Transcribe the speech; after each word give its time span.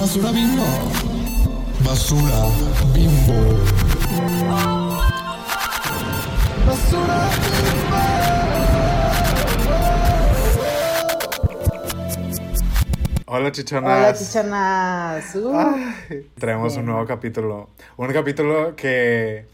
Basura 0.00 0.32
bimbo. 0.32 0.64
Basura 1.84 2.48
bimbo. 2.94 3.38
Basura 6.66 7.28
Hola 13.26 13.52
chichonas. 13.52 13.98
Hola, 13.98 14.14
chichonas. 14.14 15.34
Uh, 15.34 15.54
Ay, 15.54 16.30
traemos 16.38 16.78
un 16.78 16.86
nuevo 16.86 17.04
capítulo. 17.06 17.68
Un 17.98 18.10
capítulo 18.10 18.74
que 18.74 19.44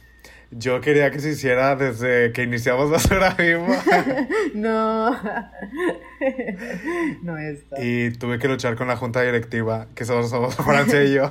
yo 0.50 0.80
quería 0.80 1.10
que 1.10 1.18
se 1.18 1.30
hiciera 1.30 1.76
desde 1.76 2.32
que 2.32 2.42
iniciamos 2.42 2.90
Basura 2.90 3.34
Bimbo. 3.38 3.74
no. 4.54 5.12
no 7.22 7.38
esto. 7.38 7.76
Y 7.78 8.10
tuve 8.12 8.38
que 8.38 8.48
luchar 8.48 8.76
con 8.76 8.88
la 8.88 8.96
junta 8.96 9.22
directiva, 9.22 9.88
que 9.94 10.04
somos, 10.04 10.30
somos 10.30 10.56
Francia 10.56 11.02
y 11.02 11.14
yo, 11.14 11.30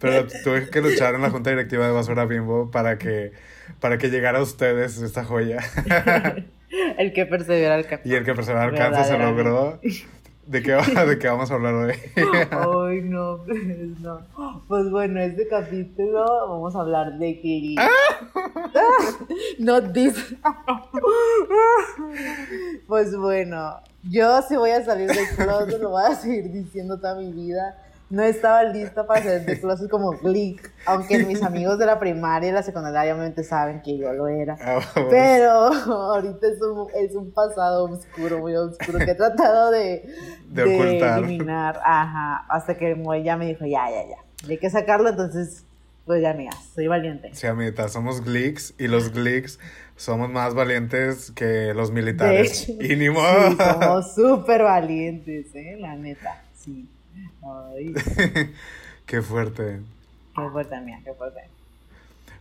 pero 0.00 0.26
tuve 0.44 0.68
que 0.70 0.80
luchar 0.80 1.14
en 1.14 1.22
la 1.22 1.30
junta 1.30 1.50
directiva 1.50 1.86
de 1.86 1.92
Basura 1.92 2.26
Bimbo 2.26 2.70
para 2.70 2.98
que, 2.98 3.32
para 3.80 3.98
que 3.98 4.10
llegara 4.10 4.38
a 4.38 4.42
ustedes 4.42 4.98
esta 4.98 5.24
joya. 5.24 5.58
el 6.98 7.12
que 7.12 7.26
persevera 7.26 7.74
alcanza. 7.74 8.08
Y 8.08 8.14
el 8.14 8.24
que 8.24 8.34
persevera 8.34 8.64
alcanza 8.64 9.04
se 9.04 9.18
logró. 9.18 9.80
¿De 10.50 10.64
qué, 10.64 10.72
¿De 11.06 11.16
qué 11.16 11.28
vamos 11.28 11.48
a 11.52 11.54
hablar 11.54 11.74
hoy? 11.74 11.92
Ay, 12.16 13.02
no, 13.02 13.38
pues 13.46 14.00
no. 14.00 14.20
Pues 14.66 14.90
bueno, 14.90 15.20
este 15.20 15.46
capítulo 15.46 16.24
vamos 16.48 16.74
a 16.74 16.80
hablar 16.80 17.18
de 17.18 17.40
que... 17.40 17.76
Not 19.60 19.92
this. 19.92 20.34
pues 22.88 23.16
bueno, 23.16 23.76
yo 24.02 24.42
sí 24.42 24.56
voy 24.56 24.70
a 24.70 24.84
salir 24.84 25.08
del 25.08 25.28
closet, 25.36 25.80
lo 25.80 25.90
voy 25.90 26.02
a 26.04 26.16
seguir 26.16 26.50
diciendo 26.50 26.98
toda 26.98 27.14
mi 27.14 27.32
vida. 27.32 27.76
No 28.10 28.22
estaba 28.24 28.64
lista 28.64 29.06
para 29.06 29.22
salir 29.22 29.42
del 29.46 29.60
closet 29.60 29.88
como 29.88 30.10
Glick, 30.18 30.72
aunque 30.84 31.24
mis 31.24 31.42
amigos 31.44 31.78
de 31.78 31.86
la 31.86 32.00
primaria 32.00 32.48
y 32.48 32.52
la 32.52 32.64
secundaria 32.64 33.02
obviamente 33.14 33.44
saben 33.44 33.82
que 33.82 33.96
yo 33.96 34.12
lo 34.12 34.26
era. 34.26 34.56
Ah, 34.60 34.80
Pero 35.08 35.50
ahorita 35.72 36.46
es 36.48 36.60
un, 36.60 36.88
es 36.96 37.14
un 37.14 37.30
pasado 37.30 37.84
oscuro, 37.84 38.40
muy 38.40 38.56
oscuro, 38.56 38.98
que 38.98 39.12
he 39.12 39.14
tratado 39.14 39.70
de, 39.70 40.12
De 40.48 40.62
ocultar. 40.64 41.18
eliminar. 41.20 41.80
Ajá, 41.84 42.44
hasta 42.48 42.76
que 42.76 42.96
ya 43.24 43.36
me 43.36 43.46
dijo, 43.46 43.64
ya, 43.64 43.88
ya, 43.88 44.02
ya. 44.08 44.48
Hay 44.48 44.58
que 44.58 44.70
sacarlo, 44.70 45.08
entonces, 45.10 45.64
pues 46.04 46.20
ya, 46.20 46.30
amigas, 46.30 46.56
soy 46.74 46.88
valiente. 46.88 47.30
Sí, 47.32 47.46
amiguita, 47.46 47.88
somos 47.88 48.24
Glicks 48.24 48.74
y 48.76 48.88
los 48.88 49.12
Glicks 49.12 49.60
somos 49.94 50.28
más 50.30 50.54
valientes 50.54 51.30
que 51.30 51.74
los 51.74 51.92
militares. 51.92 52.66
De 52.66 52.72
hecho, 52.72 52.92
y 52.92 52.96
ni 52.96 53.08
modo. 53.08 53.50
Sí, 53.50 53.56
somos 53.56 54.14
súper 54.16 54.64
valientes, 54.64 55.54
¿eh? 55.54 55.76
La 55.78 55.94
neta, 55.94 56.42
sí. 56.56 56.88
Ay, 57.42 57.92
Qué 59.06 59.22
fuerte. 59.22 59.80
qué 60.34 60.48
fuerte, 60.50 60.80
mía, 60.80 61.00
qué 61.04 61.12
fuerte. 61.14 61.40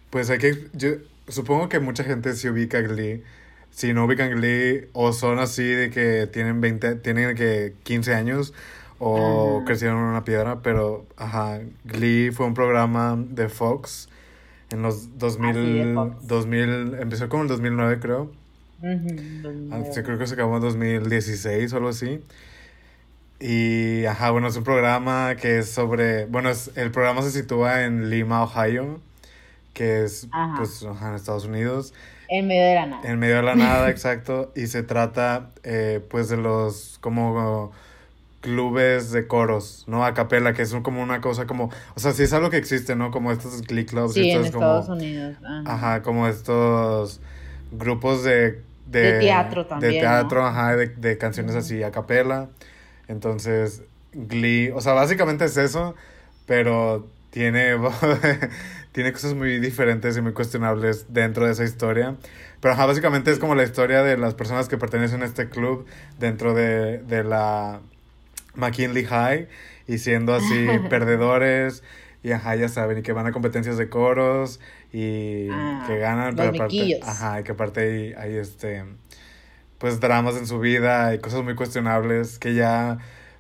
Pues 0.10 0.30
hay 0.30 0.40
que. 0.40 0.68
Yo 0.74 0.90
supongo 1.28 1.70
que 1.70 1.80
mucha 1.80 2.04
gente 2.04 2.34
se 2.34 2.50
ubica 2.50 2.82
Glee. 2.82 3.24
Si 3.72 3.94
no 3.94 4.06
ubican 4.06 4.32
Glee, 4.32 4.90
o 4.94 5.14
son 5.14 5.40
así 5.40 5.64
de 5.64 5.90
que 5.92 6.28
tienen 6.28 6.60
20, 6.62 6.96
tienen 6.96 7.36
que 7.36 7.76
15 7.84 8.16
años, 8.16 8.54
o 9.00 9.58
Ajá. 9.58 9.66
crecieron 9.66 9.98
en 10.00 10.04
una 10.06 10.24
piedra, 10.26 10.62
pero 10.62 11.06
ajá, 11.18 11.60
Glee 11.86 12.32
fue 12.32 12.48
un 12.48 12.54
programa 12.56 13.16
de 13.18 13.48
Fox 13.48 14.10
en 14.72 14.82
los 14.82 15.18
2000, 15.20 15.50
Así 15.50 15.74
de 15.74 15.94
Fox. 15.94 16.28
2000 16.28 16.96
empezó 17.00 17.30
como 17.30 17.44
en 17.44 17.50
el 17.50 17.56
2009 17.56 18.00
creo, 18.00 18.32
Ujú, 18.82 19.72
Ah, 19.72 19.84
sí, 19.92 20.02
creo 20.04 20.18
que 20.18 20.26
se 20.28 20.34
acabó 20.36 20.56
en 20.56 20.62
2016 20.62 21.74
o 21.74 21.78
algo 21.78 21.90
así. 21.90 22.22
Y, 23.40 24.06
ajá, 24.06 24.32
bueno, 24.32 24.48
es 24.50 24.58
un 24.58 24.64
programa 24.66 25.36
que 25.36 25.60
es 25.60 25.72
sobre, 25.72 26.26
bueno, 26.26 26.50
es, 26.50 26.72
el 26.76 26.92
programa 26.92 27.22
se 27.22 27.32
sitúa 27.32 27.84
en 27.86 28.10
Lima, 28.10 28.44
Ohio, 28.44 29.00
que 29.74 30.04
es, 30.06 30.28
Ajá. 30.32 30.58
pues, 30.58 30.84
ajá, 30.86 31.10
en 31.10 31.16
Estados 31.16 31.46
Unidos, 31.46 31.94
En 32.28 32.48
medio 32.48 32.64
de 32.68 32.76
la 32.76 32.86
nada. 32.86 33.10
en 33.10 33.20
medio 33.20 33.38
de 33.38 33.44
la 33.44 33.56
nada, 33.56 33.90
exacto, 33.92 34.52
y 34.56 34.68
se 34.68 34.84
trata, 34.84 35.52
eh, 35.64 36.02
pues, 36.10 36.30
de 36.30 36.38
los, 36.38 36.98
como, 37.02 37.72
clubes 38.42 39.12
de 39.12 39.28
coros, 39.28 39.84
¿no? 39.88 40.06
A 40.06 40.14
capela, 40.14 40.54
que 40.54 40.62
es 40.62 40.72
un- 40.74 40.84
como 40.84 41.02
una 41.04 41.22
cosa 41.22 41.46
como, 41.48 41.72
o 41.96 42.00
sea, 42.00 42.14
sí 42.14 42.24
es 42.24 42.34
algo 42.34 42.50
que 42.50 42.58
existe, 42.58 42.96
¿no? 42.96 43.12
Como 43.12 43.32
estos 43.32 43.62
Glee 43.64 43.86
Clubs 43.86 44.16
y 44.18 44.22
Sí, 44.22 44.32
en 44.32 44.38
estos 44.38 44.52
como... 44.56 44.80
Estados 44.80 44.90
Unidos. 44.90 45.36
Ajá. 45.44 45.64
Ajá, 45.66 46.02
como 46.04 46.28
estos 46.28 47.20
grupos 47.72 48.24
de... 48.24 48.62
De 48.88 49.14
teatro 49.14 49.66
también, 49.66 49.94
De 49.94 50.00
teatro, 50.00 50.42
¿no? 50.42 50.48
ajá, 50.48 50.76
de, 50.76 50.88
de 50.88 51.18
canciones 51.18 51.56
así 51.56 51.84
a 51.84 51.92
capela. 51.92 52.50
Entonces, 53.10 53.82
Glee, 54.14 54.72
o 54.72 54.80
sea, 54.80 54.94
básicamente 54.94 55.44
es 55.44 55.58
eso, 55.58 55.96
pero 56.46 57.06
tiene, 57.32 57.76
tiene 58.94 59.12
cosas 59.12 59.34
muy 59.34 59.60
diferentes 59.60 60.16
y 60.16 60.22
muy 60.22 60.32
cuestionables 60.32 61.08
dentro 61.10 61.46
de 61.46 61.52
esa 61.52 61.66
historia. 61.66 62.16
Pero 62.62 62.74
ajá, 62.74 62.86
básicamente 62.86 63.32
es 63.32 63.40
como 63.40 63.56
la 63.56 63.64
historia 63.64 64.04
de 64.04 64.16
las 64.18 64.36
personas 64.36 64.70
que 64.70 64.78
pertenecen 64.78 65.24
a 65.24 65.26
este 65.26 65.50
club 65.50 65.86
dentro 66.20 66.54
de, 66.54 67.00
de 67.00 67.24
la 67.24 67.82
McKinley 68.56 69.06
High 69.06 69.48
y 69.88 69.98
siendo 69.98 70.36
así 70.36 70.68
perdedores 70.90 71.84
y 72.22 72.32
ajá, 72.32 72.56
ya 72.56 72.70
saben, 72.70 73.00
y 73.00 73.02
que 73.02 73.14
van 73.14 73.28
a 73.28 73.32
competencias 73.32 73.78
de 73.78 73.90
coros 73.90 74.60
y 74.92 75.48
Ah, 75.52 75.86
que 75.88 75.98
ganan, 75.98 76.36
pero 76.36 76.50
aparte, 76.50 77.00
ajá, 77.02 77.40
y 77.40 77.44
que 77.44 77.52
aparte 77.54 77.80
hay, 77.80 78.14
hay 78.14 78.38
este, 78.38 78.84
pues 79.80 80.00
dramas 80.02 80.38
en 80.38 80.48
su 80.48 80.60
vida 80.60 81.16
y 81.16 81.20
cosas 81.20 81.44
muy 81.44 81.56
cuestionables 81.56 82.40
que 82.40 82.56
ya, 82.56 83.00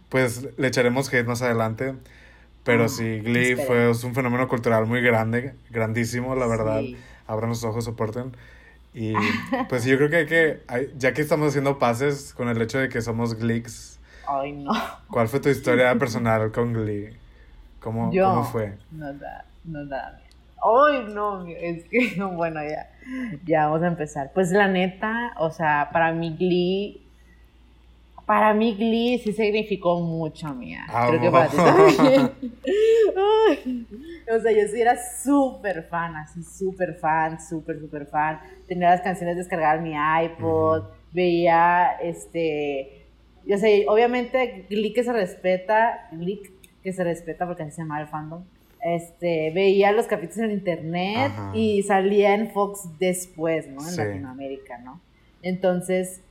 pues 0.09 0.47
le 0.57 0.67
echaremos 0.69 1.13
hate 1.13 1.27
más 1.27 1.41
adelante. 1.43 1.95
Pero 2.63 2.85
Ah, 2.85 2.89
sí, 2.89 3.21
Glee 3.21 3.55
fue 3.57 3.61
esperemos. 3.63 3.97
es 3.99 4.03
un 4.03 4.15
fenómeno 4.15 4.47
cultural 4.47 4.85
muy 4.87 5.01
grande, 5.01 5.55
grandísimo, 5.71 6.35
la 6.35 6.47
verdad. 6.47 6.81
Sí. 6.81 6.97
Abran 7.27 7.49
los 7.49 7.63
ojos, 7.63 7.85
soporten. 7.85 8.35
Y 8.93 9.13
pues 9.69 9.85
yo 9.85 9.97
creo 9.97 10.09
que 10.09 10.15
hay 10.17 10.25
que, 10.27 10.63
hay- 10.67 10.93
ya 10.97 11.13
que 11.13 11.21
estamos 11.21 11.49
haciendo 11.49 11.79
pases 11.79 12.33
con 12.33 12.49
el 12.49 12.61
hecho 12.61 12.79
de 12.79 12.89
que 12.89 13.01
somos 13.01 13.35
Gleeks, 13.35 13.99
Ay, 14.27 14.53
no. 14.53 14.71
¿cuál 15.09 15.27
fue 15.29 15.39
tu 15.39 15.49
historia 15.49 15.95
personal 15.99 16.51
con 16.51 16.73
Glee? 16.73 17.17
¿Cómo, 17.79 18.11
Yo. 18.13 18.25
¿Cómo 18.25 18.43
fue? 18.43 18.77
No 18.91 19.13
da, 19.13 19.45
no 19.63 19.85
da. 19.85 20.19
Ay, 20.63 21.13
no, 21.13 21.45
es 21.47 21.83
que, 21.85 22.21
bueno, 22.35 22.61
ya, 22.63 22.89
ya 23.45 23.67
vamos 23.67 23.83
a 23.83 23.87
empezar. 23.87 24.31
Pues 24.33 24.51
la 24.51 24.67
neta, 24.67 25.33
o 25.39 25.51
sea, 25.51 25.89
para 25.91 26.11
mí 26.11 26.35
Glee, 26.37 27.05
para 28.25 28.53
mí 28.53 28.75
Glee 28.75 29.19
sí 29.19 29.33
significó 29.33 29.99
mucho, 29.99 30.53
mía. 30.53 30.85
Creo 31.07 31.21
que 31.21 31.31
para 31.31 31.47
ti 31.47 31.57
también. 31.57 32.31
Ay, 33.49 33.87
o 34.31 34.39
sea, 34.39 34.51
yo 34.51 34.67
sí 34.67 34.81
era 34.81 34.95
súper 35.23 35.83
fan, 35.83 36.15
así 36.15 36.43
súper 36.43 36.95
fan, 36.95 37.39
súper, 37.41 37.79
súper 37.79 38.05
fan. 38.05 38.39
Tenía 38.67 38.89
las 38.91 39.01
canciones 39.01 39.35
descargadas 39.35 39.77
en 39.77 39.83
mi 39.83 39.95
iPod, 40.25 40.83
veía, 41.11 41.93
este, 42.03 43.07
yo 43.45 43.57
sé, 43.57 43.85
obviamente 43.87 44.67
Glee 44.69 44.93
que 44.93 45.03
se 45.03 45.13
respeta, 45.13 46.07
Glee 46.11 46.41
que 46.83 46.93
se 46.93 47.03
respeta 47.03 47.47
porque 47.47 47.63
así 47.63 47.71
se 47.71 47.81
llama 47.81 47.99
el 47.99 48.07
fandom. 48.07 48.43
Este, 48.81 49.51
veía 49.53 49.91
los 49.91 50.07
capítulos 50.07 50.49
en 50.49 50.51
internet 50.51 51.31
Ajá. 51.33 51.51
y 51.55 51.83
salía 51.83 52.33
en 52.35 52.49
Fox 52.51 52.89
después, 52.99 53.67
¿no? 53.67 53.81
En 53.81 53.87
Sí. 53.93 53.97
Latinoamérica, 53.97 54.77
¿no? 54.79 55.01
Entonces, 55.41 56.21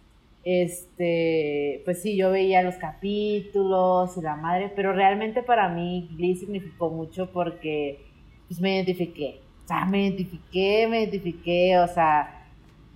este, 0.45 1.83
pues 1.85 2.01
sí, 2.03 2.17
yo 2.17 2.31
veía 2.31 2.63
los 2.63 2.77
capítulos 2.77 4.17
y 4.17 4.23
la 4.23 4.37
madre, 4.37 4.73
pero 4.75 4.93
realmente 4.93 5.43
para 5.43 5.69
mí 5.69 6.09
Glee 6.17 6.37
significó 6.37 6.91
mucho 6.91 7.31
porque 7.33 8.01
pues 8.49 8.61
me 8.61 8.75
identifiqué. 8.77 9.41
O 9.65 9.69
sea, 9.69 9.85
me 9.85 10.05
identifiqué, 10.07 10.87
me 10.89 11.01
identifiqué, 11.03 11.79
o 11.79 11.87
sea, 11.89 12.47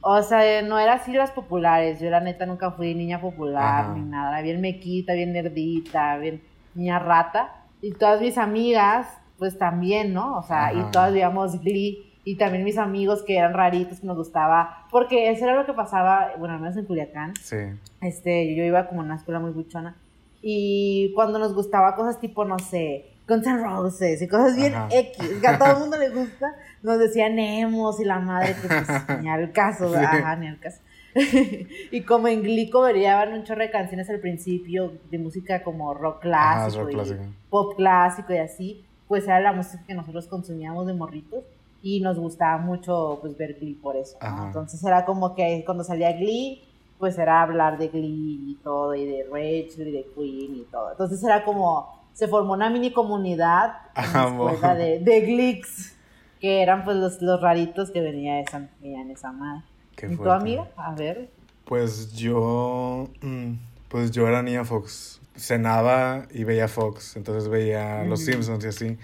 o 0.01 0.23
sea, 0.23 0.63
no 0.63 0.79
era 0.79 0.95
así 0.95 1.13
las 1.13 1.31
populares. 1.31 2.01
Yo 2.01 2.09
la 2.09 2.21
neta 2.21 2.47
nunca 2.47 2.71
fui 2.71 2.95
niña 2.95 3.21
popular 3.21 3.85
Ajá. 3.85 3.95
ni 3.95 4.01
nada. 4.09 4.41
Bien 4.41 4.61
mequita, 4.61 5.13
bien 5.13 5.33
nerdita, 5.35 6.17
bien 6.17 6.43
niña 6.75 6.99
rata. 6.99 7.67
Y 7.83 7.93
todas 7.93 8.21
mis 8.23 8.39
amigas, 8.39 9.07
pues 9.43 9.59
también, 9.59 10.15
¿no? 10.15 10.39
O 10.39 10.43
sea, 10.45 10.67
Ajá. 10.67 10.73
y 10.75 10.91
todas 10.93 11.13
veíamos 11.13 11.61
Glee. 11.61 12.09
Y 12.25 12.37
también 12.37 12.63
mis 12.63 12.79
amigos 12.79 13.25
que 13.25 13.37
eran 13.37 13.53
raritos, 13.53 13.99
que 13.99 14.07
nos 14.07 14.17
gustaba. 14.17 14.87
Porque 14.93 15.29
eso 15.31 15.45
era 15.45 15.57
lo 15.57 15.67
que 15.67 15.73
pasaba, 15.73 16.31
bueno, 16.39 16.55
al 16.55 16.61
menos 16.61 16.77
en 16.77 16.85
Culiacán. 16.85 17.35
Sí. 17.35 17.57
Este, 18.01 18.55
yo 18.55 18.63
iba 18.63 18.87
como 18.87 19.01
a 19.01 19.05
una 19.05 19.17
escuela 19.17 19.41
muy 19.41 19.51
buchona. 19.51 19.97
Y 20.41 21.13
cuando 21.17 21.41
nos 21.41 21.53
gustaba 21.53 21.97
cosas 21.97 22.21
tipo, 22.21 22.45
no 22.45 22.61
sé, 22.61 23.07
Guns 23.27 23.45
N' 23.45 23.59
Roses 23.65 24.23
y 24.23 24.29
cosas 24.29 24.55
bien 24.55 24.73
Ajá. 24.73 24.87
X, 24.93 25.19
que 25.41 25.49
a 25.49 25.59
todo 25.59 25.73
el 25.73 25.79
mundo 25.79 25.97
le 25.99 26.11
gusta, 26.15 26.55
nos 26.85 27.01
decían 27.01 27.37
emos 27.41 27.99
y 28.01 28.05
la 28.05 28.21
madre, 28.21 28.55
que 28.55 28.69
pues 28.69 29.19
ni 29.21 29.29
al 29.29 29.51
caso, 29.51 29.89
Sí. 29.93 29.97
ajá, 29.97 30.37
ni 30.37 30.47
al 30.47 30.61
caso. 30.61 30.79
y 31.91 32.03
como 32.03 32.29
en 32.29 32.43
Glee 32.43 32.71
coverían 32.71 33.33
un 33.33 33.43
chorro 33.45 33.61
de 33.63 33.71
canciones 33.71 34.09
al 34.09 34.21
principio 34.21 34.93
de 35.11 35.19
música 35.19 35.63
como 35.63 35.93
rock 35.93 36.25
Ajá, 36.25 36.69
clásico, 36.69 36.83
rock 36.85 36.91
y 36.91 36.95
clásico. 36.95 37.23
pop 37.51 37.75
clásico 37.77 38.33
y 38.33 38.39
así, 38.39 38.85
pues 39.13 39.25
era 39.25 39.41
la 39.41 39.53
música 39.53 39.85
que 39.87 39.93
nosotros 39.93 40.27
consumíamos 40.27 40.87
de 40.87 40.95
morritos 40.95 41.45
y 41.83 42.01
nos 42.01 42.19
gustaba 42.19 42.57
mucho 42.57 43.19
pues 43.21 43.37
ver 43.37 43.59
Glee 43.61 43.75
por 43.75 43.95
eso, 43.95 44.17
¿no? 44.23 44.47
Entonces 44.47 44.83
era 44.83 45.05
como 45.05 45.35
que 45.35 45.63
cuando 45.67 45.85
salía 45.85 46.15
Glee, 46.15 46.63
pues 46.99 47.19
era 47.19 47.43
hablar 47.43 47.77
de 47.77 47.89
Glee 47.89 48.53
y 48.53 48.59
todo, 48.65 48.95
y 48.95 49.05
de 49.05 49.25
Rachel 49.31 49.89
y 49.89 49.93
de 49.93 50.07
Queen 50.15 50.57
y 50.57 50.67
todo. 50.71 50.93
Entonces 50.93 51.23
era 51.23 51.45
como 51.45 52.07
se 52.15 52.27
formó 52.27 52.55
una 52.55 52.71
mini 52.71 52.91
comunidad 52.91 53.75
en 53.95 54.79
de, 54.79 55.01
de 55.01 55.21
Glicks, 55.21 55.95
que 56.41 56.63
eran 56.63 56.83
pues 56.83 56.97
los, 56.97 57.21
los 57.21 57.39
raritos 57.39 57.91
que 57.91 58.01
venía 58.01 58.41
esa, 58.41 58.67
venían 58.81 59.11
esa 59.11 59.31
madre. 59.31 59.63
Qué 59.95 60.07
¿Y 60.11 60.17
tu 60.17 60.31
amiga? 60.31 60.71
A 60.75 60.95
ver. 60.95 61.29
Pues 61.67 62.15
yo, 62.15 63.11
mm, 63.21 63.57
pues 63.91 64.11
yo 64.11 64.27
era 64.27 64.43
niña 64.43 64.65
Fox. 64.65 65.21
Cenaba 65.37 66.27
y 66.33 66.45
veía 66.45 66.69
Fox, 66.69 67.17
entonces 67.17 67.49
veía 67.49 68.05
Los 68.05 68.21
Ujú. 68.21 68.33
Simpsons 68.33 68.65
y 68.65 68.69
así. 68.69 68.99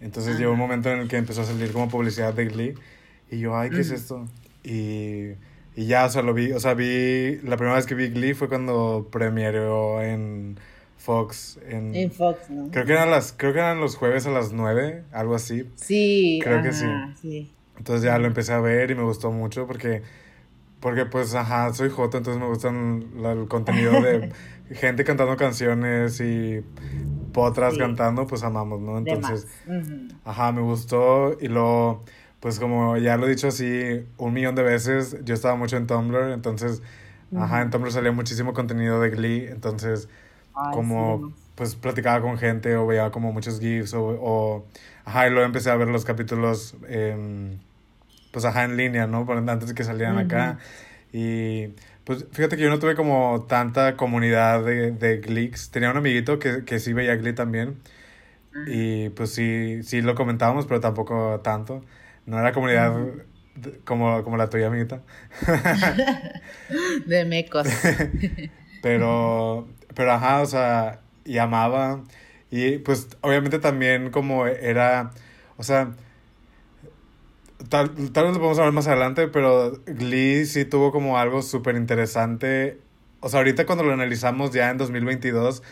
Entonces 0.00 0.38
llegó 0.38 0.52
un 0.52 0.58
momento 0.58 0.90
en 0.90 1.00
el 1.00 1.08
que 1.08 1.16
empezó 1.16 1.42
a 1.42 1.44
salir 1.44 1.72
como 1.72 1.88
publicidad 1.88 2.34
de 2.34 2.46
Glee 2.46 2.74
y 3.30 3.38
yo, 3.40 3.56
ay, 3.56 3.70
¿qué 3.70 3.80
es 3.82 3.88
Ujú. 3.88 3.96
esto? 3.96 4.28
Y, 4.64 5.32
y 5.76 5.86
ya, 5.86 6.06
o 6.06 6.10
sea, 6.10 6.22
lo 6.22 6.34
vi, 6.34 6.52
o 6.52 6.60
sea, 6.60 6.74
vi, 6.74 7.36
la 7.42 7.56
primera 7.56 7.76
vez 7.76 7.86
que 7.86 7.94
vi 7.94 8.08
Glee 8.08 8.34
fue 8.34 8.48
cuando 8.48 9.08
premieró 9.10 10.02
en 10.02 10.58
Fox, 10.98 11.58
en, 11.68 11.94
En 11.94 12.10
Fox, 12.12 12.48
¿no? 12.50 12.70
creo 12.70 12.84
que 12.86 12.92
eran 12.92 13.10
las, 13.10 13.32
creo 13.36 13.52
que 13.52 13.58
eran 13.60 13.80
los 13.80 13.96
jueves 13.96 14.26
a 14.26 14.30
las 14.30 14.52
9, 14.52 15.04
algo 15.12 15.34
así. 15.34 15.68
Sí, 15.76 16.40
Creo 16.42 16.62
que 16.62 16.68
ajá, 16.68 17.14
sí. 17.20 17.50
Entonces 17.78 18.04
ya 18.04 18.18
lo 18.18 18.26
empecé 18.26 18.52
a 18.52 18.60
ver 18.60 18.90
y 18.90 18.94
me 18.94 19.02
gustó 19.04 19.30
mucho 19.30 19.66
porque, 19.66 20.02
porque 20.80 21.06
pues, 21.06 21.34
ajá, 21.34 21.72
soy 21.74 21.90
joto, 21.90 22.18
entonces 22.18 22.40
me 22.40 22.48
gustan 22.48 23.04
la- 23.22 23.32
el 23.32 23.48
contenido 23.48 24.00
de 24.02 24.30
gente 24.70 25.04
cantando 25.04 25.36
canciones 25.36 26.20
y 26.20 26.62
potras 27.32 27.74
Sí. 27.74 27.80
cantando, 27.80 28.26
pues 28.26 28.42
amamos, 28.42 28.80
¿no? 28.80 28.98
Entonces, 28.98 29.46
ajá, 30.24 30.52
me 30.52 30.60
gustó 30.62 31.36
y 31.40 31.48
luego, 31.48 32.04
pues 32.40 32.58
como 32.58 32.96
ya 32.96 33.16
lo 33.16 33.26
he 33.26 33.30
dicho 33.30 33.48
así 33.48 34.06
un 34.18 34.32
millón 34.32 34.54
de 34.54 34.62
veces, 34.62 35.16
yo 35.24 35.34
estaba 35.34 35.56
mucho 35.56 35.76
en 35.76 35.86
Tumblr, 35.86 36.32
entonces, 36.32 36.82
ajá, 37.34 37.62
en 37.62 37.70
Tumblr 37.70 37.92
salía 37.92 38.12
muchísimo 38.12 38.54
contenido 38.54 39.00
de 39.00 39.10
Glee, 39.10 39.46
entonces 39.48 40.08
Ay, 40.54 40.74
como 40.74 41.32
pues 41.54 41.74
platicaba 41.74 42.20
con 42.22 42.38
gente 42.38 42.76
o 42.76 42.86
veía 42.86 43.10
como 43.10 43.32
muchos 43.32 43.60
GIFs 43.60 43.94
o, 43.94 44.04
o 44.04 44.66
ajá, 45.04 45.26
y 45.26 45.30
luego 45.30 45.46
empecé 45.46 45.70
a 45.70 45.76
ver 45.76 45.88
los 45.88 46.04
capítulos 46.04 46.74
pues 48.30 48.44
ajá 48.44 48.64
en 48.64 48.76
línea, 48.76 49.06
¿no? 49.06 49.26
Antes 49.30 49.68
de 49.68 49.74
que 49.74 49.84
salieran 49.84 50.18
acá 50.18 50.58
y 51.12 51.68
pues 52.08 52.26
fíjate 52.32 52.56
que 52.56 52.62
yo 52.62 52.70
no 52.70 52.78
tuve 52.78 52.96
como 52.96 53.44
tanta 53.48 53.96
comunidad 53.96 54.64
de, 54.64 54.92
de 54.92 55.18
Gleeks. 55.18 55.70
Tenía 55.70 55.90
un 55.90 55.98
amiguito 55.98 56.38
que, 56.38 56.64
que 56.64 56.78
sí 56.80 56.94
veía 56.94 57.16
Glee 57.16 57.34
también 57.34 57.78
y 58.66 59.10
pues 59.10 59.32
sí, 59.34 59.82
sí 59.84 60.02
lo 60.02 60.14
comentábamos, 60.14 60.66
pero 60.66 60.80
tampoco 60.80 61.40
tanto. 61.42 61.84
No 62.26 62.38
era 62.40 62.52
comunidad 62.52 62.94
como, 63.84 64.24
como 64.24 64.36
la 64.38 64.50
tuya, 64.50 64.68
amiguita. 64.68 65.02
De 67.06 67.24
mecos. 67.24 67.68
Pero, 68.82 69.68
pero 69.94 70.12
ajá, 70.12 70.40
o 70.42 70.46
sea, 70.46 71.00
y 71.24 71.38
amaba. 71.38 72.04
Y 72.50 72.78
pues 72.78 73.08
obviamente 73.22 73.58
también 73.58 74.10
como 74.10 74.46
era, 74.46 75.10
o 75.56 75.64
sea, 75.64 75.96
tal, 77.68 77.92
tal 78.12 78.24
vez 78.24 78.32
lo 78.34 78.38
podemos 78.38 78.58
hablar 78.58 78.72
más 78.72 78.86
adelante, 78.86 79.28
pero 79.28 79.72
Glee 79.86 80.46
sí 80.46 80.64
tuvo 80.64 80.92
como 80.92 81.18
algo 81.18 81.42
súper 81.42 81.76
interesante. 81.76 82.78
O 83.20 83.28
sea, 83.28 83.40
ahorita 83.40 83.66
cuando 83.66 83.84
lo 83.84 83.92
analizamos 83.92 84.52
ya 84.52 84.70
en 84.70 84.78
2022, 84.78 85.62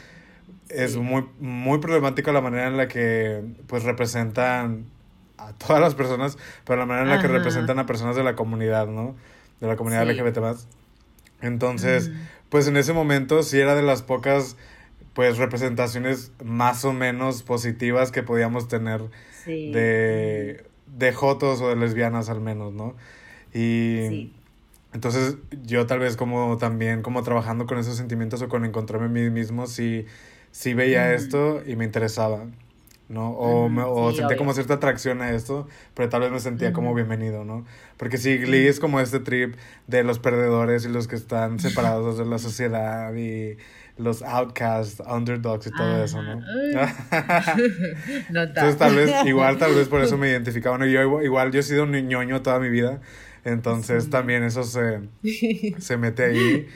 es 0.69 0.93
Sí. 0.93 0.99
muy, 0.99 1.25
muy 1.39 1.79
problemático 1.79 2.33
la 2.33 2.41
manera 2.41 2.67
en 2.67 2.77
la 2.77 2.89
que 2.89 3.43
pues 3.69 3.85
representan 3.85 4.87
a 5.39 5.53
todas 5.53 5.81
las 5.81 5.95
personas, 5.95 6.39
pero 6.65 6.79
la 6.81 6.87
manera 6.87 7.05
en 7.05 7.17
la 7.17 7.23
que 7.23 7.29
representan 7.29 7.79
a 7.79 7.87
personas 7.87 8.17
de 8.17 8.25
la 8.25 8.35
comunidad, 8.35 8.87
¿no? 8.89 9.15
De 9.61 9.67
la 9.69 9.77
comunidad 9.77 10.03
Sí. 10.05 10.09
LGBT 10.11 10.41
más. 10.41 10.67
Entonces, 11.41 12.11
pues 12.49 12.67
en 12.69 12.77
ese 12.77 12.93
momento 12.93 13.43
sí 13.43 13.59
era 13.61 13.75
de 13.75 13.83
las 13.83 14.03
pocas 14.03 14.57
pues 15.13 15.39
representaciones 15.39 16.33
más 16.45 16.85
o 16.85 16.93
menos 16.93 17.43
positivas 17.43 18.11
que 18.13 18.23
podíamos 18.23 18.69
tener 18.69 19.01
Sí. 19.45 19.71
de, 19.73 20.65
de 20.87 21.13
jotos 21.13 21.61
o 21.61 21.69
de 21.69 21.77
lesbianas 21.77 22.29
al 22.29 22.41
menos, 22.41 22.73
¿no? 22.73 22.95
Y 23.53 23.99
Sí. 24.09 24.33
entonces 24.93 25.37
yo 25.65 25.87
tal 25.87 25.99
vez 25.99 26.17
como 26.17 26.57
también 26.59 27.03
como 27.03 27.23
trabajando 27.23 27.67
con 27.67 27.79
esos 27.79 27.97
sentimientos 27.97 28.41
o 28.43 28.49
con 28.49 28.65
encontrarme 28.65 29.07
a 29.07 29.09
mí 29.09 29.31
mismo, 29.31 29.67
sí, 29.67 30.07
sí 30.51 30.75
veía 30.75 31.13
esto 31.15 31.63
y 31.67 31.77
me 31.77 31.85
interesaba, 31.85 32.47
¿no? 33.09 33.31
O, 33.33 33.69
me- 33.69 33.83
o 33.83 34.11
Sí, 34.11 34.17
sentía 34.17 34.27
obvio. 34.27 34.37
como 34.39 34.53
cierta 34.55 34.75
atracción 34.75 35.21
a 35.23 35.31
esto, 35.33 35.69
pero 35.95 36.09
tal 36.09 36.23
vez 36.23 36.31
me 36.31 36.41
sentía 36.41 36.73
como 36.73 36.95
bienvenido, 36.95 37.45
¿no? 37.45 37.65
Porque 37.99 38.17
sí, 38.19 38.39
Glee 38.39 38.67
es 38.67 38.81
como 38.81 39.01
este 39.01 39.21
trip 39.21 39.55
de 39.87 40.03
los 40.03 40.19
perdedores 40.19 40.85
y 40.85 40.89
los 40.89 41.09
que 41.09 41.17
están 41.17 41.59
separados 41.59 42.17
de 42.19 42.25
la 42.25 42.39
sociedad 42.39 43.15
y 43.15 43.59
los 43.97 44.23
outcasts, 44.23 45.03
underdogs 45.07 45.67
y 45.67 45.71
todo 45.71 46.05
eso, 46.05 46.23
¿no? 46.23 46.41
No 48.31 48.43
Entonces 48.43 48.77
tal 48.79 48.95
vez, 48.95 49.27
igual 49.27 49.59
tal 49.59 49.75
vez 49.75 49.89
por 49.89 50.01
eso 50.03 50.17
me 50.19 50.29
identificaba, 50.31 50.79
¿no? 50.79 50.87
Yo 50.87 51.01
igual, 51.03 51.25
igual 51.25 51.53
yo 51.53 51.61
he 51.61 51.63
sido 51.63 51.85
un 51.85 51.93
ñoño 51.93 52.43
toda 52.43 52.59
mi 52.61 52.69
vida, 52.69 53.01
entonces 53.45 54.05
Sí. 54.05 54.11
también 54.11 54.43
eso 54.45 54.65
se, 54.65 55.01
se 55.79 55.97
mete 55.97 56.25
ahí, 56.25 56.67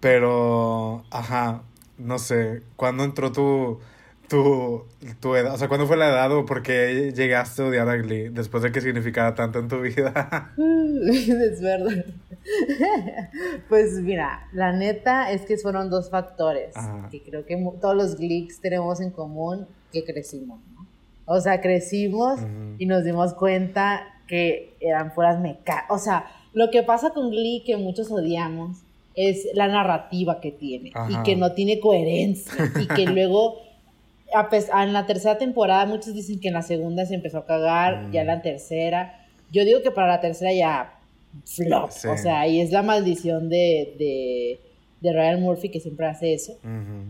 pero, 0.00 1.04
ajá, 1.10 1.62
no 1.98 2.18
sé, 2.18 2.62
¿cuándo 2.76 3.04
entró 3.04 3.32
tu, 3.32 3.80
tu, 4.34 4.84
tu 5.20 5.34
edad? 5.36 5.54
O 5.54 5.58
sea, 5.58 5.68
¿cuándo 5.68 5.86
fue 5.86 5.96
la 5.96 6.08
edad 6.08 6.32
o 6.32 6.44
por 6.44 6.62
qué 6.62 7.12
llegaste 7.14 7.62
a 7.62 7.66
odiar 7.66 7.88
a 7.88 7.96
Glee 7.96 8.28
después 8.30 8.62
de 8.62 8.72
que 8.72 8.80
significara 8.80 9.34
tanto 9.34 9.58
en 9.58 9.68
tu 9.68 9.80
vida? 9.80 10.52
es 10.56 11.60
verdad. 11.60 12.04
Pues 13.70 13.92
mira, 14.02 14.48
la 14.52 14.72
neta 14.72 15.32
es 15.32 15.42
que 15.46 15.56
fueron 15.56 15.88
dos 15.88 16.10
factores 16.10 16.76
Ajá. 16.76 17.08
que 17.10 17.22
creo 17.22 17.46
que 17.46 17.56
todos 17.80 17.96
los 17.96 18.16
Gleeks 18.16 18.60
tenemos 18.60 19.00
en 19.00 19.10
común 19.10 19.66
que 19.92 20.04
crecimos, 20.04 20.60
¿no? 20.74 20.86
O 21.24 21.40
sea, 21.40 21.62
crecimos 21.62 22.40
Ujú. 22.40 22.74
y 22.78 22.84
nos 22.84 23.02
dimos 23.02 23.32
cuenta 23.32 24.02
que 24.26 24.76
eran 24.80 25.14
puras 25.14 25.40
mecánicas. 25.40 25.84
O 25.88 25.98
sea, 25.98 26.26
lo 26.52 26.70
que 26.70 26.82
pasa 26.82 27.10
con 27.10 27.30
Glee 27.30 27.62
que 27.64 27.78
muchos 27.78 28.10
odiamos 28.10 28.82
es 29.14 29.48
la 29.54 29.68
narrativa 29.68 30.40
que 30.40 30.50
tiene 30.50 30.90
Ajá. 30.94 31.10
y 31.10 31.22
que 31.22 31.36
no 31.36 31.52
tiene 31.52 31.80
coherencia 31.80 32.52
y 32.78 32.86
que 32.88 33.06
luego 33.06 33.54
a 34.32 34.82
en 34.82 34.92
la 34.92 35.06
tercera 35.06 35.38
temporada 35.38 35.86
muchos 35.86 36.14
dicen 36.14 36.40
que 36.40 36.48
en 36.48 36.54
la 36.54 36.62
segunda 36.62 37.04
se 37.06 37.14
empezó 37.14 37.38
a 37.38 37.46
cagar, 37.46 38.04
Mm. 38.08 38.12
ya 38.12 38.20
en 38.22 38.26
la 38.28 38.42
tercera. 38.42 39.20
Yo 39.52 39.64
digo 39.64 39.82
que 39.82 39.90
para 39.90 40.08
la 40.08 40.20
tercera 40.20 40.52
ya 40.52 40.94
flop, 41.46 41.90
Sí. 41.90 42.08
o 42.08 42.16
sea, 42.16 42.46
y 42.48 42.60
es 42.60 42.70
la 42.72 42.82
maldición 42.82 43.48
de, 43.48 43.94
de, 43.98 44.60
de 45.00 45.12
Ryan 45.12 45.40
Murphy 45.42 45.68
que 45.68 45.80
siempre 45.80 46.06
hace 46.06 46.32
eso 46.34 46.54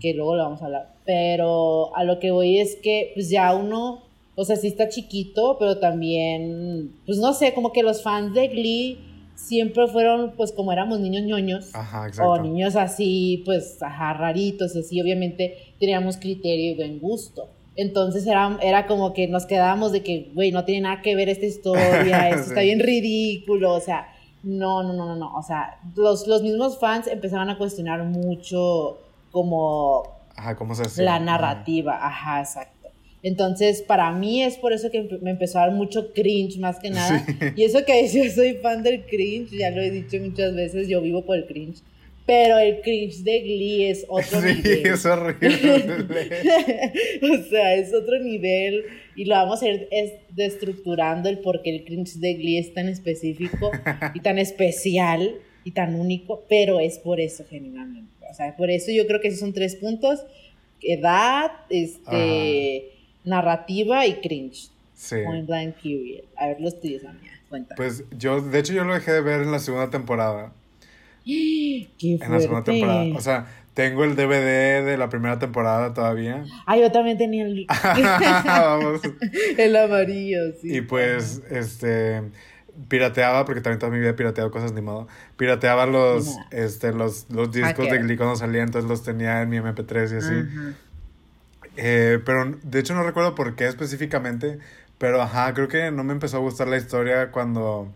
que 0.01 0.15
luego 0.15 0.35
lo 0.37 0.43
vamos 0.45 0.63
a 0.63 0.67
hablar. 0.67 0.95
Pero 1.05 1.95
a 1.97 2.05
lo 2.05 2.19
que 2.19 2.31
voy 2.31 2.59
es 2.59 2.77
que, 2.77 3.13
pues 3.15 3.29
ya 3.31 3.55
uno, 3.55 4.03
o 4.35 4.45
sea, 4.45 4.57
sí 4.57 4.67
está 4.69 4.89
chiquito, 4.89 5.57
pero 5.59 5.79
también, 5.79 6.93
pues 7.07 7.19
no 7.19 7.33
sé, 7.35 7.55
como 7.55 7.73
que 7.73 7.83
los 7.83 8.03
fans 8.03 8.35
de 8.35 8.49
Glee 8.49 8.99
siempre 9.35 9.87
fueron, 9.89 10.35
pues 10.37 10.53
como 10.53 10.73
éramos 10.73 11.01
niños 11.01 11.25
ñoños, 11.25 11.75
Ajá, 11.75 12.11
o 12.23 12.39
niños 12.39 12.77
así, 12.77 13.43
pues, 13.45 13.83
ajá, 13.83 14.15
raritos, 14.15 14.75
y 14.77 14.81
así, 14.81 15.01
obviamente 15.01 15.75
teníamos 15.79 16.17
criterio 16.17 16.73
y 16.73 16.75
buen 16.77 16.99
gusto. 16.99 17.49
Entonces 17.77 18.27
era, 18.27 18.57
era 18.63 18.87
como 18.87 19.13
que 19.13 19.27
nos 19.27 19.47
quedábamos 19.47 19.93
de 19.93 20.03
que, 20.03 20.31
güey, 20.35 20.53
no 20.53 20.65
tiene 20.65 20.83
nada 20.83 21.03
que 21.03 21.17
ver 21.17 21.29
esta 21.29 21.47
historia, 21.47 22.29
esto 22.31 22.49
está 22.51 22.61
bien 22.61 22.81
ridículo, 22.81 23.73
o 23.75 23.81
sea, 23.81 24.09
no, 24.43 24.83
no, 24.83 24.93
no, 24.93 25.07
no, 25.07 25.17
no, 25.17 25.35
o 25.35 25.43
sea, 25.43 25.81
los, 25.97 26.27
los 26.27 26.43
mismos 26.43 26.79
fans 26.79 27.07
empezaban 27.07 27.49
a 27.51 27.59
cuestionar 27.59 28.05
mucho 28.05 28.99
como 29.33 30.03
Ajá, 30.37 30.55
¿cómo 30.55 30.75
se 30.75 30.83
hace? 30.83 31.03
la 31.03 31.19
narrativa, 31.19 31.99
ajá, 32.07 32.41
exacto. 32.41 32.74
Entonces, 33.25 33.83
para 33.83 34.13
mí 34.13 34.43
es 34.45 34.57
por 34.59 34.73
eso 34.73 34.91
que 34.91 35.03
me 35.23 35.31
empezó 35.31 35.59
a 35.59 35.63
dar 35.63 35.73
mucho 35.73 36.13
cringe 36.13 36.59
más 36.59 36.79
que 36.79 36.91
nada. 36.91 37.25
Sí. 37.27 37.35
Y 37.57 37.65
eso 37.65 37.85
que 37.85 38.07
yo 38.07 38.31
soy 38.35 38.55
fan 38.63 38.83
del 38.85 39.03
cringe, 39.07 39.51
ya 39.59 39.71
lo 39.71 39.81
he 39.83 39.91
dicho 39.91 40.19
muchas 40.23 40.55
veces, 40.55 40.87
yo 40.89 41.01
vivo 41.01 41.25
por 41.25 41.37
el 41.39 41.47
cringe. 41.47 41.79
Pero 42.27 42.59
el 42.59 42.81
cringe 42.81 43.23
de 43.23 43.41
Glee 43.41 43.85
es 43.87 44.07
otro 44.09 44.41
Sí, 44.41 44.47
nivel. 44.47 44.87
es 44.95 45.05
horrible. 45.05 45.59
o 47.23 47.49
sea, 47.51 47.75
es 47.75 47.93
otro 47.93 48.19
nivel 48.19 48.85
y 49.17 49.25
lo 49.27 49.35
vamos 49.35 49.63
a 49.63 49.69
ir 49.69 49.89
es- 49.91 50.13
destructurando 50.31 51.29
el 51.29 51.39
por 51.41 51.61
qué 51.63 51.71
el 51.77 51.85
cringe 51.85 52.15
de 52.21 52.35
Glee 52.35 52.59
es 52.59 52.73
tan 52.73 52.89
específico 52.89 53.71
y 54.15 54.21
tan 54.21 54.39
especial 54.39 55.35
y 55.65 55.71
tan 55.73 55.95
único, 55.95 56.45
pero 56.49 56.81
es 56.81 56.99
por 56.99 57.21
eso 57.21 57.45
genuinamente. 57.49 58.13
O 58.31 58.35
sea, 58.35 58.57
por 58.57 58.71
eso 58.71 58.91
yo 58.91 59.07
creo 59.07 59.21
que 59.21 59.29
esos 59.29 59.41
son 59.41 59.53
tres 59.53 59.77
puntos, 59.77 60.25
edad, 60.83 61.51
este, 61.71 62.91
narrativa 63.25 64.07
y 64.07 64.21
cringe. 64.21 64.71
Sí. 64.95 65.17
Point 65.25 65.47
blank 65.47 65.75
period. 65.83 66.25
A 66.37 66.47
ver 66.49 66.61
los 66.61 66.81
tuyos, 66.81 67.05
amiga. 67.05 67.33
Cuenta. 67.49 67.75
Pues 67.75 68.05
yo, 68.17 68.41
de 68.41 68.59
hecho, 68.59 68.73
yo 68.73 68.85
lo 68.85 68.95
dejé 68.95 69.13
de 69.13 69.21
ver 69.21 69.43
en 69.43 69.53
la 69.53 69.59
segunda 69.59 69.91
temporada. 69.91 70.53
Qué 71.25 71.89
En 72.01 72.19
la 72.19 72.41
segunda 72.41 72.63
fuerte. 72.63 72.73
temporada. 72.73 73.05
O 73.17 73.21
sea, 73.21 73.47
tengo 73.75 74.05
el 74.05 74.15
DVD 74.15 74.85
de 74.85 74.97
la 74.97 75.09
primera 75.09 75.39
temporada 75.39 75.95
todavía. 75.95 76.45
Ah, 76.67 76.77
yo 76.77 76.91
también 76.93 77.19
tenía 77.19 77.45
el, 77.45 77.67
Vamos. 78.45 79.01
el 79.59 79.77
amarillo, 79.77 80.39
sí. 80.61 80.77
Y 80.77 80.81
pues, 80.83 81.43
este, 81.51 82.23
pirateaba, 82.89 83.45
porque 83.45 83.61
también 83.61 83.79
toda 83.79 83.93
mi 83.93 83.99
vida 83.99 84.11
he 84.11 84.15
pirateado 84.15 84.51
cosas 84.51 84.73
ni 84.73 84.81
modo. 84.81 85.09
Pirateaba 85.37 85.87
los, 85.87 86.37
este, 86.51 86.93
los, 86.93 87.27
los 87.31 87.53
discos 87.53 87.91
de. 87.91 87.99
Glee 87.99 88.17
cuando 88.17 88.37
salían, 88.37 88.67
entonces 88.67 88.89
los 88.89 89.03
tenía 89.03 89.43
en 89.43 89.49
mi 89.51 89.59
MP3 89.59 90.13
y 90.13 90.17
así. 90.17 90.35
Ajá. 90.35 90.75
Eh, 91.77 92.21
pero 92.25 92.45
de 92.63 92.79
hecho 92.81 92.95
no 92.95 93.03
recuerdo 93.03 93.35
por 93.35 93.57
qué 93.57 93.67
específicamente, 93.67 94.59
pero 94.99 95.21
ajá, 95.23 95.53
creo 95.55 95.69
que 95.69 95.91
no 95.91 96.05
me 96.05 96.13
empezó 96.13 96.37
a 96.39 96.41
gustar 96.41 96.69
la 96.69 96.77
historia 96.77 97.31
cuando, 97.33 97.93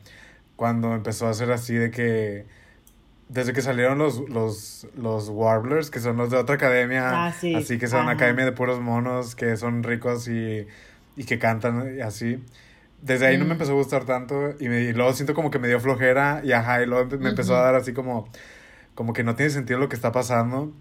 cuando 0.57 0.95
empezó 0.95 1.29
a 1.29 1.35
ser 1.35 1.53
así 1.53 1.75
de 1.75 1.91
que 1.91 2.47
desde 3.29 3.53
que 3.53 3.63
salieron 3.63 3.99
los, 3.99 4.29
los, 4.31 4.87
los 4.97 5.29
Warblers, 5.29 5.91
que 5.91 6.01
son 6.01 6.17
los 6.17 6.31
de 6.31 6.39
otra 6.39 6.57
academia, 6.57 7.27
Ah, 7.29 7.33
sí. 7.33 7.55
así 7.55 7.79
que 7.79 7.87
son 7.89 8.01
una 8.03 8.13
Ajá. 8.13 8.17
academia 8.17 8.45
de 8.47 8.53
puros 8.53 8.81
monos 8.81 9.35
que 9.37 9.57
son 9.57 9.83
ricos 9.83 10.29
y, 10.29 10.67
y 11.17 11.25
que 11.25 11.39
cantan 11.39 11.97
y 11.99 12.01
así. 12.01 12.43
Desde 13.03 13.27
ahí 13.27 13.37
no 13.39 13.45
me 13.45 13.51
Mm. 13.51 13.53
empezó 13.53 13.73
a 13.73 13.75
gustar 13.77 14.05
tanto 14.07 14.55
y, 14.61 14.69
me- 14.69 14.81
y 14.83 14.93
luego 14.93 15.13
siento 15.13 15.35
como 15.35 15.51
que 15.51 15.59
me 15.59 15.69
dio 15.69 15.79
flojera 15.81 16.41
y 16.45 16.53
ajá, 16.53 16.83
y 16.83 16.87
luego 16.87 17.17
me 17.19 17.29
empezó 17.31 17.57
a 17.57 17.61
dar 17.63 17.75
así 17.77 17.93
como, 17.93 18.29
como 18.95 19.13
que 19.13 19.25
no 19.25 19.37
tiene 19.37 19.51
sentido 19.51 19.79
lo 19.81 19.89
que 19.89 19.97
está 19.97 20.13
pasando. 20.13 20.73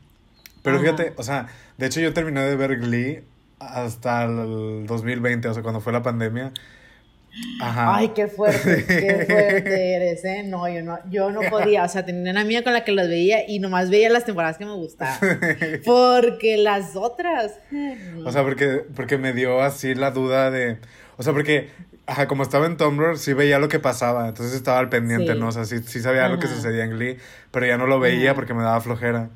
Pero 0.68 0.78
Ajá. 0.78 0.84
fíjate, 0.98 1.14
o 1.16 1.24
sea, 1.24 1.48
de 1.78 1.86
hecho 1.86 2.02
yo 2.02 2.14
terminé 2.14 2.42
de 2.42 2.56
ver 2.58 2.78
Glee 2.78 3.24
hasta 3.60 4.26
el 4.26 4.86
2020, 4.86 5.48
o 5.48 5.54
sea, 5.54 5.64
cuando 5.64 5.80
fue 5.80 5.94
la 5.94 6.02
pandemia. 6.04 6.52
Ajá. 7.62 7.96
Ay, 7.98 8.10
qué 8.10 8.28
fuerte, 8.28 8.84
qué 8.88 9.26
fuerte 9.30 9.94
eres, 9.94 10.26
¿eh? 10.26 10.44
No, 10.44 10.68
yo 10.68 10.82
no, 10.84 10.98
yo 11.10 11.30
no 11.32 11.42
podía, 11.50 11.84
o 11.84 11.88
sea, 11.88 12.04
tenía 12.04 12.32
una 12.32 12.42
amiga 12.42 12.64
con 12.64 12.74
la 12.74 12.84
que 12.84 12.92
los 12.92 13.08
veía 13.08 13.48
y 13.48 13.60
nomás 13.60 13.90
veía 13.92 14.10
las 14.10 14.26
temporadas 14.26 14.58
que 14.58 14.66
me 14.66 14.74
gustaban. 14.74 15.18
Porque 15.86 16.58
las 16.58 16.96
otras. 16.96 17.54
O 18.26 18.32
sea, 18.32 18.42
porque, 18.44 18.84
porque 18.96 19.18
me 19.20 19.34
dio 19.34 19.62
así 19.62 19.94
la 19.96 20.12
duda 20.12 20.50
de. 20.52 20.80
O 21.18 21.24
sea, 21.24 21.32
porque, 21.34 21.70
ajá, 22.08 22.28
como 22.28 22.42
estaba 22.44 22.66
en 22.66 22.76
Tumblr, 22.78 23.18
sí 23.18 23.34
veía 23.34 23.60
lo 23.60 23.68
que 23.70 23.80
pasaba. 23.80 24.28
Entonces 24.28 24.56
estaba 24.56 24.80
al 24.80 24.90
pendiente, 24.90 25.34
Sí. 25.34 25.40
¿no? 25.40 25.48
O 25.50 25.52
sea, 25.52 25.66
sí, 25.66 25.80
sí 25.84 26.00
sabía 26.00 26.28
lo 26.30 26.40
que 26.40 26.48
Ajá. 26.48 26.56
sucedía 26.56 26.84
en 26.86 26.92
Glee, 26.92 27.18
pero 27.52 27.66
ya 27.68 27.78
no 27.78 27.86
lo 27.88 28.00
veía 28.00 28.32
Ajá. 28.32 28.36
porque 28.36 28.54
me 28.56 28.64
daba 28.64 28.82
flojera. 28.82 29.30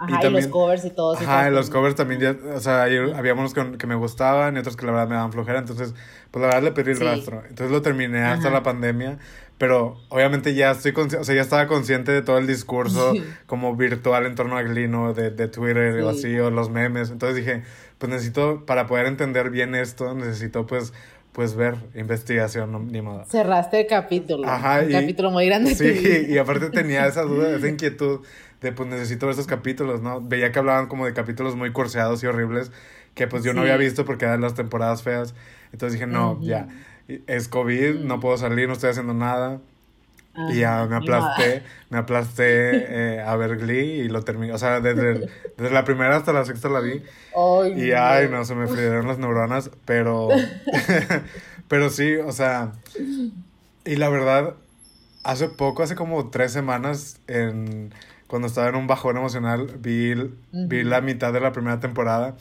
Ajá, 0.00 0.10
y, 0.18 0.20
también- 0.22 0.44
los 0.44 0.46
covers 0.52 0.84
y 0.84 0.90
todo. 0.90 1.14
Ajá, 1.16 1.48
y 1.48 1.52
los 1.52 1.70
covers 1.70 1.94
también 1.94 2.20
ya, 2.20 2.36
o 2.54 2.60
sea, 2.60 2.82
había 2.84 3.34
unos 3.34 3.52
que, 3.54 3.76
que 3.78 3.86
me 3.86 3.94
gustaban 3.94 4.56
y 4.56 4.58
otros 4.60 4.76
que 4.76 4.86
la 4.86 4.92
verdad 4.92 5.08
me 5.08 5.14
daban 5.16 5.30
flojera, 5.32 5.58
entonces, 5.58 5.94
pues 6.30 6.40
la 6.40 6.46
verdad 6.48 6.62
le 6.62 6.72
perdí 6.72 6.92
el 6.92 6.96
Sí. 6.98 7.04
rastro. 7.04 7.42
Entonces 7.48 7.70
lo 7.70 7.82
terminé 7.82 8.22
hasta 8.22 8.48
Ajá. 8.48 8.56
la 8.56 8.62
pandemia, 8.62 9.18
pero 9.58 9.98
obviamente 10.08 10.54
ya 10.54 10.70
estoy 10.70 10.94
o 10.96 11.24
sea, 11.24 11.34
ya 11.34 11.42
estaba 11.42 11.66
consciente 11.66 12.12
de 12.12 12.22
todo 12.22 12.38
el 12.38 12.46
discurso 12.46 13.12
Sí. 13.12 13.22
como 13.46 13.76
virtual 13.76 14.24
en 14.24 14.34
torno 14.34 14.56
a 14.56 14.62
Glee, 14.62 14.88
¿no? 14.88 15.12
De, 15.12 15.30
de 15.30 15.48
Twitter 15.48 16.00
o 16.02 16.12
Sí. 16.14 16.18
así, 16.18 16.38
o 16.38 16.50
los 16.50 16.70
memes. 16.70 17.10
Entonces 17.10 17.36
dije, 17.36 17.62
pues 17.98 18.10
necesito, 18.10 18.64
para 18.64 18.86
poder 18.86 19.04
entender 19.06 19.50
bien 19.50 19.74
esto, 19.74 20.14
necesito 20.14 20.66
pues, 20.66 20.94
pues 21.32 21.54
ver 21.54 21.76
investigación, 21.94 22.72
no, 22.72 22.80
ni 22.80 23.02
modo. 23.02 23.24
Cerraste 23.24 23.80
el 23.80 23.86
capítulo. 23.86 24.48
Ajá, 24.48 24.80
un 24.82 24.90
y- 24.90 24.92
capítulo 24.92 25.30
muy 25.30 25.46
grande. 25.46 25.74
Sí, 25.74 26.26
y 26.28 26.38
aparte 26.38 26.70
tenía 26.70 27.06
esa 27.06 27.22
duda, 27.22 27.54
esa 27.56 27.68
inquietud 27.74 28.20
de 28.60 28.72
pues 28.72 28.88
necesito 28.88 29.26
ver 29.26 29.34
esos 29.34 29.46
capítulos, 29.46 30.02
¿no? 30.02 30.20
Veía 30.20 30.52
que 30.52 30.58
hablaban 30.58 30.86
como 30.86 31.06
de 31.06 31.14
capítulos 31.14 31.56
muy 31.56 31.72
curseados 31.72 32.22
y 32.22 32.26
horribles 32.26 32.70
que 33.14 33.26
pues 33.26 33.42
yo 33.42 33.54
no 33.54 33.62
había 33.62 33.76
visto 33.76 34.04
porque 34.04 34.24
eran 34.24 34.40
las 34.40 34.54
temporadas 34.54 35.02
feas. 35.02 35.34
Entonces 35.72 35.94
dije, 35.94 36.06
no, 36.06 36.38
ya, 36.42 36.68
es 37.26 37.48
COVID, 37.48 38.00
no 38.00 38.20
puedo 38.20 38.36
salir, 38.36 38.66
no 38.68 38.74
estoy 38.74 38.90
haciendo 38.90 39.14
nada. 39.14 39.60
Y 40.48 40.60
ya 40.60 40.86
me 40.86 40.96
aplasté, 40.96 41.62
me 41.90 41.98
aplasté 41.98 43.16
eh, 43.16 43.20
a 43.20 43.36
ver 43.36 43.56
Glee 43.56 44.00
y 44.00 44.08
lo 44.08 44.22
terminé. 44.22 44.52
O 44.52 44.58
sea, 44.58 44.80
desde, 44.80 45.28
desde 45.56 45.70
la 45.72 45.84
primera 45.84 46.16
hasta 46.16 46.32
la 46.32 46.44
sexta 46.44 46.68
la 46.68 46.80
vi. 46.80 47.02
Ay, 47.36 47.72
Y 47.88 47.92
ay, 47.92 48.28
no, 48.28 48.44
se 48.44 48.54
me 48.54 48.66
frieron 48.66 49.06
las 49.06 49.18
neuronas, 49.18 49.70
pero, 49.84 50.28
pero 51.68 51.90
sí, 51.90 52.14
o 52.16 52.32
sea, 52.32 52.72
y 53.84 53.96
la 53.96 54.08
verdad, 54.08 54.54
hace 55.24 55.48
poco, 55.48 55.82
hace 55.82 55.94
como 55.94 56.30
tres 56.30 56.52
semanas, 56.52 57.20
en, 57.26 57.92
cuando 58.26 58.48
estaba 58.48 58.68
en 58.68 58.76
un 58.76 58.86
bajón 58.86 59.16
emocional, 59.16 59.66
vi, 59.78 60.14
vi 60.52 60.84
la 60.84 61.00
mitad 61.00 61.32
de 61.32 61.40
la 61.40 61.52
primera 61.52 61.80
temporada. 61.80 62.36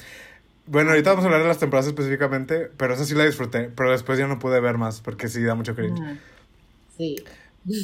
Bueno, 0.68 0.91
ahorita 0.91 1.10
vamos 1.10 1.25
a 1.25 1.27
hablar 1.27 1.41
de 1.41 1.48
las 1.48 1.58
temporadas 1.58 1.88
específicamente, 1.88 2.70
pero 2.77 2.94
esa 2.94 3.03
sí 3.03 3.15
la 3.15 3.25
disfruté, 3.25 3.72
pero 3.75 3.89
después 3.91 4.20
ya 4.20 4.27
no 4.27 4.38
pude 4.38 4.60
ver 4.60 4.77
más, 4.77 5.01
porque 5.01 5.27
sí 5.27 5.41
da 5.41 5.56
mucho 5.56 5.75
cringe. 5.75 6.00
Sí. 6.96 7.15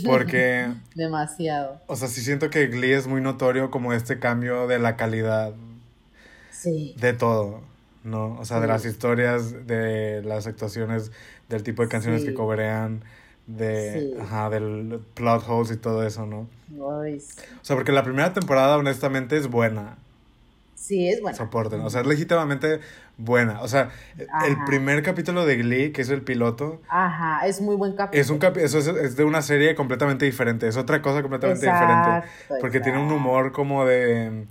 Porque, 0.06 0.68
Demasiado. 0.96 1.82
o 1.88 1.96
sea, 1.96 2.08
sí 2.08 2.22
siento 2.22 2.50
que 2.50 2.68
Glee 2.68 2.94
es 2.94 3.08
muy 3.08 3.22
notorio 3.22 3.72
como 3.72 3.94
este 3.94 4.20
cambio 4.20 4.68
de 4.68 4.80
la 4.80 4.96
calidad 4.96 5.54
Sí. 6.52 6.96
de 7.00 7.14
todo, 7.14 7.62
¿no? 8.04 8.38
O 8.40 8.46
sea, 8.46 8.60
de 8.60 8.68
las 8.68 8.86
historias, 8.86 9.68
de 9.68 10.22
las 10.24 10.48
actuaciones, 10.48 11.12
del 11.50 11.64
tipo 11.64 11.82
de 11.84 11.90
canciones 11.90 12.22
Sí. 12.22 12.28
que 12.28 12.34
coberean, 12.34 13.04
de, 13.48 14.18
ajá, 14.20 14.50
del 14.50 15.00
plot 15.14 15.44
holes 15.48 15.72
y 15.72 15.78
todo 15.78 16.04
eso, 16.06 16.26
¿no? 16.26 16.48
O 16.80 17.06
sea, 17.62 17.76
porque 17.76 17.92
la 17.92 18.04
primera 18.04 18.34
temporada 18.34 18.78
honestamente 18.78 19.38
es 19.38 19.48
buena, 19.48 19.98
Sí, 20.76 21.08
es 21.10 21.22
bueno. 21.22 21.38
soporten, 21.38 21.82
o 21.82 21.90
sea, 21.90 22.02
es 22.02 22.08
legítimamente 22.08 22.80
buena. 23.18 23.62
O 23.62 23.68
sea, 23.68 23.90
el 24.46 24.64
primer 24.66 25.02
capítulo 25.04 25.46
de 25.46 25.56
Glee, 25.58 25.92
que 25.92 26.02
es 26.02 26.10
el 26.10 26.22
piloto, 26.22 26.82
Ajá, 26.90 27.48
es 27.48 27.62
muy 27.62 27.76
buen 27.76 27.96
capítulo. 27.96 28.22
es 28.22 28.30
un 28.30 28.40
capi- 28.40 28.60
eso 28.62 28.78
es, 28.80 28.88
es 28.88 29.16
de 29.16 29.24
una 29.24 29.42
serie 29.42 29.74
completamente 29.76 30.26
diferente, 30.26 30.68
es 30.68 30.78
otra 30.78 31.02
cosa 31.02 31.22
completamente 31.22 31.66
Exacto, 31.66 31.86
diferente, 31.86 32.28
porque 32.62 32.80
tiene 32.82 33.00
un 33.00 33.12
humor 33.12 33.52
como 33.52 33.86
de, 33.86 34.46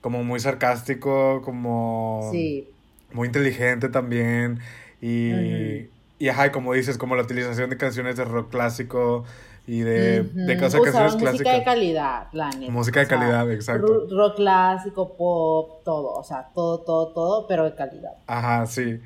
como 0.00 0.24
muy 0.24 0.40
sarcástico, 0.40 1.42
como... 1.42 2.28
Sí. 2.32 2.68
muy 3.12 3.28
inteligente 3.28 3.88
también 3.88 4.58
y, 5.00 5.32
Ujú. 5.32 5.90
y 6.18 6.28
ajá, 6.28 6.52
como 6.52 6.72
dices, 6.72 6.98
como 6.98 7.16
la 7.16 7.22
utilización 7.22 7.70
de 7.70 7.76
canciones 7.76 8.16
de 8.16 8.24
rock 8.24 8.50
clásico 8.50 9.24
y 9.66 9.80
de, 9.80 10.22
de 10.22 10.56
Ujú. 10.56 10.64
o 10.64 10.70
sea, 10.70 10.80
Usaban 10.80 10.92
canciones 10.92 11.12
música 11.14 11.30
de 11.32 11.42
clásicas. 11.42 11.64
calidad, 11.64 12.26
la 12.32 12.50
neta. 12.50 12.72
Música 12.72 13.00
de 13.00 13.06
O 13.06 13.08
sea, 13.08 13.18
calidad, 13.18 13.50
exacto. 13.52 13.86
ro- 13.86 14.06
Rock 14.28 14.36
clásico, 14.36 15.16
pop, 15.16 15.82
todo. 15.84 16.12
O 16.14 16.22
sea, 16.24 16.48
todo, 16.54 16.80
todo, 16.82 17.08
todo, 17.12 17.46
pero 17.48 17.64
de 17.64 17.74
calidad. 17.74 18.12
Ajá, 18.26 18.66
sí. 18.66 19.00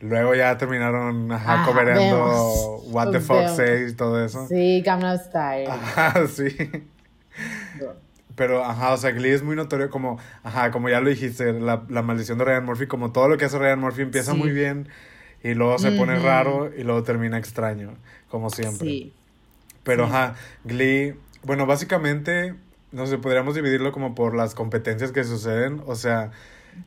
Luego 0.00 0.34
ya 0.34 0.56
terminaron, 0.56 1.30
ajá, 1.32 1.54
Ajá, 1.54 1.66
cobereando 1.70 2.24
vemos. 2.24 2.82
What 2.92 3.10
the 3.10 3.20
Fuck 3.20 3.36
Vemos. 3.38 3.56
Says 3.56 3.92
y 3.92 3.96
todo 3.96 4.24
eso. 4.24 4.46
Sí, 4.46 4.80
Gangnam 4.82 5.18
Style. 5.18 5.66
Ajá, 5.68 6.26
sí. 6.28 6.56
Pero, 8.34 8.64
ajá, 8.64 8.92
o 8.92 8.96
sea, 8.96 9.10
Glee 9.10 9.32
es 9.32 9.42
muy 9.42 9.56
notorio 9.56 9.90
como, 9.90 10.18
ajá, 10.44 10.70
como 10.70 10.88
ya 10.88 11.00
lo 11.00 11.08
dijiste, 11.10 11.52
la, 11.54 11.82
la 11.88 12.02
maldición 12.02 12.38
de 12.38 12.44
Ryan 12.44 12.64
Murphy, 12.64 12.86
como 12.86 13.10
todo 13.10 13.28
lo 13.28 13.36
que 13.36 13.46
hace 13.46 13.58
Ryan 13.58 13.80
Murphy 13.80 14.02
empieza 14.02 14.32
Sí. 14.32 14.38
muy 14.38 14.50
bien 14.52 14.88
y 15.42 15.54
luego 15.54 15.78
se 15.78 15.90
pone 15.92 16.14
Ujú. 16.16 16.24
raro 16.26 16.70
y 16.76 16.84
luego 16.84 17.02
termina 17.02 17.36
extraño, 17.38 17.94
como 18.28 18.50
siempre. 18.50 18.86
Sí. 18.88 19.12
Pero, 19.84 20.06
Sí. 20.06 20.12
ajá, 20.12 20.34
Glee, 20.64 21.14
bueno, 21.42 21.66
básicamente, 21.66 22.54
no 22.92 23.06
sé, 23.06 23.18
podríamos 23.18 23.54
dividirlo 23.54 23.92
como 23.92 24.14
por 24.14 24.34
las 24.34 24.54
competencias 24.54 25.12
que 25.12 25.24
suceden. 25.24 25.82
O 25.86 25.94
sea, 25.94 26.30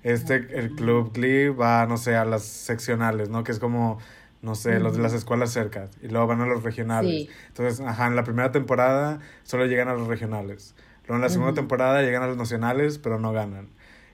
este, 0.03 0.35
el 0.57 0.71
club 0.75 1.11
Glee 1.13 1.49
va, 1.49 1.85
no 1.85 1.97
sé, 1.97 2.15
a 2.15 2.25
las 2.25 2.43
seccionales, 2.43 3.29
¿no? 3.29 3.43
Que 3.43 3.51
es 3.51 3.59
como, 3.59 3.99
no 4.41 4.55
sé, 4.55 4.79
los 4.79 4.95
de 4.95 5.03
las 5.03 5.13
escuelas 5.13 5.51
cerca. 5.51 5.89
Y 6.01 6.07
luego 6.07 6.27
van 6.27 6.41
a 6.41 6.45
los 6.45 6.63
regionales. 6.63 7.11
Sí. 7.11 7.29
Entonces, 7.49 7.79
ajá, 7.85 8.07
en 8.07 8.15
la 8.15 8.23
primera 8.23 8.51
temporada 8.51 9.19
solo 9.43 9.65
llegan 9.65 9.87
a 9.89 9.93
los 9.93 10.07
regionales. 10.07 10.75
Luego 11.07 11.15
en 11.15 11.21
la 11.21 11.29
segunda 11.29 11.53
temporada 11.53 12.01
llegan 12.01 12.23
a 12.23 12.27
los 12.27 12.37
nacionales, 12.37 12.97
pero 12.99 13.19
no 13.19 13.33
ganan. 13.33 13.67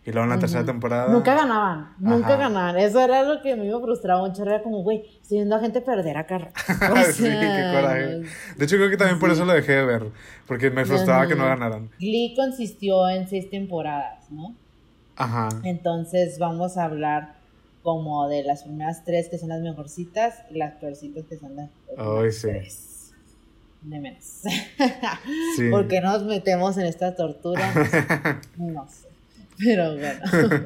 Y 0.08 0.12
luego 0.14 0.24
en 0.24 0.30
la 0.30 0.40
tercera 0.40 0.64
temporada... 0.64 1.12
Nunca 1.12 1.36
ganaban, 1.36 1.94
nunca 2.00 2.38
ganaban. 2.38 2.78
Eso 2.78 3.02
era 3.02 3.24
lo 3.24 3.42
que 3.42 3.52
a 3.52 3.56
mí 3.58 3.68
me 3.68 3.78
frustraba 3.78 4.24
un 4.24 4.32
chorro. 4.32 4.52
Era 4.52 4.64
como, 4.64 4.82
güey, 4.82 5.04
estoy 5.22 5.40
viendo 5.40 5.54
a 5.58 5.60
gente 5.60 5.82
perder 5.82 6.16
acá. 6.16 6.50
O 6.94 6.96
sí, 7.12 7.24
qué 7.26 7.72
coraje. 7.74 8.22
De 8.56 8.64
hecho, 8.64 8.78
creo 8.78 8.90
que 8.90 8.96
también 8.96 9.20
por 9.20 9.32
eso 9.32 9.44
lo 9.44 9.52
dejé 9.52 9.74
de 9.74 9.86
ver. 9.86 10.04
Porque 10.48 10.70
me 10.72 10.86
frustraba 10.86 11.28
que 11.28 11.36
no 11.36 11.44
ganaran. 11.44 11.90
Glee 12.00 12.34
consistió 12.38 13.10
en 13.10 13.28
seis 13.28 13.50
temporadas, 13.50 14.32
¿no? 14.32 14.56
Ajá. 15.18 15.50
Entonces 15.66 16.40
vamos 16.40 16.78
a 16.78 16.86
hablar 16.86 17.36
como 17.84 18.30
de 18.30 18.44
las 18.44 18.64
primeras 18.64 19.04
tres 19.04 19.28
que 19.28 19.38
son 19.38 19.50
las 19.50 19.60
mejorcitas 19.60 20.36
y 20.50 20.58
las 20.58 20.76
peorcitas 20.76 21.26
que 21.26 21.38
son 21.38 21.54
las 21.58 21.70
Ay, 21.98 22.32
sí. 22.32 22.48
tres. 22.48 23.14
De 23.82 24.00
menos. 24.00 24.24
Sí. 25.58 25.70
¿Por 25.70 25.90
qué 25.90 26.00
nos 26.00 26.24
metemos 26.24 26.78
en 26.78 26.86
esta 26.86 27.14
tortura? 27.14 27.74
No 28.58 28.88
sé. 28.88 29.07
No. 29.60 29.66
Pero 29.66 29.96
bueno. 29.98 30.66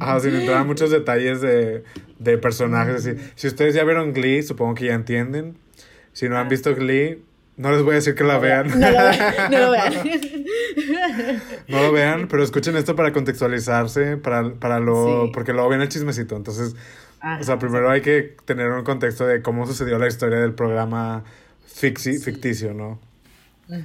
Ajá, 0.00 0.20
sin 0.20 0.34
entrar 0.34 0.60
en 0.62 0.66
muchos 0.66 0.90
detalles 0.90 1.40
de, 1.40 1.84
de 2.18 2.38
personajes. 2.38 3.06
Así. 3.06 3.16
Si 3.34 3.46
ustedes 3.46 3.74
ya 3.74 3.84
vieron 3.84 4.12
Glee, 4.12 4.42
supongo 4.42 4.74
que 4.74 4.86
ya 4.86 4.94
entienden. 4.94 5.56
Si 6.12 6.28
no 6.28 6.36
han 6.38 6.46
Ah. 6.46 6.50
visto 6.50 6.74
Glee, 6.74 7.22
no 7.56 7.70
les 7.72 7.82
voy 7.82 7.92
a 7.92 7.94
decir 7.96 8.14
que 8.14 8.24
la 8.24 8.38
vean. 8.38 8.68
No 8.68 8.90
lo 8.90 8.98
vean. 8.98 9.50
No 9.50 9.58
lo 9.58 9.70
vean. 9.70 9.92
No 11.68 11.82
lo 11.82 11.92
vean, 11.92 12.28
pero 12.28 12.42
escuchen 12.42 12.76
esto 12.76 12.96
para 12.96 13.12
contextualizarse, 13.12 14.16
para, 14.16 14.54
para 14.54 14.80
lo, 14.80 15.26
Sí. 15.26 15.30
porque 15.34 15.52
luego 15.52 15.68
viene 15.68 15.84
el 15.84 15.90
chismecito. 15.90 16.34
Entonces, 16.36 16.74
Ajá. 17.20 17.40
o 17.40 17.44
sea, 17.44 17.58
primero 17.58 17.90
hay 17.90 18.00
que 18.00 18.34
tener 18.46 18.70
un 18.70 18.84
contexto 18.84 19.26
de 19.26 19.42
cómo 19.42 19.66
sucedió 19.66 19.98
la 19.98 20.06
historia 20.06 20.38
del 20.38 20.54
programa 20.54 21.24
fixi- 21.68 22.20
ficticio, 22.22 22.72
¿no? 22.72 22.98
Ujú. 23.68 23.82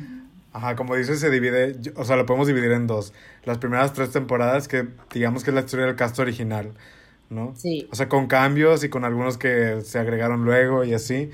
Ajá, 0.53 0.75
como 0.75 0.95
dices, 0.95 1.19
se 1.19 1.29
divide, 1.31 1.75
o 1.95 2.05
sea, 2.05 2.15
lo 2.15 2.25
podemos 2.27 2.47
dividir 2.47 2.71
en 2.71 2.87
dos. 2.87 3.13
Las 3.43 3.57
primeras 3.57 3.93
tres 3.93 4.11
temporadas, 4.11 4.67
que 4.67 4.87
digamos 5.13 5.43
que 5.43 5.49
es 5.51 5.55
la 5.55 5.61
historia 5.61 5.87
del 5.87 5.95
cast 5.95 6.19
original, 6.19 6.73
¿no? 7.29 7.53
Sí. 7.57 7.87
O 7.91 7.95
sea, 7.95 8.07
con 8.09 8.27
cambios 8.27 8.83
y 8.83 8.89
con 8.89 9.03
algunos 9.05 9.37
que 9.39 9.81
se 9.81 9.99
agregaron 9.99 10.45
luego 10.45 10.83
y 10.83 10.93
así. 10.93 11.31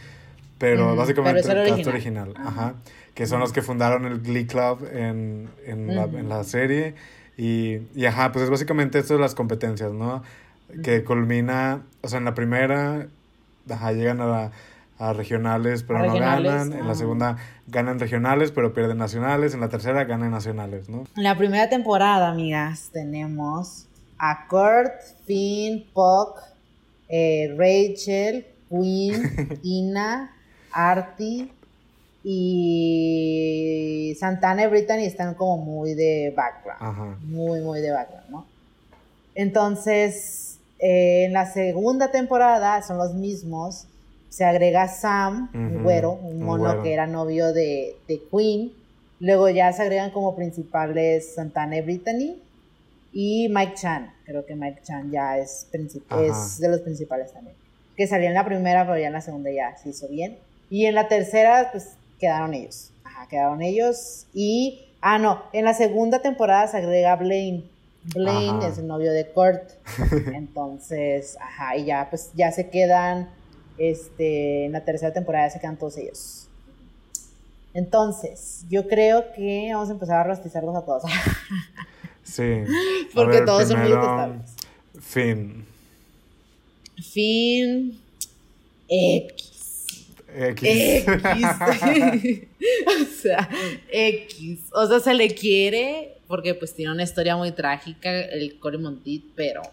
Pero 0.57 0.95
básicamente 0.95 1.41
pero 1.43 1.61
es 1.61 1.67
el 1.67 1.73
el 1.73 1.77
cast 1.77 1.87
original. 1.87 2.29
original. 2.29 2.47
Ajá. 2.47 2.75
Que 3.13 3.27
son 3.27 3.39
los 3.41 3.51
que 3.53 3.61
fundaron 3.61 4.05
el 4.05 4.19
Glee 4.21 4.45
Club 4.47 4.87
en, 4.93 5.49
en, 5.65 5.95
la, 5.95 6.03
en 6.05 6.29
la 6.29 6.43
serie. 6.43 6.95
Y, 7.37 7.79
y 7.95 8.05
ajá, 8.05 8.31
pues 8.31 8.43
es 8.45 8.49
básicamente 8.49 8.99
esto 8.99 9.15
de 9.15 9.19
las 9.21 9.35
competencias, 9.35 9.91
¿no? 9.93 10.23
Que 10.83 11.03
culmina, 11.03 11.83
o 12.01 12.07
sea, 12.07 12.19
en 12.19 12.25
la 12.25 12.33
primera, 12.35 13.07
ajá, 13.69 13.91
llegan 13.93 14.21
a, 14.21 14.25
la- 14.27 14.51
a 14.99 15.13
regionales, 15.13 15.83
pero 15.83 15.99
A 15.99 16.01
no 16.03 16.11
regionales, 16.13 16.51
ganan. 16.51 16.73
En 16.73 16.79
la 16.79 16.83
ajá. 16.91 16.95
segunda 16.95 17.37
ganan 17.67 17.99
regionales, 17.99 18.51
pero 18.51 18.73
pierden 18.73 18.97
nacionales. 18.97 19.53
En 19.53 19.61
la 19.61 19.69
tercera 19.69 20.03
ganan 20.03 20.31
nacionales, 20.31 20.89
¿no? 20.89 21.05
En 21.15 21.23
la 21.23 21.37
primera 21.37 21.69
temporada, 21.69 22.27
amigas, 22.27 22.89
tenemos 22.91 23.85
a 24.17 24.45
Kurt, 24.47 25.01
Finn, 25.25 25.85
Puck, 25.93 26.41
eh, 27.07 27.55
Rachel, 27.57 28.45
Quinn, 28.69 29.59
Tina, 29.63 30.35
Artie 30.73 31.49
y 32.23 34.15
Santana 34.19 34.63
y 34.63 34.67
Brittany 34.67 35.05
están 35.05 35.33
como 35.33 35.63
muy 35.63 35.93
de 35.93 36.33
background. 36.35 36.81
Ajá. 36.81 37.17
Muy, 37.23 37.61
muy 37.61 37.79
de 37.79 37.91
background, 37.91 38.29
¿no? 38.29 38.45
Entonces, 39.33 40.59
eh, 40.79 41.23
en 41.25 41.33
la 41.33 41.45
segunda 41.45 42.11
temporada 42.11 42.81
son 42.81 42.97
los 42.97 43.13
mismos. 43.13 43.87
Se 44.29 44.45
agrega 44.45 44.87
Sam, 44.87 45.49
un 45.53 45.75
Ujú, 45.77 45.83
güero, 45.83 46.11
un 46.13 46.37
un 46.37 46.43
mono 46.43 46.63
güero. 46.65 46.83
que 46.83 46.93
era 46.93 47.07
novio 47.07 47.51
de, 47.51 47.95
de 48.07 48.21
Queen. 48.31 48.71
Luego 49.19 49.49
ya 49.49 49.71
se 49.73 49.81
agregan 49.81 50.11
como 50.11 50.35
principales 50.35 51.33
Santana 51.35 51.77
y 51.77 51.81
Brittany. 51.81 52.41
Y 53.11 53.49
Mike 53.49 53.73
Chan. 53.75 54.13
Creo 54.25 54.45
que 54.45 54.55
Mike 54.55 54.81
Chan 54.83 55.11
ya 55.11 55.37
es, 55.39 55.67
es 55.73 56.59
de 56.59 56.69
los 56.69 56.81
principales 56.81 57.33
también. 57.33 57.55
Que 57.97 58.05
salió 58.07 58.27
en 58.27 58.35
la 58.35 58.45
primera, 58.45 58.85
pero 58.85 58.99
ya 58.99 59.07
en 59.07 59.13
la 59.13 59.21
segunda 59.21 59.49
ya 59.51 59.75
se 59.77 59.89
hizo 59.89 60.07
bien. 60.07 60.37
Y 60.69 60.85
en 60.85 60.93
la 60.95 61.07
tercera, 61.07 61.69
pues 61.71 61.95
quedaron 62.19 62.53
ellos. 62.53 62.91
Ajá, 63.03 63.27
quedaron 63.27 63.61
ellos. 63.63 64.27
Y, 64.33 64.85
ah, 65.01 65.17
no, 65.17 65.41
en 65.53 65.65
la 65.65 65.73
segunda 65.73 66.21
temporada 66.21 66.67
se 66.67 66.77
agrega 66.77 67.15
Blaine. 67.15 67.63
Blaine 68.13 68.59
Ajá. 68.59 68.67
es 68.69 68.77
el 68.77 68.87
novio 68.87 69.11
de 69.11 69.25
Kurt. 69.31 69.71
Entonces, 70.33 71.35
ajá, 71.41 71.75
y 71.75 71.85
ya, 71.85 72.07
pues 72.09 72.29
ya 72.35 72.51
se 72.51 72.69
quedan, 72.69 73.29
este, 73.79 74.65
en 74.65 74.73
la 74.73 74.83
tercera 74.83 75.13
temporada 75.13 75.47
ya 75.47 75.53
se 75.53 75.59
quedan 75.59 75.77
todos 75.77 75.97
ellos. 75.97 76.47
Entonces, 77.73 78.65
yo 78.69 78.87
creo 78.87 79.31
que 79.35 79.69
vamos 79.73 79.89
a 79.89 79.93
empezar 79.93 80.17
a 80.17 80.23
rostizarlos 80.23 80.75
a 80.75 80.85
todos. 80.85 81.03
Sí. 82.23 82.63
Porque 83.15 83.37
ver, 83.37 83.45
todos 83.45 83.67
son 83.67 83.79
muy 83.79 83.87
primero, 83.87 84.01
detestables. 84.01 84.55
Finn. 85.01 85.65
Fin 87.01 87.99
X. 88.87 90.13
X. 90.35 90.63
X. 90.63 91.45
o 92.87 93.21
sea, 93.21 93.49
X. 93.91 94.59
O 94.73 94.85
sea, 94.85 94.99
se 94.99 95.13
le 95.15 95.33
quiere 95.33 96.19
porque 96.27 96.53
pues 96.53 96.75
tiene 96.75 96.91
una 96.91 97.01
historia 97.01 97.35
muy 97.35 97.51
trágica 97.51 98.11
el 98.11 98.59
Cory 98.59 98.77
Monteith, 98.77 99.25
pero 99.35 99.63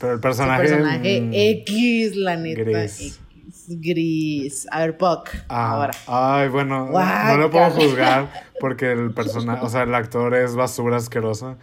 Pero 0.00 0.14
el 0.14 0.20
personaje. 0.20 0.62
personaje 0.62 1.20
mm, 1.20 1.30
X, 1.34 2.16
la 2.16 2.36
neta, 2.36 2.62
gris. 2.62 3.00
X. 3.00 3.20
Gris. 3.68 4.66
A 4.70 4.80
ver, 4.80 4.96
Puck. 4.96 5.28
ah, 5.48 5.72
Ahora. 5.72 5.92
Ay, 6.06 6.48
bueno, 6.48 6.86
no 6.90 7.36
lo 7.36 7.50
puedo 7.50 7.70
juzgar 7.70 8.28
porque 8.60 8.92
el 8.92 9.12
personaje, 9.12 9.64
o 9.64 9.68
sea, 9.68 9.82
el 9.82 9.94
actor 9.94 10.34
es 10.34 10.54
basura 10.54 10.96
asquerosa. 10.96 11.56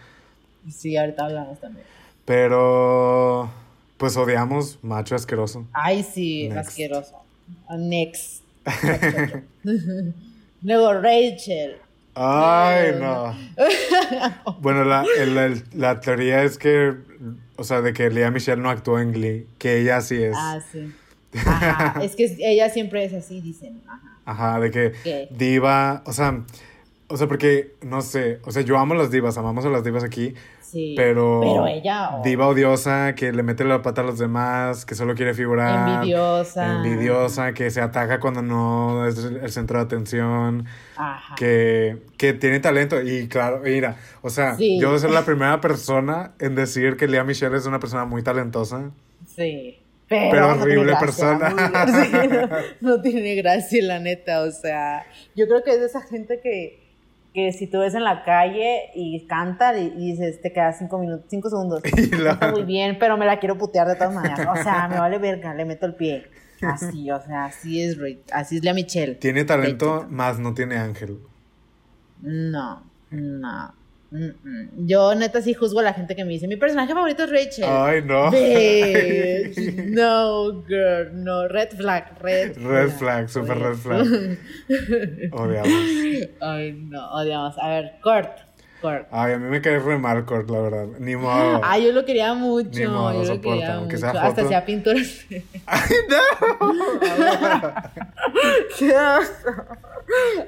Sí, 0.72 0.96
ahorita 0.98 1.26
hablamos 1.26 1.60
también. 1.60 1.86
Pero, 2.26 3.50
pues 3.98 4.16
odiamos 4.18 4.80
macho 4.82 5.16
asqueroso. 5.16 5.66
Ay, 5.74 6.04
sí, 6.04 6.48
Next. 6.50 6.70
asqueroso. 6.70 7.24
Next. 7.78 8.44
Luego 10.64 10.94
Rachel. 10.94 11.78
Ay, 12.16 12.92
no. 13.00 13.36
Bueno, 14.62 14.84
la, 14.86 15.04
el- 15.18 15.64
la 15.74 16.00
teoría 16.00 16.44
es 16.44 16.58
que, 16.58 16.94
o 17.58 17.64
sea, 17.64 17.82
de 17.82 17.92
que 17.94 18.10
Lea 18.10 18.30
Michelle 18.32 18.62
no 18.62 18.70
actuó 18.70 19.00
en 19.00 19.12
Glee, 19.12 19.48
que 19.58 19.80
ella 19.82 20.00
sí 20.02 20.22
es. 20.24 20.36
Ah, 20.38 20.60
sí. 20.72 20.94
Ajá. 21.46 22.02
es 22.04 22.16
que 22.16 22.36
ella 22.40 22.70
siempre 22.70 23.04
es 23.06 23.14
así, 23.14 23.42
dicen. 23.42 23.82
Ajá. 23.88 24.02
Ajá, 24.26 24.60
de 24.60 24.72
que 24.72 24.94
¿Qué? 25.04 25.28
diva, 25.32 26.02
o 26.06 26.14
sea, 26.14 26.42
o 27.08 27.18
sea, 27.18 27.28
porque, 27.28 27.74
no 27.82 28.02
sé, 28.02 28.40
o 28.46 28.52
sea, 28.52 28.62
yo 28.62 28.78
amo 28.78 28.94
las 28.96 29.12
divas, 29.12 29.38
amamos 29.38 29.66
a 29.66 29.70
las 29.70 29.84
divas 29.84 30.04
aquí, 30.04 30.34
Sí. 30.62 30.96
pero... 30.98 31.40
Pero 31.42 31.68
ella. 31.68 32.16
oh, 32.16 32.24
Diva 32.24 32.48
odiosa, 32.48 33.14
que 33.14 33.32
le 33.32 33.44
mete 33.44 33.64
la 33.64 33.84
pata 33.84 34.02
a 34.02 34.04
los 34.06 34.18
demás, 34.18 34.86
que 34.88 34.96
solo 34.96 35.14
quiere 35.14 35.36
figurar. 35.36 35.96
Envidiosa. 36.02 36.78
Envidiosa, 36.78 37.54
que 37.54 37.70
se 37.70 37.80
ataca 37.80 38.20
cuando 38.20 38.42
no 38.42 39.06
es 39.06 39.20
el 39.20 39.52
centro 39.52 39.78
de 39.78 39.84
atención, 39.86 40.66
Ajá. 40.96 41.36
que, 41.36 41.98
que 42.18 42.34
tiene 42.34 42.60
talento. 42.60 43.00
Y 43.04 43.28
claro, 43.28 43.62
mira, 43.64 43.98
o 44.24 44.32
sea, 44.32 44.56
Sí. 44.56 44.80
yo 44.80 44.94
de 44.94 44.98
ser 45.00 45.12
la 45.12 45.24
primera 45.26 45.62
persona 45.62 46.32
en 46.40 46.56
decir 46.56 46.98
que 46.98 47.08
Lea 47.08 47.24
Michelle 47.24 47.56
es 47.56 47.68
una 47.68 47.80
persona 47.80 48.06
muy 48.06 48.24
talentosa. 48.24 48.90
Sí. 49.28 49.78
Pero, 50.32 50.50
horrible 50.62 50.96
persona. 51.00 51.50
muy- 51.50 52.04
sí, 52.06 52.12
no, 52.82 52.96
no 52.96 53.02
tiene 53.02 53.36
gracia, 53.36 53.84
la 53.84 54.00
neta. 54.00 54.42
O 54.42 54.52
sea, 54.52 55.06
yo 55.36 55.48
creo 55.48 55.64
que 55.64 55.72
es 55.72 55.80
de 55.80 55.86
esa 55.88 56.02
gente 56.02 56.40
que, 56.42 56.82
que 57.34 57.52
si 57.54 57.68
tú 57.68 57.80
ves 57.80 57.94
en 57.96 58.04
la 58.04 58.24
calle 58.24 58.92
y 58.96 59.26
canta 59.28 59.78
y, 59.78 59.88
y 59.98 60.12
dices, 60.12 60.42
te 60.42 60.52
quedas 60.54 60.78
cinco 60.78 61.00
minutos, 61.00 61.26
cinco 61.30 61.50
segundos. 61.50 61.82
Y 61.98 62.08
la- 62.16 62.32
Está 62.34 62.52
muy 62.52 62.64
bien, 62.64 62.98
pero 63.00 63.18
me 63.18 63.26
la 63.26 63.40
quiero 63.40 63.58
putear 63.58 63.88
de 63.88 63.96
todas 63.96 64.14
maneras. 64.14 64.48
O 64.48 64.56
sea, 64.64 64.88
me 64.88 65.00
vale 65.00 65.18
verga, 65.18 65.54
le 65.54 65.66
meto 65.66 65.86
el 65.86 65.96
pie. 65.96 66.28
Así, 66.62 67.12
o 67.12 67.20
sea, 67.22 67.46
así 67.46 67.82
es, 67.82 67.98
Ra- 67.98 68.08
así 68.32 68.56
es 68.58 68.64
la 68.64 68.74
Michelle. 68.74 69.16
Tiene 69.16 69.44
talento, 69.44 70.06
más 70.10 70.40
no 70.40 70.54
tiene 70.54 70.78
ángel. 70.78 71.18
No, 72.22 72.84
no. 73.12 73.74
Mm, 74.14 74.32
mm. 74.44 74.88
Yo 74.88 75.16
neta 75.16 75.42
sí 75.42 75.54
juzgo 75.54 75.80
a 75.80 75.84
la 75.84 75.94
gente 75.94 76.16
que 76.16 76.24
me 76.24 76.32
dice, 76.32 76.48
mi 76.48 76.56
personaje 76.56 76.94
favorito 76.94 77.24
es 77.24 77.32
Rachel. 77.32 77.66
Ay, 77.68 78.02
no. 78.04 78.32
No, 79.94 80.64
girl, 80.68 81.12
no. 81.24 81.48
Red 81.48 81.72
flag, 81.72 82.06
red 82.22 82.54
flag. 82.54 82.68
Red 82.68 82.90
flag, 82.92 83.30
super 83.30 83.58
red 83.58 83.76
flag. 83.76 84.06
Odiamos. 85.32 86.30
Ay, 86.42 86.74
no, 86.74 87.12
odiamos. 87.14 87.58
A 87.58 87.68
ver, 87.70 88.00
Kurt. 88.02 88.40
Kurt. 88.82 89.08
Ay, 89.12 89.34
a 89.34 89.38
mí 89.38 89.50
me 89.50 89.62
cae 89.62 89.80
re 89.80 89.98
mal 89.98 90.26
Kurt, 90.26 90.50
la 90.50 90.60
verdad. 90.62 90.88
Ni 91.00 91.16
modo. 91.16 91.62
Ay, 91.64 91.86
yo 91.86 91.92
lo 91.92 92.04
quería 92.06 92.34
mucho. 92.34 92.80
Ni 92.80 92.88
modo, 92.88 93.14
yo 93.14 93.20
lo 93.20 93.26
soporta, 93.26 93.60
quería 93.60 93.80
mucho. 93.80 93.98
sea 93.98 94.10
Hasta 94.12 94.42
hacía 94.42 94.66
pinturas. 94.66 95.26
Ay, 95.66 95.96
no. 96.10 96.20
Qué 98.78 98.96
asco. 98.96 99.52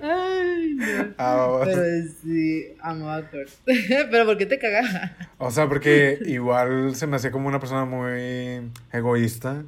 Ay, 0.01 0.75
no. 0.75 1.13
Ah, 1.17 1.61
Pero 1.63 1.81
sí, 2.21 2.75
amaba 2.81 3.17
a 3.17 3.29
Kurt. 3.29 3.49
Pero 3.65 4.25
¿por 4.25 4.37
qué 4.37 4.45
te 4.45 4.59
cagas? 4.59 5.11
O 5.37 5.51
sea, 5.51 5.67
porque 5.67 6.19
igual 6.25 6.95
se 6.95 7.07
me 7.07 7.15
hacía 7.15 7.31
como 7.31 7.47
una 7.47 7.59
persona 7.59 7.85
muy 7.85 8.71
egoísta. 8.91 9.63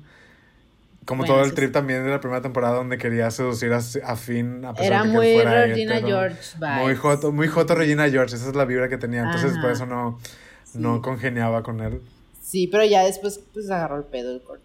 Como 1.06 1.22
Bueno, 1.22 1.36
todo 1.36 1.44
el 1.46 1.52
sí, 1.52 1.56
trip 1.56 1.72
también 1.72 2.04
de 2.04 2.10
la 2.10 2.20
primera 2.20 2.42
temporada 2.42 2.76
donde 2.76 2.98
quería 2.98 3.32
seducir 3.32 3.72
a, 3.72 3.78
a 3.78 4.16
Finn 4.18 4.66
a 4.66 4.74
pesar 4.74 4.86
Era 4.88 5.04
de 5.04 5.10
que 5.10 5.16
muy 5.16 5.34
fuera 5.36 5.66
Regina. 5.68 6.00
George 6.02 6.38
vibes. 6.60 6.82
Muy 6.84 6.96
joto, 6.96 7.32
muy 7.32 7.48
joto 7.48 7.76
Regina 7.76 8.10
George, 8.10 8.36
esa 8.36 8.50
es 8.50 8.56
la 8.56 8.66
vibra 8.66 8.90
que 8.90 8.98
tenía. 8.98 9.22
Entonces 9.22 9.54
Ajá. 9.54 9.62
por 9.62 9.72
eso 9.72 9.86
no, 9.86 10.20
no 10.74 11.02
congeniaba 11.02 11.64
con 11.64 11.80
él. 11.80 12.02
Sí, 12.42 12.68
pero 12.68 12.84
ya 12.84 13.04
después 13.06 13.40
pues 13.54 13.70
agarró 13.72 13.98
el 13.98 14.04
pedo 14.04 14.34
el 14.36 14.42
Kurt. 14.42 14.62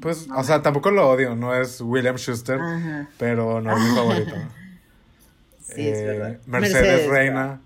Pues, 0.00 0.26
o 0.34 0.42
sea, 0.44 0.62
tampoco 0.62 0.90
lo 0.90 1.08
odio, 1.10 1.34
no 1.36 1.54
es 1.54 1.80
William 1.80 2.16
Schuster, 2.16 2.58
Ajá. 2.60 3.08
pero 3.18 3.60
no 3.60 3.76
es 3.76 3.82
mi 3.82 3.90
favorito. 3.96 4.34
Sí, 5.60 5.88
es 5.88 5.98
Eh, 5.98 6.04
verdad. 6.06 6.38
Mercedes, 6.46 7.08
Reina. 7.08 7.60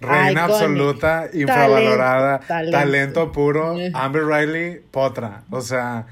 Reina 0.00 0.30
Iconic. 0.30 0.38
absoluta, 0.50 1.28
infravalorada, 1.32 2.38
talento, 2.40 2.78
talento. 2.78 3.32
puro. 3.32 3.78
Eh. 3.78 3.90
Amber 3.94 4.24
Riley, 4.26 4.80
potra. 4.90 5.42
O 5.50 5.60
sea, 5.60 6.06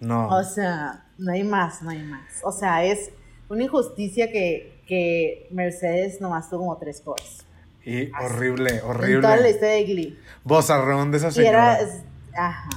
no. 0.00 0.28
O 0.28 0.42
sea, 0.42 1.04
no 1.18 1.32
hay 1.32 1.44
más, 1.44 1.82
no 1.82 1.90
hay 1.90 2.02
más. 2.02 2.40
O 2.42 2.50
sea, 2.52 2.84
es 2.84 3.10
una 3.50 3.64
injusticia 3.64 4.32
que, 4.32 4.80
que 4.88 5.46
Mercedes 5.50 6.20
nomás 6.20 6.48
tuvo 6.48 6.60
como 6.60 6.76
tres 6.78 7.00
cores. 7.02 7.44
y 7.84 8.10
horrible, 8.20 8.70
En 8.70 8.80
toda 8.80 8.94
la 8.94 8.98
horrible. 8.98 9.50
historia 9.50 9.74
de 9.74 9.84
Glee. 9.84 10.18
Bozarrón 10.42 11.10
de 11.12 11.18
esa 11.18 11.26
Y 11.40 11.46
era. 11.46 11.76
señora. 11.76 11.80
es- 11.80 12.02
ajá. 12.36 12.68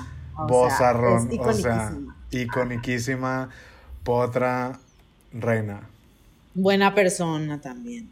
O 0.43 0.47
Bozarrón, 0.47 1.29
sea, 1.29 1.41
o 1.41 1.53
sea, 1.53 1.93
iconiquísima. 2.31 3.49
potra, 4.03 4.79
reina. 5.33 5.81
Buena 6.53 6.93
persona 6.95 7.59
también. 7.61 8.09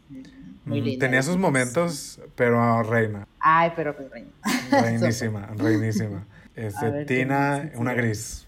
Muy 0.64 0.80
Mm, 0.80 0.84
linda. 0.84 1.06
Tenía 1.06 1.22
sus 1.22 1.36
momentos, 1.36 2.20
pero 2.36 2.82
reina. 2.82 3.26
Ay, 3.40 3.72
pero 3.74 3.96
pues 3.96 4.10
reina. 4.10 4.28
Reinísima, 4.82 5.48
reinísima. 5.56 6.24
Este, 6.54 6.86
A 6.86 6.90
ver, 6.90 7.06
¿qué 7.06 7.16
Tina, 7.16 7.70
una 7.76 7.94
gris. 7.94 8.46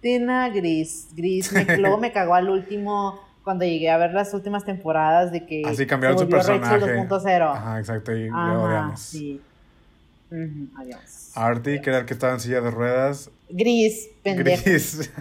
Tina 0.00 0.48
Gris. 0.50 1.08
Gris. 1.16 1.52
Me, 1.52 1.64
luego 1.78 1.98
me 1.98 2.12
cagó 2.12 2.34
al 2.34 2.48
último. 2.50 3.20
Cuando 3.42 3.64
llegué 3.64 3.90
a 3.90 3.96
ver 3.96 4.12
las 4.12 4.34
últimas 4.34 4.64
temporadas 4.64 5.30
de 5.32 5.46
que. 5.46 5.62
Así 5.64 5.86
cambiaron 5.86 6.18
su 6.18 6.28
personaje. 6.28 6.76
2.0. 6.80 7.52
Ajá, 7.56 7.78
exacto, 7.78 8.12
y 8.12 8.24
le 8.24 8.30
Ajá, 8.30 8.58
odiamos. 8.58 9.00
sí. 9.00 9.40
Adiós. 10.76 11.30
Artie, 11.34 11.80
que 11.80 11.90
era 11.90 12.00
el 12.00 12.06
que 12.06 12.14
estaba 12.14 12.32
en 12.34 12.40
silla 12.40 12.60
de 12.60 12.70
ruedas. 12.70 13.30
Gris, 13.48 14.08
pendejo. 14.22 14.62
Gris. 14.64 15.10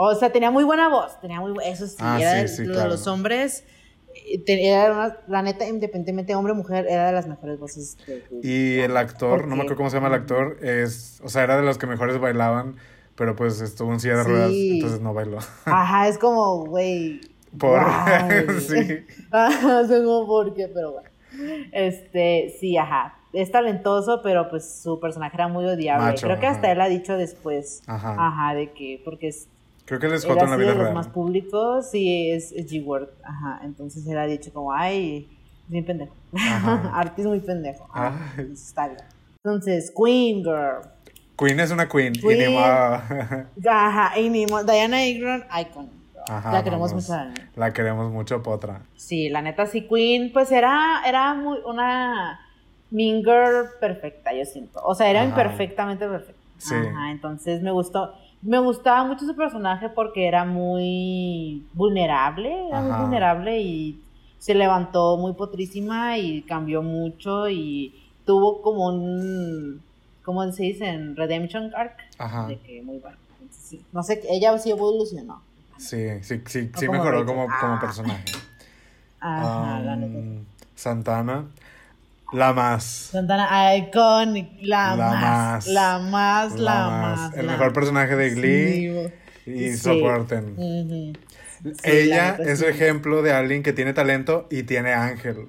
O 0.00 0.14
sea, 0.14 0.30
tenía 0.30 0.52
muy 0.52 0.62
buena 0.62 0.88
voz, 0.88 1.20
tenía 1.20 1.40
muy 1.40 1.52
eso 1.64 1.84
sí, 1.88 1.96
Ah, 1.98 2.18
era 2.20 2.32
sí, 2.34 2.38
de- 2.42 2.48
sí, 2.48 2.62
lo 2.62 2.68
de 2.68 2.74
claro. 2.74 2.90
los 2.90 3.08
hombres 3.08 3.64
te- 4.46 4.68
era 4.68 4.92
una- 4.92 5.16
la 5.26 5.42
neta, 5.42 5.66
independientemente 5.66 6.36
hombre 6.36 6.52
o 6.52 6.54
mujer, 6.54 6.86
era 6.88 7.08
de 7.08 7.12
las 7.12 7.26
mejores 7.26 7.58
voces 7.58 7.96
de 8.06 8.22
Glee. 8.30 8.40
Y 8.44 8.78
el 8.78 8.96
actor, 8.96 9.48
no 9.48 9.56
me 9.56 9.62
acuerdo 9.62 9.76
cómo 9.76 9.90
se 9.90 9.96
llama 9.96 10.06
el 10.06 10.14
actor, 10.14 10.58
es, 10.62 11.20
o 11.24 11.28
sea, 11.28 11.42
era 11.42 11.56
de 11.56 11.64
los 11.64 11.78
que 11.78 11.88
mejores 11.88 12.16
bailaban, 12.20 12.76
pero 13.16 13.34
pues 13.34 13.60
estuvo 13.60 13.92
en 13.92 13.98
silla 13.98 14.18
de 14.18 14.22
Sí. 14.22 14.28
ruedas, 14.30 14.52
entonces 14.52 15.00
no 15.00 15.14
bailó. 15.14 15.38
Ajá, 15.64 16.06
es 16.06 16.16
como, 16.18 16.64
güey. 16.66 17.20
Por, 17.58 17.80
sí. 18.60 19.00
Ajá, 19.32 19.84
sé 19.84 19.96
como 20.04 20.28
por 20.28 20.54
qué, 20.54 20.68
pero 20.72 20.92
bueno. 20.92 21.08
Este, 21.72 22.54
sí, 22.60 22.76
ajá. 22.76 23.17
Es 23.32 23.50
talentoso, 23.50 24.20
pero 24.22 24.48
pues 24.48 24.80
su 24.82 24.98
personaje 25.00 25.36
era 25.36 25.48
muy 25.48 25.64
odiable. 25.66 26.06
Macho, 26.06 26.26
Creo 26.26 26.40
que 26.40 26.46
hasta 26.46 26.72
él 26.72 26.80
ha 26.80 26.88
dicho 26.88 27.16
después. 27.16 27.82
Ajá. 27.86 28.16
Ajá, 28.18 28.54
de 28.54 28.72
que, 28.72 29.00
porque 29.04 29.28
es, 29.28 29.48
Creo 29.84 30.00
que 30.00 30.06
él 30.06 30.14
es 30.14 30.24
joto 30.24 30.44
en 30.44 30.50
la 30.50 30.56
vida 30.56 30.68
de 30.68 30.74
los 30.74 30.82
real. 30.84 30.94
más 30.94 31.08
públicos 31.08 31.94
y 31.94 32.30
es, 32.30 32.52
es 32.52 32.70
G-Word. 32.70 33.08
Ajá, 33.24 33.60
entonces 33.64 34.06
él 34.06 34.18
ha 34.18 34.26
dicho 34.26 34.52
como, 34.52 34.72
ay, 34.72 35.28
es 35.64 35.70
muy 35.70 35.82
pendejo. 35.82 36.14
Artis 36.92 37.26
muy 37.26 37.40
pendejo. 37.40 37.86
Ajá, 37.92 38.32
entonces 38.36 38.66
está 38.68 38.86
bien. 38.88 39.00
Entonces, 39.44 39.92
Queen 39.96 40.42
Girl. 40.42 40.90
Queen 41.38 41.60
es 41.60 41.70
una 41.70 41.88
queen, 41.88 42.14
y 42.16 42.20
Queen. 42.20 42.38
ni 42.38 42.54
modo. 42.54 42.64
Ajá, 43.70 44.18
y 44.18 44.28
ni 44.28 44.44
Diana 44.44 44.98
Agron, 44.98 45.44
icon. 45.60 45.90
Ajá, 46.26 46.52
la 46.52 46.64
queremos 46.64 46.90
vamos. 46.90 47.08
mucho. 47.08 47.42
La 47.56 47.72
queremos 47.72 48.10
mucho, 48.12 48.42
Potra. 48.42 48.82
Sí, 48.96 49.28
la 49.30 49.40
neta 49.40 49.64
sí, 49.66 49.86
Queen, 49.88 50.32
pues 50.32 50.50
era, 50.52 51.00
era 51.06 51.32
muy 51.34 51.58
una 51.64 52.40
mean 52.90 53.22
girl 53.22 53.66
perfecta, 53.80 54.32
yo 54.32 54.44
siento. 54.44 54.80
O 54.82 54.94
sea, 54.94 55.10
era 55.10 55.20
Ajá. 55.20 55.28
imperfectamente 55.30 56.06
perfecta. 56.08 56.40
Sí. 56.58 56.74
Ajá, 56.74 57.10
entonces 57.10 57.62
me 57.62 57.70
gustó. 57.70 58.14
Me 58.42 58.58
gustaba 58.60 59.04
mucho 59.04 59.26
su 59.26 59.34
personaje 59.34 59.88
porque 59.88 60.26
era 60.28 60.44
muy 60.44 61.64
vulnerable, 61.74 62.68
era 62.68 62.80
muy 62.80 63.00
vulnerable 63.00 63.60
y 63.60 64.00
se 64.38 64.54
levantó 64.54 65.16
muy 65.16 65.32
potrísima 65.32 66.16
y 66.18 66.42
cambió 66.42 66.82
mucho 66.82 67.48
y 67.48 67.94
tuvo 68.24 68.62
como 68.62 68.86
un, 68.86 69.82
¿cómo 70.24 70.50
se 70.52 70.62
dice? 70.62 70.86
En 70.88 71.16
Redemption 71.16 71.72
Arc. 71.76 71.96
Ajá. 72.18 72.46
De 72.46 72.58
que 72.60 72.80
muy 72.82 72.98
bueno. 72.98 73.16
Entonces, 73.40 73.62
sí. 73.64 73.84
No 73.92 74.02
sé, 74.04 74.20
ella 74.30 74.56
sí 74.58 74.70
evolucionó. 74.70 75.42
Sí, 75.78 76.06
sí, 76.22 76.40
sí, 76.46 76.70
sí 76.74 76.86
como 76.86 76.92
mejoró 76.98 77.24
como, 77.26 77.46
como 77.46 77.74
Ah. 77.74 77.78
personaje. 77.80 78.24
Ajá, 79.20 79.80
la 79.80 79.96
neta. 79.96 80.42
Santana, 80.74 81.46
la 82.32 82.52
más. 82.52 82.84
Santana 83.12 83.76
Iconic, 83.76 84.50
la, 84.62 84.96
La 84.96 85.14
más, 85.14 85.20
más. 85.20 85.66
la 85.66 85.98
más, 85.98 86.58
la, 86.58 86.74
La 86.74 86.90
más. 86.90 87.18
más. 87.18 87.36
El 87.36 87.46
la 87.46 87.52
mejor 87.52 87.72
personaje 87.72 88.16
de 88.16 88.30
Glee. 88.30 89.12
Sí, 89.44 89.50
Y 89.50 89.70
sí. 89.70 89.76
soporten. 89.78 90.54
Sí, 90.56 91.12
Ella 91.82 92.36
es 92.38 92.60
el 92.62 92.68
ejemplo 92.70 93.22
de 93.22 93.32
alguien 93.32 93.62
que 93.62 93.72
tiene 93.72 93.92
talento 93.92 94.46
y 94.50 94.62
tiene 94.64 94.92
ángel. 94.92 95.46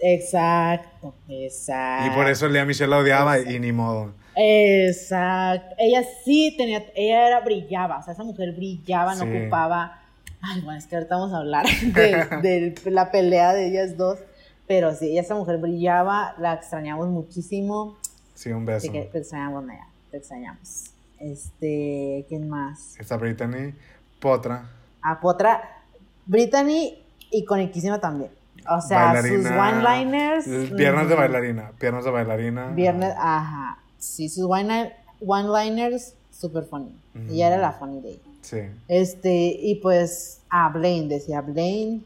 Exacto, 0.00 1.14
exacto. 1.28 2.06
Y 2.06 2.10
por 2.14 2.28
eso 2.28 2.48
Lea 2.48 2.64
Michelle 2.64 2.90
la 2.90 2.98
odiaba 2.98 3.38
y 3.40 3.58
ni 3.58 3.72
modo. 3.72 4.12
Exacto. 4.36 5.74
Ella 5.78 6.02
sí 6.24 6.54
tenía, 6.56 6.84
ella 6.94 7.26
era 7.28 7.40
brillaba, 7.40 7.98
o 7.98 8.02
sea, 8.02 8.12
esa 8.14 8.22
mujer 8.24 8.52
brillaba, 8.52 9.14
no 9.16 9.24
ocupaba. 9.24 10.00
Ay, 10.40 10.60
bueno, 10.60 10.78
es 10.78 10.86
que 10.86 10.94
ahorita 10.96 11.16
vamos 11.16 11.32
a 11.34 11.38
hablar 11.38 11.66
de, 11.82 12.26
de 12.42 12.90
la 12.90 13.10
pelea 13.10 13.52
de 13.54 13.68
ellas 13.68 13.96
dos. 13.96 14.18
Pero 14.68 14.94
sí, 14.94 15.18
esa 15.18 15.34
mujer 15.34 15.56
brillaba, 15.58 16.34
la 16.38 16.52
extrañamos 16.54 17.08
muchísimo. 17.08 17.96
Sí, 18.34 18.50
un 18.50 18.66
beso. 18.66 18.76
Así 18.78 18.90
que 18.90 19.02
te 19.06 19.18
extrañamos, 19.18 19.64
Naya, 19.64 19.86
te 20.10 20.18
extrañamos. 20.18 20.90
Este, 21.18 22.26
¿quién 22.28 22.48
más? 22.48 22.96
Está 23.00 23.16
Brittany, 23.16 23.74
Potra. 24.20 24.70
A 25.02 25.18
otra, 25.22 25.82
Brittany, 26.26 26.98
iconiquísima 27.30 27.98
también. 27.98 28.30
O 28.70 28.80
sea, 28.80 29.20
sus 29.22 29.46
one-liners. 29.46 30.46
Piernas 30.76 31.08
de 31.08 31.14
mm, 31.14 31.18
bailarina. 31.18 31.72
Piernas 31.78 32.04
de 32.04 32.10
bailarina. 32.10 32.66
Viernes, 32.68 33.14
ajá. 33.16 33.78
Sí, 33.96 34.28
sus 34.28 34.44
one- 34.44 34.92
one-liners, 35.24 36.14
super 36.30 36.64
funny. 36.64 36.94
Ujú. 37.14 37.32
Ella 37.32 37.48
era 37.48 37.58
la 37.58 37.72
funny 37.72 38.00
de 38.00 38.10
ella. 38.10 38.22
Sí. 38.42 38.58
Este, 38.88 39.56
y 39.60 39.76
pues, 39.76 40.42
a 40.50 40.68
Blaine, 40.68 41.08
decía 41.08 41.40
Blaine, 41.40 42.04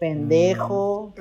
pendejo, 0.00 1.14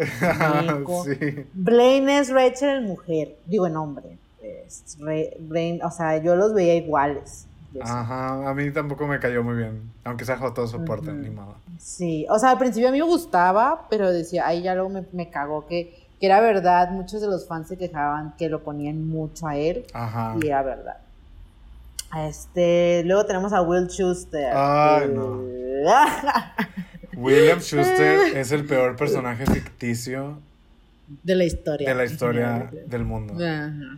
mico. 0.66 1.04
sí. 1.06 1.46
Blaine 1.54 2.18
es 2.20 2.32
Rachel 2.32 2.82
mujer, 2.82 3.36
digo 3.46 3.68
en 3.68 3.76
hombre. 3.78 4.18
Es 4.42 4.98
Re- 5.00 5.38
Blaine, 5.40 5.84
o 5.84 5.92
sea, 5.92 6.18
yo 6.18 6.36
los 6.36 6.54
veía 6.54 6.74
iguales. 6.76 7.46
Ajá, 7.82 8.50
a 8.50 8.54
mí 8.56 8.72
tampoco 8.72 9.06
me 9.06 9.20
cayó 9.20 9.44
muy 9.44 9.58
bien. 9.58 9.92
Aunque 10.04 10.26
sea 10.26 10.38
joto, 10.38 10.66
soporten, 10.66 11.16
Ujú. 11.20 11.22
ni 11.24 11.30
modo. 11.30 11.56
Sí, 11.78 12.26
o 12.30 12.40
sea, 12.40 12.52
al 12.52 12.58
principio 12.58 12.90
a 12.90 12.92
mí 12.92 12.98
me 12.98 13.06
gustaba, 13.06 13.86
pero 13.92 14.12
decía, 14.12 14.48
ahí 14.48 14.64
ya 14.64 14.74
luego 14.74 14.90
me, 14.90 15.04
me 15.12 15.30
cagó 15.30 15.68
que, 15.68 15.94
que 16.20 16.26
era 16.26 16.40
verdad, 16.42 16.90
muchos 16.90 17.22
de 17.22 17.28
los 17.28 17.48
fans 17.48 17.68
se 17.68 17.78
quejaban 17.78 18.34
que 18.38 18.50
lo 18.50 18.64
ponían 18.64 19.08
mucho 19.08 19.48
a 19.48 19.56
él, 19.56 19.86
Ajá. 19.94 20.36
y 20.42 20.48
era 20.48 20.64
verdad. 20.64 20.98
Este, 22.26 23.04
luego 23.06 23.26
tenemos 23.26 23.54
a 23.54 23.62
Will 23.62 23.88
Schuster. 23.88 24.52
Ay, 24.56 25.12
no. 25.14 25.40
William 27.20 27.60
Schuster 27.60 28.20
es 28.38 28.52
el 28.52 28.66
peor 28.66 28.96
personaje 28.96 29.46
ficticio 29.46 30.40
de 31.24 31.36
la 31.36 31.44
historia. 31.46 31.90
de 31.90 31.96
la 31.96 32.06
historia 32.06 32.70
del 32.88 33.04
mundo. 33.04 33.34
Ajá. 33.36 33.98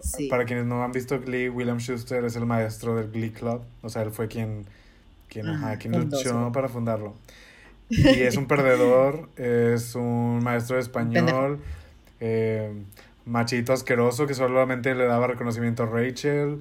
Sí. 0.00 0.28
Para 0.28 0.44
quienes 0.44 0.64
no 0.64 0.82
han 0.84 0.92
visto 0.92 1.20
Glee, 1.20 1.48
William 1.48 1.78
Schuster 1.78 2.24
es 2.24 2.36
el 2.36 2.46
maestro 2.46 2.94
del 2.96 3.10
Glee 3.10 3.30
Club. 3.32 3.62
O 3.82 3.88
sea, 3.88 4.02
él 4.02 4.10
fue 4.12 4.28
quien, 4.28 4.64
quien, 5.28 5.48
Ajá, 5.48 5.66
ajá, 5.70 5.78
quien 5.78 5.92
fundó, 5.94 6.16
luchó 6.16 6.52
para 6.52 6.68
fundarlo. 6.68 7.14
Y 7.90 8.20
es 8.20 8.36
un 8.36 8.46
perdedor, 8.46 9.28
es 9.36 9.94
un 9.94 10.42
maestro 10.44 10.76
de 10.76 10.82
español, 10.82 11.60
eh, 12.20 12.72
machito 13.24 13.72
asqueroso 13.72 14.26
que 14.26 14.34
solamente 14.34 14.94
le 14.94 15.04
daba 15.06 15.26
reconocimiento 15.26 15.84
a 15.84 15.86
Rachel, 15.86 16.60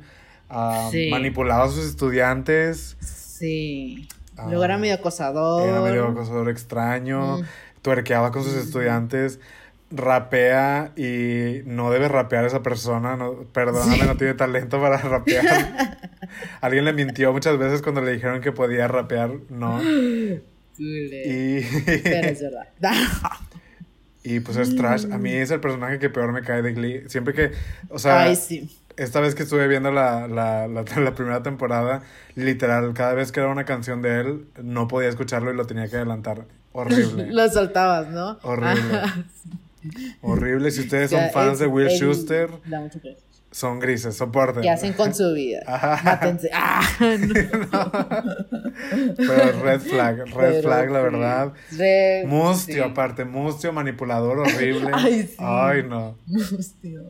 ah, 0.49 0.88
Sí. 0.91 1.10
manipulaba 1.12 1.65
a 1.65 1.69
sus 1.69 1.86
estudiantes, 1.86 2.97
Sí. 3.01 4.07
Ah, 4.38 4.45
Luego 4.47 4.63
era 4.63 4.78
medio 4.78 4.95
acosador. 4.95 5.67
era 5.67 5.82
medio 5.82 6.08
acosador 6.08 6.50
extraño, 6.50 7.39
Mm. 7.39 7.43
tuerqueaba 7.82 8.32
con 8.32 8.43
sus 8.43 8.54
estudiantes, 8.54 9.39
rapea 9.89 10.91
y 10.97 11.62
no 11.65 11.89
debe 11.91 12.08
rapear 12.10 12.43
esa 12.45 12.62
persona, 12.62 13.15
no, 13.15 13.43
perdóname, 13.54 14.04
no 14.06 14.17
tiene 14.17 14.34
talento 14.34 14.82
para 14.82 14.97
rapear. 15.02 15.97
Alguien 16.62 16.86
le 16.86 16.93
mintió 16.93 17.32
muchas 17.34 17.58
veces 17.58 17.82
cuando 17.82 18.02
le 18.02 18.12
dijeron 18.12 18.41
que 18.41 18.52
podía 18.52 18.88
rapear, 18.88 19.32
no. 19.50 19.82
Y, 19.82 21.62
Pero 22.04 22.28
es 22.28 22.41
verdad. 22.41 22.67
y 24.23 24.39
pues 24.41 24.58
es 24.58 24.76
trash. 24.76 25.06
A 25.12 25.17
mí 25.17 25.32
es 25.32 25.50
el 25.52 25.60
personaje 25.60 26.00
que 26.00 26.10
peor 26.10 26.32
me 26.34 26.41
cae 26.43 26.62
de 26.62 26.73
Glee. 26.73 27.04
Siempre 27.08 27.34
que, 27.34 27.52
o 27.89 27.97
sea, 27.97 28.23
Ay, 28.23 28.36
sí. 28.36 28.69
Esta 28.97 29.19
vez 29.21 29.36
que 29.36 29.43
estuve 29.43 29.67
viendo 29.67 29.91
la, 29.91 30.27
la, 30.27 30.67
la, 30.67 30.83
la 31.01 31.15
primera 31.15 31.41
temporada, 31.43 32.01
literal, 32.36 32.93
cada 32.93 33.13
vez 33.13 33.31
que 33.31 33.39
era 33.39 33.49
una 33.49 33.65
canción 33.65 34.01
de 34.01 34.19
él, 34.21 34.45
no 34.62 34.88
podía 34.88 35.10
escucharlo 35.10 35.51
y 35.53 35.55
lo 35.55 35.65
tenía 35.65 35.88
que 35.88 35.95
adelantar. 35.97 36.45
Horrible. 36.73 37.27
Lo 37.31 37.49
soltabas, 37.49 38.10
¿no? 38.10 38.38
Horrible. 38.43 38.97
Ajá. 38.97 39.23
Horrible. 40.21 40.69
Si 40.71 40.81
ustedes 40.81 41.07
O 41.13 41.15
sea, 41.15 41.31
son 41.31 41.33
fans 41.33 41.53
es- 41.53 41.60
de 41.60 41.67
Will 41.67 41.88
él 41.88 41.97
Schuster, 41.97 42.49
son 43.51 43.79
grises, 43.79 44.15
soporten. 44.15 44.62
¿Qué 44.62 44.69
hacen 44.69 44.93
con 44.93 45.13
su 45.15 45.33
vida? 45.33 45.62
Ajá. 45.67 45.99
Mátense. 46.03 46.49
Ah, 46.53 46.81
no. 46.99 47.91
Pero 49.15 49.62
red 49.63 49.79
flag, 49.79 50.17
red 50.17 50.33
Pero 50.36 50.62
flag, 50.62 50.91
la 50.91 51.01
verdad. 51.01 51.53
Re- 51.71 52.25
Mustio, 52.27 52.83
sí. 52.83 52.89
aparte, 52.89 53.25
mustio, 53.25 53.73
manipulador, 53.73 54.39
horrible. 54.39 54.91
Ay, 54.93 55.23
sí. 55.23 55.36
Ay, 55.39 55.83
no. 55.88 56.15
Mustio. 56.27 57.03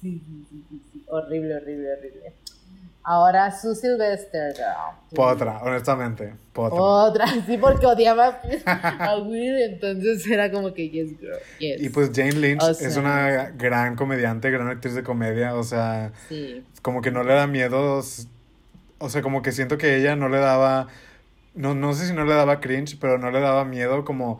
Sí, 0.00 0.22
sí, 0.24 0.44
sí. 0.50 0.80
Horrible, 1.10 1.54
horrible, 1.56 1.88
horrible. 1.92 2.32
Ahora 3.04 3.50
su 3.50 3.74
Sylvester. 3.74 4.52
girl. 4.54 5.16
Potra, 5.16 5.60
honestamente, 5.62 6.34
potra. 6.52 6.78
Otra, 6.78 7.26
sí, 7.46 7.56
porque 7.56 7.86
odiaba 7.86 8.38
a 8.66 9.16
Will, 9.16 9.56
entonces 9.62 10.26
era 10.28 10.50
como 10.50 10.74
que 10.74 10.90
yes, 10.90 11.18
girl. 11.18 11.38
Yes. 11.58 11.80
Y 11.80 11.88
pues 11.88 12.10
Jane 12.14 12.32
Lynch 12.32 12.62
O 12.62 12.68
es 12.68 12.96
una 12.98 13.50
gran 13.56 13.96
comediante, 13.96 14.50
gran 14.50 14.68
actriz 14.68 14.94
de 14.94 15.02
comedia, 15.02 15.54
o 15.54 15.62
sea, 15.62 16.12
Sí. 16.28 16.62
como 16.82 17.00
que 17.00 17.10
no 17.10 17.22
le 17.22 17.32
da 17.32 17.46
miedo, 17.46 18.02
o 18.98 19.08
sea, 19.08 19.22
como 19.22 19.40
que 19.40 19.52
siento 19.52 19.78
que 19.78 19.96
ella 19.96 20.14
no 20.14 20.28
le 20.28 20.38
daba, 20.38 20.88
no, 21.54 21.74
no 21.74 21.94
sé 21.94 22.08
si 22.08 22.12
no 22.12 22.26
le 22.26 22.34
daba 22.34 22.60
cringe, 22.60 22.98
pero 23.00 23.16
no 23.16 23.30
le 23.30 23.40
daba 23.40 23.64
miedo 23.64 24.04
como 24.04 24.38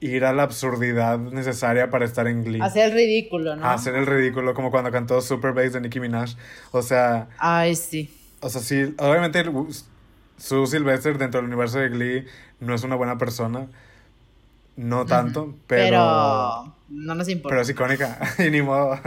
ir 0.00 0.24
a 0.24 0.32
la 0.32 0.42
absurdidad 0.42 1.18
necesaria 1.18 1.88
para 1.90 2.04
estar 2.04 2.26
en 2.26 2.44
Glee. 2.44 2.60
Hacer 2.60 2.90
el 2.90 2.92
ridículo, 2.92 3.56
¿no? 3.56 3.66
Hacer 3.68 3.94
el 3.94 4.06
ridículo, 4.06 4.52
como 4.54 4.70
cuando 4.70 4.90
cantó 4.90 5.20
Super 5.20 5.52
Bass 5.52 5.72
de 5.72 5.80
Nicki 5.80 6.00
Minaj. 6.00 6.34
O 6.72 6.82
sea, 6.82 7.28
Ay, 7.38 7.74
sí. 7.76 8.14
o 8.40 8.48
sea, 8.50 8.60
sí, 8.60 8.94
obviamente 8.98 9.40
el- 9.40 9.52
Sue 10.38 10.66
Sylvester 10.66 11.16
dentro 11.16 11.38
del 11.40 11.46
universo 11.48 11.78
de 11.78 11.88
Glee 11.88 12.26
no 12.60 12.74
es 12.74 12.82
una 12.84 12.94
buena 12.94 13.16
persona. 13.16 13.68
No 14.76 15.06
tanto, 15.06 15.54
pero, 15.66 15.86
Pero 15.86 16.74
no 16.90 17.14
nos 17.14 17.28
importa. 17.30 17.48
pero 17.48 17.62
es 17.62 17.70
icónica. 17.70 18.18
y 18.46 18.50
ni 18.50 18.60
modo. 18.60 19.00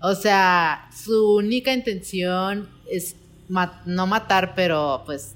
O 0.00 0.14
sea, 0.14 0.88
su 0.94 1.36
única 1.36 1.72
intención 1.72 2.68
es 2.90 3.16
no 3.86 4.06
matar, 4.06 4.54
pero 4.54 5.02
pues 5.06 5.34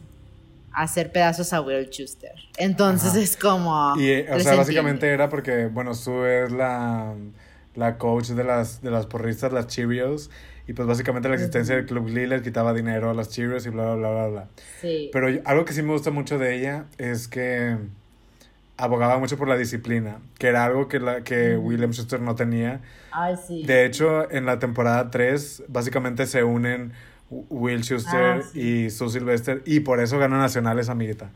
hacer 0.77 1.11
pedazos 1.11 1.55
a 1.55 1.63
Will 1.63 1.89
Schuster. 1.91 2.35
Entonces 2.59 3.11
Ajá. 3.11 3.21
es 3.21 3.37
como... 3.37 3.95
Y, 3.97 4.21
o 4.29 4.39
sea, 4.41 4.55
básicamente 4.57 5.09
era 5.09 5.31
porque, 5.31 5.67
bueno, 5.67 5.95
Sue 5.95 6.45
es 6.45 6.53
la, 6.53 7.15
la 7.75 7.97
coach 7.97 8.29
de 8.29 8.45
las, 8.45 8.83
de 8.83 8.91
las 8.91 9.07
porristas, 9.07 9.53
las 9.53 9.67
Cheerios. 9.69 10.31
Y 10.69 10.75
pues 10.75 10.87
básicamente 10.87 11.29
la 11.31 11.37
existencia 11.37 11.75
del 11.77 11.87
Club 11.87 12.09
Glee 12.09 12.27
les 12.27 12.43
quitaba 12.43 12.75
dinero 12.75 13.09
a 13.09 13.15
las 13.15 13.31
Cheerios 13.31 13.65
y 13.65 13.71
bla, 13.71 13.95
bla, 13.95 13.95
bla, 13.95 14.11
bla, 14.11 14.29
bla. 14.29 14.49
Sí. 14.83 15.09
Pero 15.15 15.29
algo 15.47 15.65
que 15.65 15.73
sí 15.73 15.83
me 15.83 15.93
gusta 15.93 16.11
mucho 16.11 16.39
de 16.39 16.57
ella 16.57 16.85
es 16.99 17.27
que 17.27 17.79
abogaba 18.77 19.19
mucho 19.19 19.39
por 19.39 19.49
la 19.49 19.57
disciplina, 19.57 20.19
que 20.39 20.49
era 20.49 20.67
algo 20.67 20.89
que, 20.89 21.01
la, 21.01 21.23
que. 21.23 21.57
William 21.57 21.93
Schuster 21.93 22.21
no 22.21 22.35
tenía. 22.35 22.81
Ay, 23.13 23.37
sí. 23.37 23.65
De 23.65 23.87
hecho, 23.87 24.31
en 24.31 24.45
la 24.45 24.59
temporada 24.59 25.11
3, 25.11 25.65
básicamente 25.69 26.27
se 26.27 26.45
unen 26.45 26.93
Will 27.31 27.83
Schuster 27.83 28.25
Ah, 28.25 28.43
sí. 28.43 28.61
y 28.87 28.91
Sue 28.91 29.11
Sylvester 29.11 29.63
y 29.67 29.81
por 29.81 30.01
eso 30.01 30.19
ganó 30.19 30.39
nacionales, 30.39 30.89
amiguita. 30.89 31.31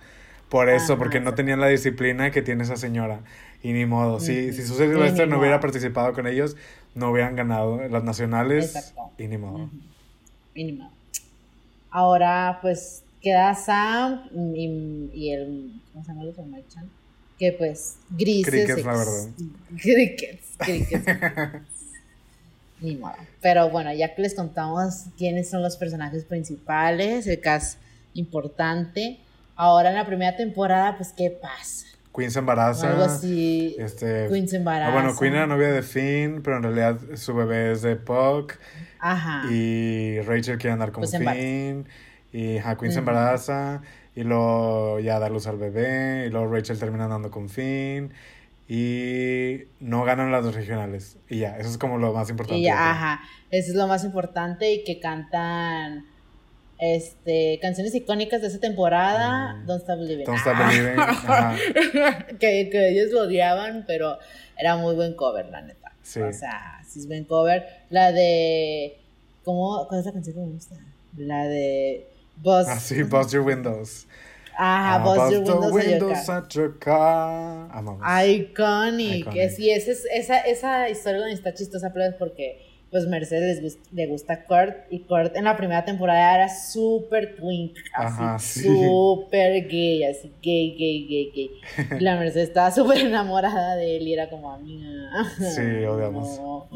Por 0.49 0.69
eso, 0.69 0.95
Ajá, 0.95 0.99
porque 0.99 1.21
no 1.21 1.35
tenían 1.35 1.61
la 1.61 1.69
disciplina 1.69 2.31
que 2.31 2.43
tiene 2.43 2.65
esa 2.65 2.77
señora. 2.77 3.21
Y 3.63 3.73
ni 3.73 3.87
modo. 3.87 4.19
Si, 4.21 4.53
si 4.53 4.63
Sue 4.63 4.77
Sylvester 4.89 5.29
no 5.29 5.39
hubiera 5.39 5.61
participado 5.61 6.13
con 6.13 6.27
ellos, 6.27 6.57
no 6.95 7.11
hubieran 7.11 7.37
ganado 7.37 7.87
las 7.89 8.03
nacionales. 8.05 8.75
Exacto. 8.75 9.13
Y 9.19 9.29
ni 9.29 9.39
modo. 9.39 9.71
Ahora, 11.91 12.59
pues, 12.63 13.05
queda 13.21 13.55
Sam 13.55 14.23
y, 14.55 15.11
y 15.13 15.33
el. 15.33 15.83
¿Cómo 15.93 16.05
se 16.05 16.11
llama 16.13 16.23
el 16.23 16.29
otro? 16.31 16.45
Que 17.39 17.53
pues, 17.53 17.99
grises. 18.11 18.51
Crickets, 18.53 18.85
la 18.85 18.93
verdad. 18.93 19.29
Crickets, 19.81 20.57
crickets. 20.59 21.05
Ni 22.81 22.97
modo. 22.97 23.15
Pero 23.43 23.69
bueno, 23.71 23.93
ya 23.93 24.15
que 24.15 24.23
les 24.23 24.35
contamos 24.35 25.05
quiénes 25.19 25.51
son 25.51 25.63
los 25.63 25.77
personajes 25.77 26.25
principales, 26.25 27.27
el 27.27 27.41
cast 27.41 27.79
importante. 28.15 29.21
Ahora 29.57 29.91
en 29.91 29.97
la 29.97 30.07
primera 30.07 30.37
temporada, 30.37 30.97
pues, 30.97 31.13
¿qué 31.17 31.31
pasa? 31.31 31.87
Queen 32.15 32.31
se 32.31 32.39
O 32.39 32.41
embaraza. 32.41 32.91
algo 32.91 33.05
así. 33.05 33.77
Este, 33.79 34.27
Queen 34.29 34.49
se 34.49 34.57
ah, 34.57 34.59
embaraza. 34.61 34.93
bueno, 34.93 35.17
Queen 35.19 35.35
era 35.35 35.47
novia 35.47 35.69
de 35.69 35.83
Finn, 35.83 36.41
pero 36.43 36.57
en 36.57 36.63
realidad 36.65 36.99
su 37.15 37.35
bebé 37.35 37.73
es 37.73 37.83
de 37.83 37.97
Puck. 37.97 38.55
Ajá. 38.99 39.45
Y 39.53 40.21
Rachel 40.23 40.59
quiere 40.59 40.73
andar 40.73 40.91
con 40.93 41.03
Pues 41.03 41.11
se. 41.11 41.19
Finn. 41.19 41.87
Y 42.33 42.59
ja, 42.59 42.77
Queen 42.77 42.93
se 42.93 42.99
Ujú. 43.01 43.09
embaraza. 43.11 43.83
Y 44.17 44.25
luego 44.25 44.99
ya 45.01 45.19
da 45.21 45.29
luz 45.29 45.47
al 45.47 45.57
bebé. 45.59 46.25
Y 46.27 46.31
luego 46.31 46.53
Rachel 46.53 46.79
termina 46.79 47.05
andando 47.05 47.31
con 47.31 47.49
Finn. 47.49 48.13
Y 48.73 49.65
no 49.81 50.05
ganan 50.05 50.31
las 50.31 50.45
dos 50.45 50.55
regionales. 50.55 51.19
Y 51.29 51.39
ya, 51.41 51.59
eso 51.59 51.69
es 51.69 51.77
como 51.77 51.99
lo 51.99 52.13
más 52.13 52.31
importante. 52.31 52.61
Y 52.61 52.63
ya, 52.63 52.93
ajá, 52.93 53.21
eso 53.51 53.73
es 53.73 53.77
lo 53.77 53.89
más 53.89 54.05
importante 54.05 54.73
y 54.73 54.85
que 54.85 55.01
cantan 55.01 56.07
este 56.79 57.59
canciones 57.61 57.93
icónicas 57.97 58.41
de 58.43 58.47
esa 58.47 58.61
temporada, 58.61 59.55
Mm. 59.55 59.67
Don't 59.67 59.81
Stop 59.83 59.99
Believing. 59.99 60.25
Don't 60.25 60.39
Stop 60.39 60.55
Ah, 60.57 60.69
Believing, 60.71 61.01
ajá. 61.01 61.57
que, 62.39 62.71
que 62.71 62.89
ellos 62.91 63.11
lo 63.11 63.23
odiaban, 63.23 63.85
pero 63.89 64.19
era 64.57 64.77
muy 64.77 64.95
buen 64.95 65.15
cover, 65.17 65.47
la 65.47 65.63
neta. 65.63 65.93
Sí. 66.03 66.21
O 66.21 66.33
sea, 66.33 66.81
sí 66.89 67.01
es 67.01 67.09
buen 67.09 67.25
cover. 67.25 67.67
La 67.91 68.13
de 68.13 68.99
¿cómo 69.43 69.85
cuál 69.89 69.99
es 69.99 70.07
la 70.07 70.13
canción 70.13 70.37
que 70.37 70.43
me 70.43 70.53
gusta? 70.53 70.77
La 71.17 71.45
de 71.49 72.07
Buzz. 72.37 72.69
Ah, 72.69 72.79
sí, 72.79 73.03
Bust 73.03 73.33
Your 73.33 73.45
Windows. 73.45 74.07
Ajá, 74.63 74.97
Ah, 74.97 74.99
Buzz 74.99 75.33
Your 75.33 75.45
the 75.45 75.53
Windows, 75.53 75.73
windows 75.73 76.29
at 76.29 76.55
your 76.55 76.79
car. 76.79 77.71
Amamos. 77.73 78.03
Iconic. 78.03 79.27
Iconic. 79.27 79.51
Sí, 79.53 79.71
esa, 79.71 79.91
es- 79.93 80.07
esa, 80.13 80.39
esa 80.41 80.91
historia 80.91 81.21
donde 81.21 81.35
está 81.35 81.55
chistosa, 81.55 81.91
pero 81.95 82.05
es 82.11 82.15
porque 82.19 82.70
pues 82.91 83.07
Mercedes 83.07 83.63
les 83.63 83.79
le 83.93 84.07
gusta 84.07 84.45
Kurt 84.47 84.91
y 84.91 85.01
Kurt 85.01 85.37
en 85.37 85.45
la 85.45 85.57
primera 85.57 85.85
temporada 85.85 86.35
era 86.35 86.49
súper 86.49 87.37
twink, 87.37 87.77
así 87.95 88.63
sí. 88.63 88.69
súper 88.69 89.69
gay, 89.69 90.03
así 90.05 90.33
gay, 90.43 90.75
gay, 90.77 91.07
gay, 91.09 91.33
gay. 91.35 91.99
Y 91.99 92.03
la 92.03 92.17
Mercedes 92.17 92.49
estaba 92.49 92.71
súper 92.73 92.99
enamorada 92.99 93.77
de 93.77 93.97
él 93.97 94.09
y 94.09 94.15
era 94.15 94.29
como 94.29 94.51
amiga. 94.53 94.91
Sí, 95.39 95.85
odiamos. 95.85 96.41
No. 96.51 96.69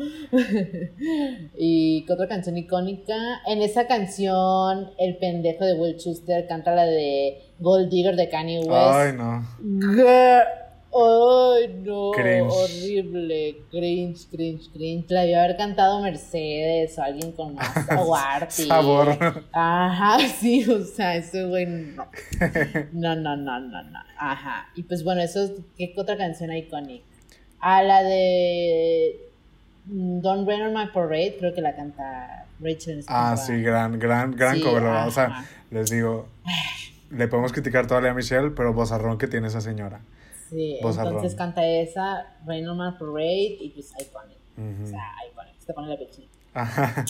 y 1.57 2.05
¿qué 2.07 2.13
otra 2.13 2.29
canción 2.29 2.57
icónica? 2.57 3.15
En 3.47 3.63
esa 3.63 3.87
canción 3.87 4.91
el 4.99 5.17
pendejo 5.17 5.65
de 5.65 5.75
Will 5.75 5.97
Schuster 5.97 6.47
canta 6.47 6.75
la 6.75 6.85
de 6.85 7.39
Gold 7.59 7.91
Digger 7.91 8.17
de 8.17 8.29
Kanye 8.29 8.59
West. 8.61 8.71
Ay, 8.73 9.13
no. 9.17 9.47
Girl. 9.95 10.64
Ay, 10.97 11.83
no, 11.85 12.13
Cringe. 12.13 12.51
horrible, 12.53 13.57
cringe, 13.71 14.29
cringe, 14.31 14.71
cringe. 14.73 15.07
La 15.11 15.23
debió 15.23 15.41
haber 15.41 15.57
cantado 15.57 16.01
Mercedes 16.01 16.97
o 16.99 17.03
alguien 17.03 17.33
con 17.33 17.55
más 17.57 17.69
o 17.99 18.15
Artie. 18.15 18.67
Sabor. 18.67 19.19
Ajá, 19.53 20.19
sí, 20.41 20.65
o 20.71 20.85
sea, 20.85 21.17
ese 21.17 21.45
güey 21.47 21.67
no. 21.67 22.07
No, 22.93 23.17
no, 23.17 23.37
no, 23.37 23.59
no, 23.61 23.83
no. 23.83 23.99
Ajá. 24.19 24.69
Y 24.77 24.85
pues 24.85 25.03
bueno, 25.03 25.21
eso 25.23 25.43
es, 25.43 25.53
¿qué 25.77 25.93
otra 25.97 26.17
canción 26.17 26.53
icónica? 26.53 27.05
A 27.61 27.83
la 27.83 28.03
de 28.03 29.17
mm, 29.87 30.21
Don't 30.21 30.47
Rain 30.47 30.63
on 30.63 30.75
My 30.75 30.87
Parade, 30.93 31.37
creo 31.39 31.55
que 31.55 31.61
la 31.61 31.75
canta 31.75 32.47
Rachel 32.61 32.93
en 32.95 32.99
esta 33.01 33.33
Ah, 33.33 33.37
sí, 33.37 33.61
gran, 33.63 33.99
gran, 33.99 34.31
gran 34.31 34.57
Sí, 34.57 34.63
cover. 34.63 34.85
O 34.85 35.11
sea, 35.11 35.45
les 35.71 35.91
digo, 35.91 36.29
le 37.11 37.27
podemos 37.27 37.53
criticar 37.53 37.87
todavía 37.89 38.13
a 38.13 38.15
Michelle, 38.15 38.51
pero 38.51 38.73
vozarrón 38.73 39.19
que 39.19 39.27
tiene 39.27 39.49
esa 39.49 39.61
señora. 39.61 40.01
Sí, 40.55 40.79
entonces 40.83 41.35
canta 41.35 41.67
esa, 41.67 42.27
Rain 42.47 42.69
on 42.69 42.79
My 42.79 42.97
Parade 42.99 43.57
y 43.61 43.71
pues 43.75 43.91
iconic. 44.01 44.39
O 44.57 44.61
Ujú. 44.63 44.87
sea, 44.91 45.03
iconic. 45.31 45.59
Se 45.59 45.67
te 45.67 45.73
pone 45.75 45.89
la 45.89 45.97
pechita. 45.99 46.29
Ajá. 46.55 47.05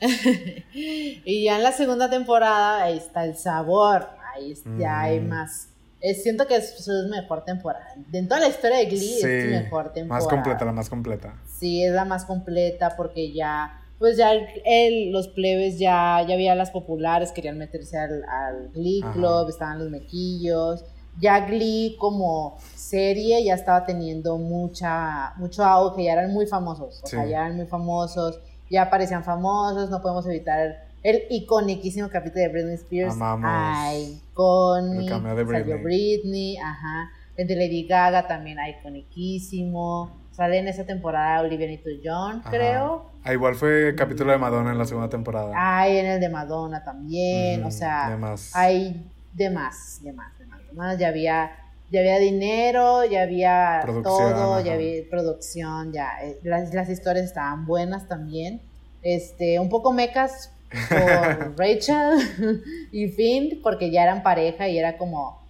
y 0.72 1.44
ya 1.44 1.56
en 1.56 1.62
la 1.62 1.72
segunda 1.72 2.10
temporada 2.10 2.82
ahí 2.84 2.98
está 2.98 3.24
el 3.24 3.36
sabor. 3.36 4.08
Ahí 4.34 4.54
ya 4.78 5.00
hay 5.02 5.20
Mm. 5.20 5.28
más. 5.28 5.68
eh, 6.04 6.14
siento 6.14 6.48
que 6.48 6.56
es 6.56 6.84
su 6.84 6.90
mejor 7.10 7.44
temporada. 7.44 7.94
En 8.12 8.26
toda 8.26 8.40
la 8.40 8.48
historia 8.48 8.78
de 8.78 8.86
Glee 8.86 9.14
es 9.14 9.20
su 9.20 9.50
mejor 9.50 9.92
temporada. 9.92 10.24
más 10.24 10.26
completa, 10.28 10.64
la 10.64 10.72
más 10.72 10.90
completa. 10.90 11.34
Sí, 11.46 11.84
es 11.84 11.92
la 11.92 12.04
más 12.04 12.24
completa 12.24 12.94
porque 12.96 13.32
ya, 13.32 13.80
pues 14.00 14.16
ya 14.16 14.32
el, 14.32 14.48
el- 14.64 15.12
los 15.12 15.28
plebes 15.28 15.78
ya, 15.78 16.24
ya 16.26 16.34
había 16.34 16.56
las 16.56 16.72
populares, 16.72 17.30
querían 17.30 17.56
meterse 17.56 17.96
al, 17.98 18.24
al 18.24 18.70
Glee 18.70 19.00
Ajá. 19.04 19.12
Club, 19.12 19.48
estaban 19.48 19.78
los 19.78 19.90
mequillos. 19.90 20.84
Ya 21.20 21.46
Glee 21.46 21.96
como 21.98 22.56
serie 22.74 23.44
ya 23.44 23.54
estaba 23.54 23.84
teniendo 23.84 24.38
mucha, 24.38 25.34
mucho 25.36 25.64
auge, 25.64 26.04
ya 26.04 26.12
eran 26.14 26.32
muy 26.32 26.46
famosos, 26.46 27.00
o 27.02 27.06
Sí. 27.06 27.16
sea, 27.16 27.26
ya 27.26 27.44
eran 27.46 27.56
muy 27.56 27.66
famosos, 27.66 28.40
ya 28.70 28.88
parecían 28.90 29.22
famosos, 29.22 29.90
no 29.90 30.00
podemos 30.00 30.26
evitar 30.26 30.86
el 31.02 31.22
iconiquísimo 31.30 32.08
capítulo 32.08 32.42
de 32.42 32.48
Britney 32.48 32.74
Spears. 32.74 33.14
Amamos. 33.14 33.94
Iconic. 33.94 35.10
El 35.10 35.22
de 35.22 35.44
Salió 35.44 35.46
Britney. 35.46 35.82
Britney, 35.82 36.56
ajá. 36.58 37.10
El 37.36 37.46
de 37.48 37.56
Lady 37.56 37.86
Gaga 37.86 38.26
también 38.26 38.58
iconiquísimo. 38.78 40.22
Sale 40.32 40.58
en 40.58 40.68
esa 40.68 40.84
temporada 40.86 41.42
Olivia 41.42 41.66
Newton-John, 41.66 42.42
creo. 42.48 43.10
Ah, 43.22 43.32
igual 43.34 43.54
fue 43.54 43.94
capítulo 43.96 44.32
de 44.32 44.38
Madonna 44.38 44.72
en 44.72 44.78
la 44.78 44.86
segunda 44.86 45.10
temporada. 45.10 45.52
Hay 45.54 45.98
en 45.98 46.06
el 46.06 46.20
de 46.20 46.28
Madonna 46.30 46.82
también. 46.82 47.62
O 47.64 47.70
sea, 47.70 48.08
de 48.10 48.16
más. 48.16 48.50
hay 48.56 49.10
de 49.34 49.50
más, 49.50 50.00
de 50.02 50.12
más, 50.12 50.32
más, 50.74 50.96
de. 50.98 51.02
Ya 51.02 51.08
había, 51.08 51.50
ya 51.90 52.00
había 52.00 52.18
dinero, 52.18 53.04
ya 53.04 53.22
había 53.22 53.80
Producción, 53.82 54.02
todo, 54.32 54.54
ajá. 54.54 54.64
ya 54.64 54.74
había 54.74 55.02
producción, 55.10 55.92
ya. 55.92 56.08
eh, 56.22 56.38
Las, 56.42 56.72
las 56.74 56.88
historias 56.88 57.26
estaban 57.26 57.66
buenas 57.66 58.08
también. 58.08 58.60
Este, 59.02 59.58
un 59.60 59.68
poco 59.68 59.92
mecas 59.92 60.50
por 60.88 61.54
Rachel 61.58 62.62
y 62.92 63.08
Finn, 63.08 63.60
porque 63.62 63.90
ya 63.90 64.04
eran 64.04 64.22
pareja 64.22 64.68
y 64.68 64.78
era 64.78 64.96
como. 64.96 65.40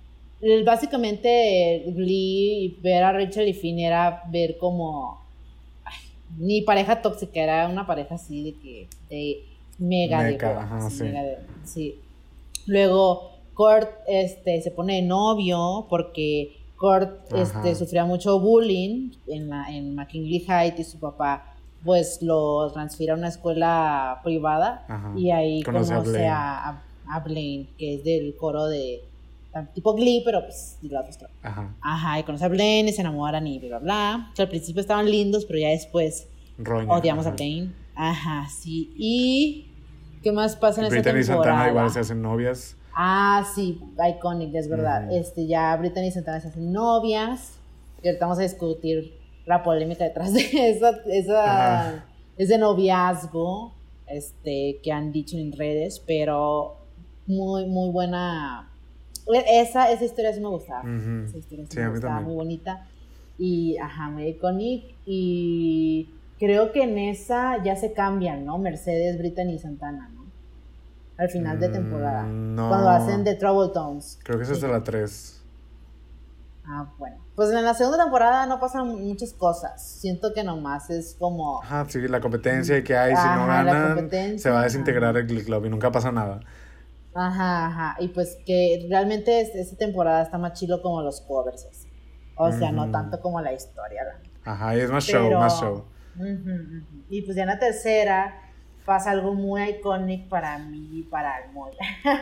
Básicamente, 0.65 1.85
Glee, 1.95 2.79
ver 2.83 3.03
a 3.05 3.13
Rachel 3.13 3.47
y 3.49 3.53
Finn 3.55 3.79
era 3.79 4.23
ver 4.31 4.57
como. 4.59 5.21
ay, 5.85 5.99
ni 6.39 6.63
pareja 6.63 7.01
tóxica, 7.03 7.41
era 7.41 7.69
una 7.69 7.87
pareja 7.87 8.15
así 8.17 8.43
de 8.43 8.53
que. 8.61 8.89
de 9.11 9.45
mega 9.79 10.23
de 10.23 10.33
Meca, 10.33 10.49
hueva, 10.49 10.63
ajá, 10.65 10.87
así, 10.87 10.97
sí. 10.99 11.05
mega 11.05 11.23
de- 11.23 11.39
sí. 11.65 12.01
Luego, 12.67 13.32
Kurt 13.55 13.89
este, 14.07 14.61
se 14.63 14.71
pone 14.71 14.97
de 14.97 15.03
novio 15.03 15.87
porque 15.89 16.57
Kurt 16.77 17.33
Ajá. 17.33 17.43
este, 17.43 17.75
sufría 17.75 18.05
mucho 18.05 18.41
bullying 18.41 19.13
en, 19.27 19.51
la, 19.51 19.67
en 19.71 19.95
McKinley 19.95 20.45
Heights 20.49 20.81
y 20.81 20.85
su 20.85 20.99
papá 20.99 21.55
pues 21.85 22.21
lo 22.23 22.71
transfiere 22.73 23.13
a 23.13 23.17
una 23.17 23.29
escuela 23.29 24.21
privada 24.23 24.85
Ajá. 24.89 25.13
y 25.17 25.31
ahí 25.31 25.63
Conoce 25.63 25.95
conoce, 25.95 26.27
a 26.27 26.69
a, 26.69 26.71
a, 26.71 27.17
a 27.17 27.21
Blaine, 27.21 27.69
que 27.77 27.97
es 27.97 28.05
del 28.05 28.37
coro 28.37 28.67
de 28.67 29.05
tipo 29.75 29.95
Glee, 29.95 30.23
pero 30.25 30.43
pues 30.45 30.79
de 30.81 30.89
la 30.89 31.01
otra. 31.01 31.29
Ajá. 31.43 31.75
Ajá, 31.81 32.19
y 32.19 32.23
conoce 32.23 32.45
a 32.45 32.49
Blaine 32.49 32.89
y 32.89 32.93
se 32.93 33.03
enamoran 33.03 33.47
y 33.47 33.59
bla, 33.59 33.69
bla, 33.69 33.79
bla. 33.79 34.33
Al 34.39 34.49
principio 34.49 34.81
estaban 34.81 35.11
lindos, 35.11 35.45
pero 35.45 35.59
ya 35.59 35.69
después 35.69 36.27
Roña, 36.59 36.93
odiamos 36.93 37.27
a. 37.27 37.31
Blaine. 37.31 37.75
Ajá, 37.95 38.49
sí. 38.49 38.93
Y... 38.97 39.67
¿Qué 40.23 40.31
más 40.31 40.55
pasa 40.55 40.81
en 40.81 40.87
esa 40.87 40.95
Brittany 40.95 41.21
y 41.21 41.27
temporada? 41.27 41.53
Santana 41.57 41.71
igual 41.71 41.91
se 41.91 41.99
hacen 42.01 42.23
novias. 42.23 42.77
Ah, 42.95 43.45
sí, 43.55 43.81
iconic, 44.09 44.55
es 44.55 44.69
verdad. 44.69 45.11
Este, 45.13 45.47
ya 45.47 45.77
Brittany 45.77 46.07
y 46.07 46.11
Santana 46.11 46.41
se 46.41 46.49
hacen 46.49 46.73
novias. 46.73 47.59
Y 48.03 48.09
ahorita 48.09 48.27
vamos 48.27 48.39
a 48.39 48.43
discutir 48.43 49.13
la 49.47 49.63
polémica 49.63 50.05
detrás 50.05 50.33
de 50.33 50.41
esa, 50.71 50.91
esa, 51.07 51.45
Ajá. 51.45 52.05
ese 52.37 52.59
noviazgo 52.59 53.73
este, 54.07 54.81
que 54.83 54.93
han 54.93 55.13
dicho 55.13 55.37
en 55.39 55.53
redes, 55.53 56.01
pero 56.07 56.77
muy, 57.27 57.67
muy 57.67 57.91
buena 57.91 58.69
Esa, 59.47 59.91
esa 59.91 60.05
historia 60.05 60.33
sí 60.33 60.41
me 60.41 60.49
gustaba. 60.49 60.83
Esa 61.25 61.39
historia 61.39 61.65
sí, 61.67 61.73
Sí, 61.73 61.81
me 61.81 61.89
gustaba, 61.89 62.21
muy 62.21 62.35
bonita. 62.35 62.87
Y, 63.39 63.77
ajá, 63.79 64.11
muy 64.11 64.27
iconic. 64.27 64.95
Y 65.07 66.09
creo 66.39 66.73
que 66.73 66.83
en 66.83 66.99
esa 66.99 67.63
ya 67.65 67.77
se 67.77 67.93
cambian, 67.93 68.45
¿no? 68.45 68.59
Mercedes, 68.59 69.17
Brittany 69.19 69.55
y 69.55 69.59
Santana. 69.59 70.11
Al 71.19 71.29
final 71.29 71.61
de 71.61 71.69
Mm, 71.69 71.73
temporada. 71.73 72.23
no. 72.25 72.69
Cuando 72.69 72.89
hacen 72.91 73.25
The 73.25 73.35
Trouble 73.37 73.71
Tones. 73.73 74.19
Creo 74.25 74.39
que 74.39 74.45
esa 74.45 74.53
es 74.55 74.61
de 74.61 74.69
la 74.69 74.83
3. 74.83 75.39
Ah, 76.65 76.93
bueno. 76.99 77.17
Pues 77.35 77.51
en 77.51 77.65
la 77.65 77.75
segunda 77.75 78.03
temporada 78.03 78.47
no 78.47 78.61
pasan 78.61 78.87
muchas 78.89 79.33
cosas. 79.33 79.83
Siento 80.01 80.33
que 80.35 80.45
nomás 80.45 80.91
es 80.91 81.17
como. 81.19 81.63
Ajá, 81.63 81.87
sí, 81.89 82.01
la 82.09 82.21
competencia 82.21 82.83
que 82.85 82.97
hay, 82.97 83.17
si 83.17 83.23
no 83.23 83.43
Ajá, 83.45 83.65
ganan, 83.65 84.39
se 84.39 84.51
va 84.51 84.61
a 84.61 84.65
desintegrar 84.65 85.11
ajá. 85.11 85.19
el 85.21 85.27
Glee 85.27 85.45
Club 85.45 85.65
y 85.67 85.71
nunca 85.71 85.91
pasa 85.91 86.13
nada. 86.13 86.41
Ajá, 87.15 87.67
ajá. 87.67 87.97
Y 88.01 88.09
pues 88.09 88.39
que 88.47 88.87
realmente 88.89 89.41
es- 89.41 89.55
esta 89.55 89.77
temporada 89.77 90.23
está 90.23 90.39
más 90.39 90.53
chilo 90.59 90.81
como 90.83 91.03
los 91.03 91.21
covers. 91.23 91.67
así. 91.71 91.89
O 92.37 92.51
sea, 92.53 92.73
no 92.73 92.85
Ujú. 92.85 92.93
tanto 92.93 93.21
como 93.21 93.41
la 93.41 93.53
historia. 93.53 94.03
neta. 94.05 94.31
Ajá, 94.51 94.77
y 94.77 94.81
es 94.81 94.91
más 94.91 95.05
show, 95.05 95.25
Pero- 95.29 95.39
más 95.41 95.61
show. 95.61 95.85
Ujú, 96.17 96.25
ujú. 96.27 97.05
Y 97.11 97.23
pues 97.23 97.37
ya 97.37 97.43
en 97.43 97.49
la 97.49 97.59
tercera 97.59 98.35
pasa 98.85 99.11
algo 99.11 99.35
muy 99.35 99.63
icónico 99.63 100.29
para 100.29 100.59
mí 100.59 100.89
y 100.93 101.03
para 101.03 101.45
el 101.45 101.53
Moy. 101.53 101.73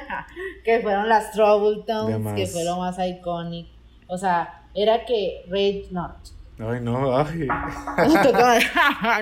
que 0.65 0.81
fueron 0.81 1.09
las 1.09 1.33
Trouble 1.33 1.79
De 1.79 1.83
Tones, 1.85 2.35
que 2.35 2.47
fue 2.47 2.65
lo 2.65 2.79
más 2.79 2.99
icónico. 2.99 3.71
O 4.07 4.19
sea, 4.19 4.65
era 4.75 5.05
que 5.05 5.45
Rage, 5.49 5.89
no, 5.91 6.15
Ay, 6.63 6.81
no, 6.83 7.17
ay. 7.17 7.49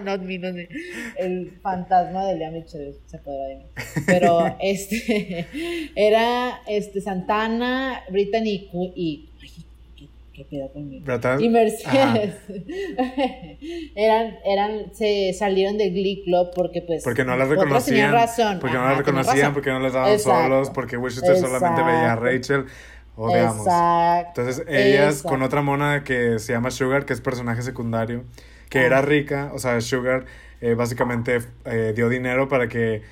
not 0.02 0.20
me, 0.22 0.38
not 0.38 0.54
me. 0.54 0.68
El 1.16 1.52
fantasma 1.62 2.26
de 2.26 2.34
Lea 2.34 2.50
Michelle 2.50 2.96
se 3.06 3.18
podrá 3.18 3.44
decir. 3.44 4.04
Pero 4.06 4.56
este 4.60 5.46
era 5.94 6.62
este 6.66 7.00
Santana, 7.00 8.02
Brittany 8.10 8.68
y, 8.96 9.27
¿qué, 10.38 10.44
pedo 10.44 10.72
conmigo? 10.72 11.04
¿Verdad? 11.04 11.38
Y 11.40 11.48
Mercedes 11.48 12.36
eran, 13.94 14.36
eran, 14.44 14.94
se 14.94 15.32
salieron 15.32 15.76
del 15.78 15.90
Glee 15.90 16.22
Club 16.24 16.50
porque 16.54 16.82
pues 16.82 17.02
Porque 17.04 17.24
no 17.24 17.36
las 17.36 17.48
reconocían. 17.48 18.12
razón. 18.12 18.58
Porque 18.60 18.76
no 18.76 18.84
las 18.84 18.98
reconocían, 18.98 19.52
porque 19.52 19.70
no 19.70 19.80
les 19.80 19.92
daban 19.92 20.12
Exacto. 20.12 20.42
solos, 20.42 20.70
porque 20.70 20.96
Winchester 20.96 21.36
solamente 21.36 21.82
veía 21.82 22.12
a 22.12 22.14
Exacto. 22.14 22.24
Rachel. 22.24 22.64
Odiamos. 23.16 23.66
Exacto. 23.66 24.40
Entonces 24.42 24.64
ellas 24.68 25.06
Exacto. 25.16 25.28
con 25.28 25.42
otra 25.42 25.62
mona 25.62 26.04
que 26.04 26.38
se 26.38 26.52
llama 26.52 26.70
Sugar, 26.70 27.04
que 27.04 27.12
es 27.12 27.20
personaje 27.20 27.62
secundario, 27.62 28.24
que 28.70 28.78
Ah. 28.78 28.86
era 28.86 29.02
rica, 29.02 29.50
o 29.54 29.58
sea, 29.58 29.80
Sugar 29.80 30.24
eh, 30.60 30.74
básicamente 30.74 31.38
eh, 31.66 31.92
dio 31.96 32.08
dinero 32.08 32.48
para 32.48 32.68
que 32.68 33.02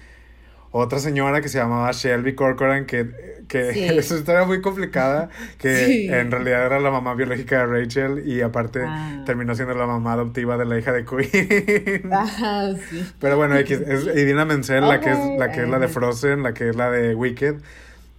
otra 0.71 0.99
señora 0.99 1.41
que 1.41 1.49
se 1.49 1.59
llamaba 1.59 1.91
Shelby 1.93 2.35
Corcoran, 2.35 2.87
que, 2.87 3.09
que 3.49 3.73
Sí. 3.73 3.85
es 3.89 4.11
una 4.11 4.21
historia 4.21 4.45
muy 4.45 4.61
complicada, 4.61 5.29
que 5.59 5.87
Sí. 5.87 6.09
en 6.09 6.31
realidad 6.31 6.67
era 6.67 6.81
la 6.81 6.91
mamá 6.91 7.15
biológica 7.15 7.59
de 7.59 7.67
Rachel 7.67 8.23
y 8.27 8.41
aparte 8.43 8.81
Ah. 8.87 9.23
terminó 9.25 9.55
siendo 9.55 9.75
la 9.75 9.87
mamá 9.87 10.13
adoptiva 10.15 10.57
de 10.59 10.65
la 10.65 10.79
hija 10.79 10.93
de 10.93 11.05
Queen. 11.05 12.13
Ajá, 12.13 12.75
sí. 12.91 13.07
Pero 13.21 13.37
bueno, 13.37 13.57
X, 13.57 13.81
es 13.87 14.07
Idina 14.17 14.45
Menzel, 14.45 14.87
la 14.87 15.01
que 15.01 15.13
es 15.13 15.19
la 15.39 15.51
que 15.53 15.63
es 15.63 15.69
la 15.69 15.79
de. 15.79 15.89
Frozen, 15.89 16.43
la 16.43 16.53
que 16.55 16.69
es 16.71 16.77
la 16.77 16.91
de 16.91 17.15
Wicked. 17.15 17.57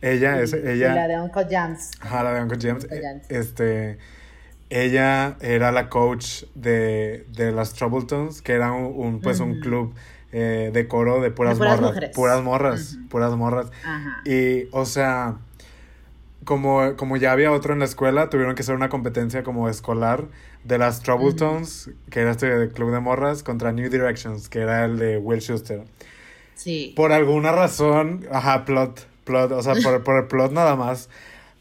Ella 0.02 0.40
es 0.42 0.54
Y 0.54 0.58
ella 0.68 0.94
la 0.94 1.08
de 1.08 1.20
Uncle 1.20 1.48
James. 1.50 1.92
Ajá, 2.02 2.24
la 2.24 2.34
de 2.34 2.42
Uncle 2.44 2.60
James. 2.62 2.84
Uncle 2.86 3.02
James. 3.02 3.26
Este, 3.30 3.98
ella 4.70 5.38
era 5.42 5.72
la 5.72 5.90
coach 5.90 6.44
de, 6.56 7.26
de 7.36 7.52
las 7.52 7.74
Troubletones, 7.74 8.42
que 8.42 8.54
era 8.54 8.72
un, 8.74 8.94
un, 8.96 9.22
pues 9.22 9.40
un 9.40 9.52
Ujú. 9.54 9.60
club 9.62 9.96
eh, 10.38 10.72
de 10.74 10.88
coro 10.88 11.22
de 11.22 11.32
puras, 11.32 11.58
De 11.58 11.66
puras 11.66 11.80
morras. 11.80 11.90
mujeres. 11.94 12.16
Puras 12.16 12.44
morras, 12.44 12.98
puras 13.10 13.36
morras. 13.36 13.72
Ajá. 13.84 14.22
Y, 14.26 14.68
o 14.72 14.86
sea, 14.86 15.38
como, 16.46 16.96
como 16.96 17.18
ya 17.18 17.32
había 17.32 17.52
otro 17.52 17.74
en 17.74 17.80
la 17.80 17.86
escuela, 17.86 18.30
tuvieron 18.30 18.56
que 18.56 18.62
hacer 18.62 18.76
una 18.76 18.90
competencia 18.90 19.44
como 19.44 19.68
escolar 19.70 20.26
de 20.64 20.78
las 20.78 21.02
Troubletones, 21.02 21.90
que 22.10 22.22
era 22.22 22.32
este 22.32 22.70
club 22.70 22.92
de 22.92 23.00
morras, 23.00 23.44
contra 23.44 23.72
New 23.72 23.90
Directions, 23.90 24.50
que 24.50 24.60
era 24.60 24.86
el 24.86 24.98
de 24.98 25.18
Will 25.18 25.42
Schuster. 25.42 25.84
Sí. 26.56 26.94
Por 26.96 27.12
alguna 27.12 27.52
razón, 27.52 28.26
ajá, 28.32 28.66
plot, 28.66 29.08
plot, 29.24 29.52
o 29.52 29.62
sea, 29.62 29.76
por, 29.84 30.04
por 30.04 30.18
el 30.18 30.28
plot 30.28 30.52
nada 30.52 30.76
más. 30.76 31.10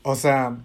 O 0.02 0.14
sea, 0.16 0.56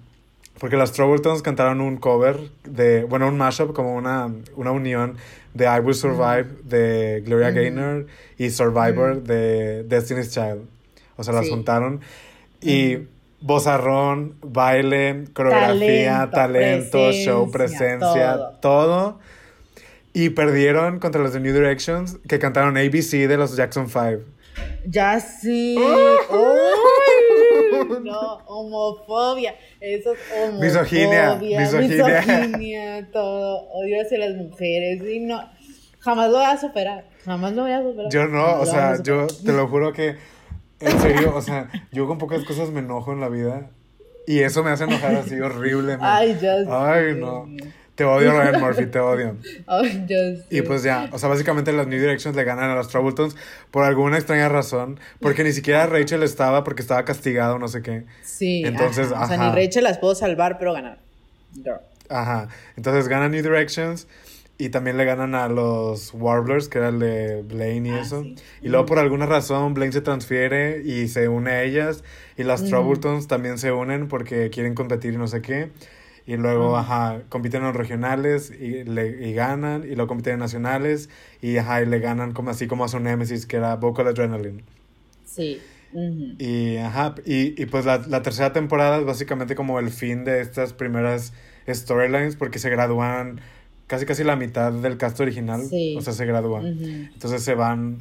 porque 0.62 0.78
las 0.78 0.92
Troubletones 0.92 1.42
cantaron 1.42 1.82
un 1.82 1.98
cover 1.98 2.38
de, 2.64 3.04
bueno, 3.04 3.28
un 3.28 3.36
mashup, 3.36 3.74
como 3.74 3.96
una, 3.96 4.32
una 4.56 4.70
unión 4.72 5.18
de 5.56 5.66
I 5.66 5.80
Will 5.80 5.96
Survive 5.96 6.46
de 6.64 7.24
Gloria. 7.26 7.50
Gaynor 7.50 8.06
y 8.38 8.52
Survivor 8.52 9.24
de 9.24 9.82
Destiny's 9.86 10.30
Child. 10.32 10.62
O 11.18 11.24
sea, 11.24 11.34
las 11.34 11.46
Sí. 11.46 11.50
juntaron 11.52 12.02
y 12.62 13.00
bozarrón, 13.42 14.36
baile, 14.44 15.24
coreografía, 15.34 16.30
Talento, 16.32 16.92
talento, 16.92 17.12
show, 17.12 17.50
presencia, 17.50 17.98
presencia, 17.98 18.34
todo. 18.36 18.60
todo. 18.62 19.20
Y 20.14 20.30
perdieron 20.30 21.00
contra 21.00 21.24
los 21.24 21.34
de 21.34 21.40
New 21.40 21.56
Directions 21.56 22.20
que 22.28 22.38
cantaron 22.38 22.78
ABC 22.78 23.28
de 23.28 23.36
los 23.38 23.56
Jackson 23.56 23.88
5. 23.90 24.24
Ya 24.86 25.20
sí. 25.20 25.76
¡Oh! 25.80 26.61
No, 28.40 28.46
homofobia. 28.46 29.56
Eso 29.80 30.14
es 30.14 30.20
homofobia. 30.36 30.66
Misoginia, 30.68 31.36
misoginia. 31.36 32.22
misoginia, 32.22 33.12
todo. 33.12 33.68
Odio 33.72 34.02
hacia 34.02 34.20
las 34.20 34.36
mujeres. 34.36 35.02
Y 35.08 35.20
no. 35.20 35.42
Jamás 36.00 36.30
lo 36.30 36.38
voy 36.38 36.46
a 36.46 36.58
superar. 36.58 37.06
Jamás 37.26 37.54
lo 37.54 37.64
voy 37.64 37.72
a 37.72 37.82
superar. 37.82 38.12
Yo 38.12 38.28
no, 38.28 38.60
o 38.60 38.66
sea, 38.66 39.02
yo 39.04 39.28
te 39.28 39.54
lo 39.54 39.68
juro 39.68 39.94
que, 39.94 40.16
en 40.80 41.00
serio, 41.00 41.34
o 41.36 41.42
sea, 41.42 41.70
yo 41.92 42.08
con 42.08 42.18
pocas 42.18 42.44
cosas 42.44 42.72
me 42.72 42.80
enojo 42.80 43.14
en 43.14 43.20
la 43.20 43.30
vida 43.30 43.70
y 44.26 44.40
eso 44.40 44.64
me 44.64 44.72
hace 44.72 44.86
enojar 44.86 45.16
así 45.16 45.40
horrible. 45.40 45.98
man. 45.98 46.10
Ay, 46.22 46.38
ya 46.42 46.56
Ay, 46.70 47.16
no. 47.16 47.48
Te 47.96 48.06
odio, 48.06 48.32
Ryan 48.32 48.62
Murphy, 48.62 48.86
te 48.88 49.00
odio. 49.00 49.36
Y 50.50 50.62
pues 50.62 50.84
ya, 50.84 51.10
o 51.12 51.20
sea, 51.20 51.30
básicamente 51.30 51.72
las 51.74 51.88
New 51.88 52.00
Directions 52.00 52.36
le 52.36 52.44
ganan 52.44 52.70
a 52.72 52.76
los 52.76 52.88
Troubletones 52.88 53.36
por 53.70 53.84
alguna 53.84 54.18
extraña 54.18 54.50
razón, 54.50 55.00
porque 55.20 55.44
ni 55.44 55.52
siquiera 55.52 55.86
Rachel 55.88 56.24
estaba 56.24 56.64
porque 56.64 56.82
estaba 56.82 57.04
castigado, 57.06 57.60
no 57.60 57.68
sé 57.68 57.82
qué. 57.82 58.06
Sí. 58.24 58.64
Entonces, 58.66 59.12
ajá. 59.12 59.26
O 59.26 59.28
sea, 59.28 59.36
ajá. 59.36 59.50
ni 59.56 59.66
Rachel 59.66 59.84
las 59.84 59.98
puedo 60.00 60.16
salvar, 60.16 60.58
pero 60.58 60.74
ganar. 60.74 61.00
Girl. 61.54 61.80
Ajá. 62.10 62.48
Entonces 62.78 63.08
ganan 63.08 63.32
New 63.32 63.44
Directions 63.44 64.08
y 64.58 64.70
también 64.70 64.96
le 64.98 65.06
ganan 65.06 65.36
a 65.36 65.48
los 65.50 66.14
Warblers, 66.14 66.70
que 66.70 66.78
era 66.80 66.90
el 66.90 67.00
de 67.00 67.42
Blaine 67.44 67.88
y 67.90 67.92
Ah, 67.92 68.02
eso. 68.02 68.24
sí. 68.24 68.36
Y 68.62 68.70
luego 68.70 68.86
por 68.86 69.00
alguna 69.00 69.26
razón 69.26 69.74
Blaine 69.74 69.92
se 69.94 70.02
transfiere 70.02 70.82
y 70.84 71.08
se 71.08 71.28
une 71.28 71.52
a 71.52 71.64
ellas. 71.64 72.04
Y 72.38 72.44
las 72.44 72.62
Ujú. 72.62 72.70
Troubletones 72.70 73.28
también 73.28 73.58
se 73.58 73.72
unen 73.72 74.08
porque 74.08 74.50
quieren 74.50 74.76
competir 74.76 75.14
y 75.14 75.18
no 75.18 75.28
sé 75.28 75.42
qué. 75.42 75.72
Y 76.28 76.38
luego, 76.38 76.78
ajá, 76.78 77.22
compiten 77.30 77.62
en 77.62 77.68
los 77.68 77.76
regionales 77.76 78.52
y, 78.52 78.84
le, 78.84 79.28
y 79.28 79.34
ganan. 79.34 79.84
Y 79.84 79.96
luego 79.96 80.08
compiten 80.08 80.34
en 80.34 80.40
nacionales 80.40 81.10
y, 81.42 81.58
ajá, 81.58 81.82
y 81.82 81.86
le 81.88 82.00
ganan 82.00 82.32
como 82.34 82.52
así 82.52 82.68
como 82.68 82.86
a 82.86 82.88
su 82.88 83.00
Nemesis, 83.00 83.46
que 83.46 83.58
era 83.58 83.76
Vocal 83.76 84.08
Adrenaline. 84.08 84.64
Sí. 85.26 85.60
Ujú. 85.94 86.36
Y, 86.40 86.78
ajá, 86.78 87.16
y, 87.26 87.62
y 87.62 87.66
pues 87.66 87.86
la, 87.86 87.98
la 88.08 88.22
tercera 88.22 88.54
temporada 88.54 89.00
es 89.00 89.06
básicamente 89.06 89.56
como 89.56 89.78
el 89.80 89.90
fin 89.90 90.24
de 90.24 90.40
estas 90.42 90.74
primeras 90.74 91.34
storylines 91.70 92.36
porque 92.38 92.60
se 92.60 92.70
gradúan 92.70 93.42
casi 93.88 94.06
casi 94.06 94.24
la 94.24 94.38
mitad 94.38 94.72
del 94.72 94.98
cast 94.98 95.20
original, 95.20 95.62
Sí. 95.70 95.96
o 95.98 96.02
sea, 96.02 96.14
se 96.14 96.26
gradúan. 96.26 96.66
Entonces 97.14 97.44
se 97.44 97.56
van, 97.56 97.98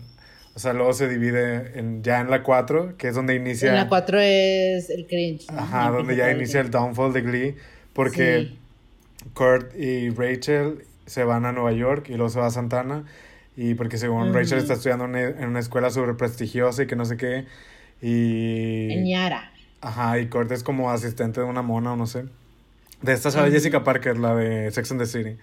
o 0.55 0.59
sea, 0.61 0.73
luego 0.73 0.93
se 0.93 1.09
divide 1.09 1.77
en, 1.81 2.05
ya 2.05 2.21
en 2.21 2.31
la 2.31 2.45
4, 2.45 2.97
que 2.97 3.09
es 3.09 3.15
donde 3.17 3.35
inicia, 3.35 3.71
En 3.71 3.75
la 3.75 3.89
4 3.89 4.21
es 4.21 4.89
el 4.91 5.09
cringe. 5.09 5.47
ajá, 5.49 5.91
donde 5.91 6.15
ya 6.15 6.31
inicia 6.31 6.61
el 6.61 6.71
downfall 6.71 7.13
de 7.13 7.23
Glee, 7.23 7.57
porque 8.05 8.49
Sí. 8.49 8.59
Kurt 9.35 9.77
y 9.77 10.11
Rachel 10.11 10.85
se 11.07 11.25
van 11.25 11.45
a 11.45 11.53
Nueva 11.53 11.73
York 11.73 12.07
y 12.09 12.15
luego 12.15 12.31
se 12.31 12.41
va 12.41 12.47
a 12.47 12.51
Santana. 12.51 13.05
Y 13.57 13.75
porque 13.75 13.99
según. 13.99 14.33
Rachel 14.33 14.59
está 14.59 14.75
estudiando 14.75 15.05
en 15.05 15.17
en 15.17 15.49
una 15.49 15.61
escuela 15.61 15.91
súper 15.91 16.17
prestigiosa 16.17 16.83
y 16.83 16.87
que 16.87 16.97
no 16.97 17.05
sé 17.05 17.17
qué. 17.17 17.47
Y... 18.01 18.91
En 18.93 19.07
Yara. 19.07 19.53
Ajá, 19.83 20.19
y 20.19 20.29
Kurt 20.29 20.51
es 20.53 20.63
como 20.63 20.91
asistente 20.91 21.41
de 21.41 21.47
una 21.47 21.63
mona 21.63 21.93
o 21.93 21.97
no 21.97 22.07
sé. 22.07 22.25
De 23.03 23.13
esta 23.13 23.29
Ujú. 23.29 23.51
Jessica 23.51 23.85
Parker, 23.85 24.19
la 24.19 24.35
de 24.35 24.71
Sex 24.71 24.91
and 24.93 25.01
the 25.01 25.07
City. 25.07 25.37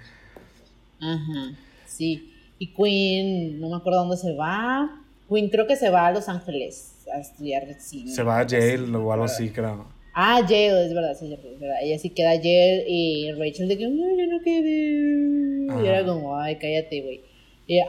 Ajá, 0.99 1.51
sí. 1.85 2.33
Y 2.59 2.73
Queen, 2.73 3.59
no 3.59 3.69
me 3.69 3.75
acuerdo 3.77 3.99
dónde 3.99 4.17
se 4.17 4.33
va. 4.35 4.89
Queen 5.29 5.49
creo 5.49 5.67
que 5.67 5.75
se 5.75 5.89
va 5.89 6.07
a 6.07 6.11
Los 6.11 6.27
Ángeles 6.29 6.95
a 7.13 7.19
estudiar 7.19 7.63
cine. 7.79 8.11
Se 8.11 8.23
va 8.23 8.39
a 8.39 8.47
Yale 8.47 8.95
o 8.95 9.11
algo 9.11 9.25
así, 9.25 9.49
creo. 9.49 9.85
Ah, 10.19 10.39
Yale, 10.41 10.85
es 10.87 10.93
verdad, 10.95 11.13
sí, 11.13 11.31
es 11.31 11.59
verdad. 11.59 11.75
Ella 11.83 11.99
sí 11.99 12.09
queda 12.09 12.33
Yale 12.35 12.85
y 12.87 13.31
Rachel 13.33 13.67
de 13.67 13.77
que, 13.77 13.87
no, 13.87 14.03
yo 14.17 14.25
no 14.27 14.39
quedé. 14.43 15.67
Ajá. 15.71 15.83
Y 15.83 15.87
era 15.87 16.03
como, 16.05 16.35
ay, 16.39 16.55
cállate, 16.55 17.01
güey. 17.01 17.21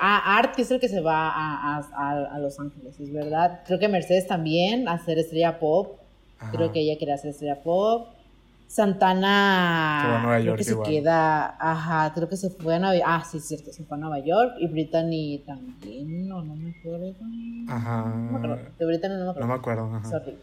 Ah, 0.00 0.36
Art 0.38 0.58
es 0.58 0.70
el 0.70 0.78
que 0.80 0.88
se 0.88 1.00
va 1.00 1.28
a, 1.30 1.78
a, 1.78 2.34
a- 2.34 2.38
Los 2.38 2.58
Ángeles, 2.60 3.00
es 3.00 3.12
verdad. 3.12 3.60
Creo 3.66 3.78
que 3.78 3.88
Mercedes 3.88 4.26
también 4.26 4.88
a 4.88 4.92
hacer 4.94 5.18
estrella 5.18 5.58
pop. 5.58 6.00
Ajá. 6.38 6.52
Creo 6.52 6.70
que 6.72 6.80
ella 6.80 6.98
quería 6.98 7.14
hacer 7.14 7.30
estrella 7.30 7.62
pop. 7.62 8.08
Santana. 8.66 10.00
Se 10.02 10.08
va 10.10 10.18
a 10.18 10.22
Nueva 10.22 10.36
creo 10.36 10.46
York 10.46 10.58
que 10.58 10.64
se 10.64 10.70
igual. 10.72 10.90
queda. 10.90 11.56
Ajá, 11.58 12.12
creo 12.14 12.28
que 12.28 12.36
se 12.36 12.50
fue 12.50 12.74
a 12.74 12.78
Nueva 12.78 12.94
York. 12.96 13.06
Ah, 13.08 13.24
sí, 13.24 13.38
es 13.38 13.48
cierto, 13.48 13.72
se 13.72 13.84
fue 13.84 13.96
a 13.96 14.00
Nueva 14.00 14.18
York. 14.18 14.54
Y 14.60 14.66
Brittany 14.66 15.42
también. 15.46 16.28
No, 16.28 16.42
no 16.44 16.54
me 16.54 16.70
acuerdo. 16.78 17.14
Ajá. 17.68 18.04
No 18.14 18.32
me 18.32 18.38
acuerdo. 18.38 18.70
De 18.78 18.86
Brittany 18.86 19.14
no 19.14 19.24
me 19.24 19.30
acuerdo. 19.30 19.40
No 19.40 19.46
me 19.46 19.54
acuerdo. 19.58 19.94
ajá. 19.96 20.10
Sorry. 20.10 20.36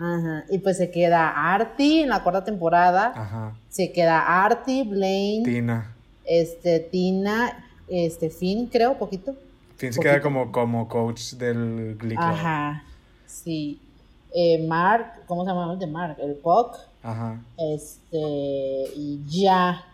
Ajá. 0.00 0.44
Y 0.48 0.58
pues 0.58 0.78
se 0.78 0.90
queda 0.90 1.52
Artie 1.52 2.02
en 2.02 2.08
la 2.08 2.22
cuarta 2.22 2.42
temporada. 2.44 3.12
Ajá. 3.14 3.54
Se 3.68 3.92
queda 3.92 4.44
Artie, 4.44 4.84
Blaine, 4.84 5.44
Tina. 5.44 5.94
este, 6.24 6.80
Tina, 6.80 7.64
este, 7.88 8.30
Finn, 8.30 8.66
creo, 8.66 8.96
poquito. 8.96 9.34
Finn 9.76 9.92
se 9.92 10.00
queda 10.00 10.20
como, 10.22 10.50
como 10.50 10.88
coach 10.88 11.34
del 11.34 11.96
Glee 11.98 12.16
Club. 12.16 12.18
Ajá. 12.28 12.82
Sí. 13.26 13.80
Eh, 14.34 14.64
Mark, 14.66 15.24
¿cómo 15.26 15.44
se 15.44 15.50
llama 15.50 15.72
el 15.72 15.78
de 15.78 15.86
Mark? 15.86 16.16
El 16.20 16.34
Puck. 16.36 16.76
Ajá. 17.02 17.40
Este, 17.56 18.18
y 18.96 19.20
ya. 19.26 19.84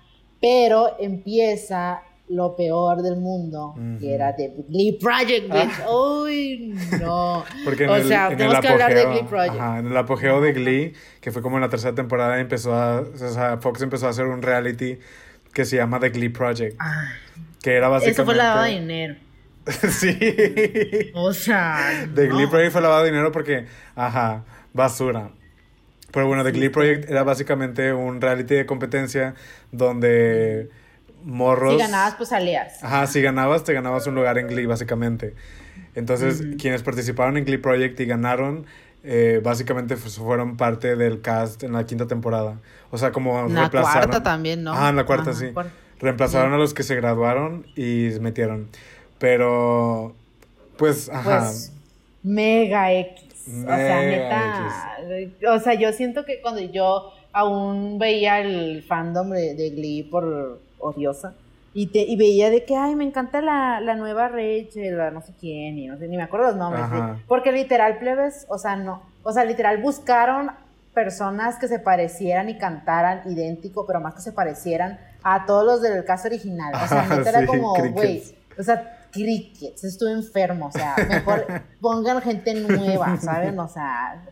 Pero 0.41 0.97
empieza 0.99 2.03
lo 2.29 2.57
peor 2.57 3.03
del 3.03 3.17
mundo, 3.17 3.75
Ujú. 3.77 3.99
que 4.01 4.15
era 4.15 4.35
The 4.35 4.53
Glee 4.69 4.99
Project, 5.01 5.53
bitch. 5.53 5.89
Uy, 5.89 6.75
no. 7.01 7.45
Porque 7.65 7.87
o 7.87 7.95
el, 7.97 8.09
sea, 8.09 8.29
tenemos 8.29 8.59
que 8.61 8.69
hablar 8.69 8.93
de 8.95 9.03
apogeo- 9.05 9.11
Glee 9.13 9.29
Project. 9.29 9.55
ajá, 9.61 9.79
en 9.79 9.87
el 9.87 9.97
apogeo 9.97 10.41
de 10.41 10.53
Glee, 10.53 10.93
que 11.21 11.31
fue 11.31 11.41
como 11.43 11.57
en 11.57 11.61
la 11.63 11.69
tercera 11.69 11.95
temporada, 11.95 12.41
empezó 12.41 12.75
a, 12.75 13.01
o 13.03 13.17
sea, 13.17 13.59
Fox 13.59 13.81
empezó 13.83 14.07
a 14.07 14.11
hacer 14.11 14.27
un 14.27 14.43
reality 14.43 14.99
que 15.53 15.65
se 15.65 15.77
llama 15.77 16.01
The 16.01 16.11
Glee 16.11 16.29
Project, 16.31 16.77
Ay, 16.81 17.09
que 17.63 17.75
era 17.77 17.89
básicamente... 17.89 18.21
eso 18.23 18.25
fue 18.27 18.35
lavado 18.35 18.65
de 18.65 18.71
dinero. 18.71 19.15
sí. 19.89 21.11
O 21.15 21.33
sea, 21.33 22.09
The 22.15 22.29
no. 22.29 22.37
Glee 22.37 22.47
Project 22.49 22.73
fue 22.73 22.81
lavado 22.83 23.05
de 23.05 23.11
dinero 23.11 23.33
porque, 23.33 23.67
ajá, 23.95 24.45
basura. 24.73 25.31
Pero 26.13 26.27
bueno, 26.29 26.45
The 26.45 26.53
Glee 26.53 26.69
Project 26.71 27.11
era 27.11 27.23
básicamente 27.25 27.93
un 27.93 28.21
reality 28.21 28.55
de 28.55 28.67
competencia 28.67 29.35
donde 29.73 30.71
morros... 31.27 31.75
Si 31.75 31.79
ganabas, 31.79 32.15
pues 32.15 32.29
salías. 32.31 32.83
Ajá, 32.83 33.07
si 33.07 33.21
ganabas, 33.21 33.65
te 33.65 33.73
ganabas 33.75 34.07
un 34.07 34.15
lugar 34.15 34.39
en 34.39 34.47
Glee, 34.47 34.65
básicamente. 34.67 35.35
Entonces, 35.95 36.43
quienes 36.59 36.83
participaron 36.83 37.37
en 37.37 37.45
Glee 37.45 37.59
Project 37.59 37.99
y 38.01 38.07
ganaron, 38.07 38.67
eh, 39.03 39.41
básicamente 39.43 39.97
fu- 39.97 40.09
fueron 40.11 40.57
parte 40.57 40.95
del 40.97 41.21
cast 41.21 41.63
en 41.63 41.73
la 41.73 41.85
quinta 41.85 42.07
temporada. 42.07 42.59
O 42.91 42.99
sea, 42.99 43.13
como 43.13 43.39
En 43.41 43.55
la 43.55 43.61
reemplazaron... 43.63 44.09
cuarta 44.11 44.23
también, 44.23 44.63
¿no? 44.63 44.73
Ah, 44.75 44.89
en 44.91 44.97
la 44.97 45.05
cuarta, 45.05 45.31
Ajá, 45.31 45.39
sí. 45.41 45.49
cuarta. 45.53 45.73
Reemplazaron 45.99 46.53
a 46.53 46.59
los 46.59 46.75
que 46.75 46.83
se 46.83 46.95
graduaron 46.97 47.67
y 47.75 48.11
se 48.13 48.21
metieron. 48.21 48.69
Pero, 49.19 50.15
pues, 50.77 51.09
ajá. 51.09 51.41
Pues 51.47 51.73
mega 52.23 52.93
X. 52.93 53.23
o 53.49 53.67
sea, 53.67 54.03
neta. 54.03 54.99
O 55.55 55.59
sea, 55.61 55.75
yo 55.75 55.93
siento 55.93 56.25
que 56.25 56.41
cuando 56.43 56.61
yo 56.61 57.13
aún 57.33 57.99
veía 57.99 58.41
el 58.41 58.83
fandom 58.83 59.31
de, 59.31 59.55
de 59.55 59.71
Glee 59.71 60.03
por 60.05 60.61
odiosa. 60.87 61.35
Y, 61.75 61.89
te, 61.89 61.99
y 61.99 62.17
veía 62.17 62.49
de 62.49 62.65
que, 62.65 62.75
ay, 62.75 62.97
me 62.97 63.05
encanta 63.05 63.43
la, 63.43 63.81
la 63.81 63.95
nueva 63.97 64.29
Rachel, 64.29 64.97
la 64.97 65.11
no 65.11 65.21
sé 65.21 65.35
quién, 65.39 65.79
y 65.79 65.87
no 65.87 65.99
sé, 65.99 66.09
ni 66.09 66.17
me 66.17 66.23
acuerdo 66.23 66.47
los 66.47 66.57
nombres. 66.57 66.87
Sí. 66.91 67.23
Porque 67.29 67.53
literal, 67.53 67.99
plebes, 67.99 68.47
o 68.49 68.57
sea, 68.57 68.77
no. 68.77 69.03
O 69.23 69.33
sea, 69.33 69.45
literal 69.45 69.83
buscaron 69.83 70.51
personas 70.95 71.59
que 71.59 71.69
se 71.69 71.79
parecieran 71.79 72.49
y 72.49 72.57
cantaran 72.57 73.21
idéntico, 73.27 73.87
pero 73.87 74.01
más 74.01 74.15
que 74.15 74.23
se 74.23 74.33
parecieran 74.33 74.99
a 75.23 75.45
todos 75.45 75.67
los 75.67 75.83
del 75.83 76.03
caso 76.07 76.29
original. 76.29 76.73
O 76.83 76.89
sea, 76.89 77.07
neta 77.07 77.29
era 77.29 77.47
como, 77.47 77.75
güey, 77.93 78.23
o 78.59 78.63
sea, 78.63 78.97
crickets, 79.11 79.85
estuve 79.85 80.13
enfermo, 80.13 80.69
o 80.69 80.73
sea, 80.73 80.97
mejor 81.09 81.47
pongan 81.83 82.23
gente 82.23 82.55
nueva, 82.55 83.17
¿saben? 83.19 83.59
O 83.59 83.69
sea, 83.69 84.25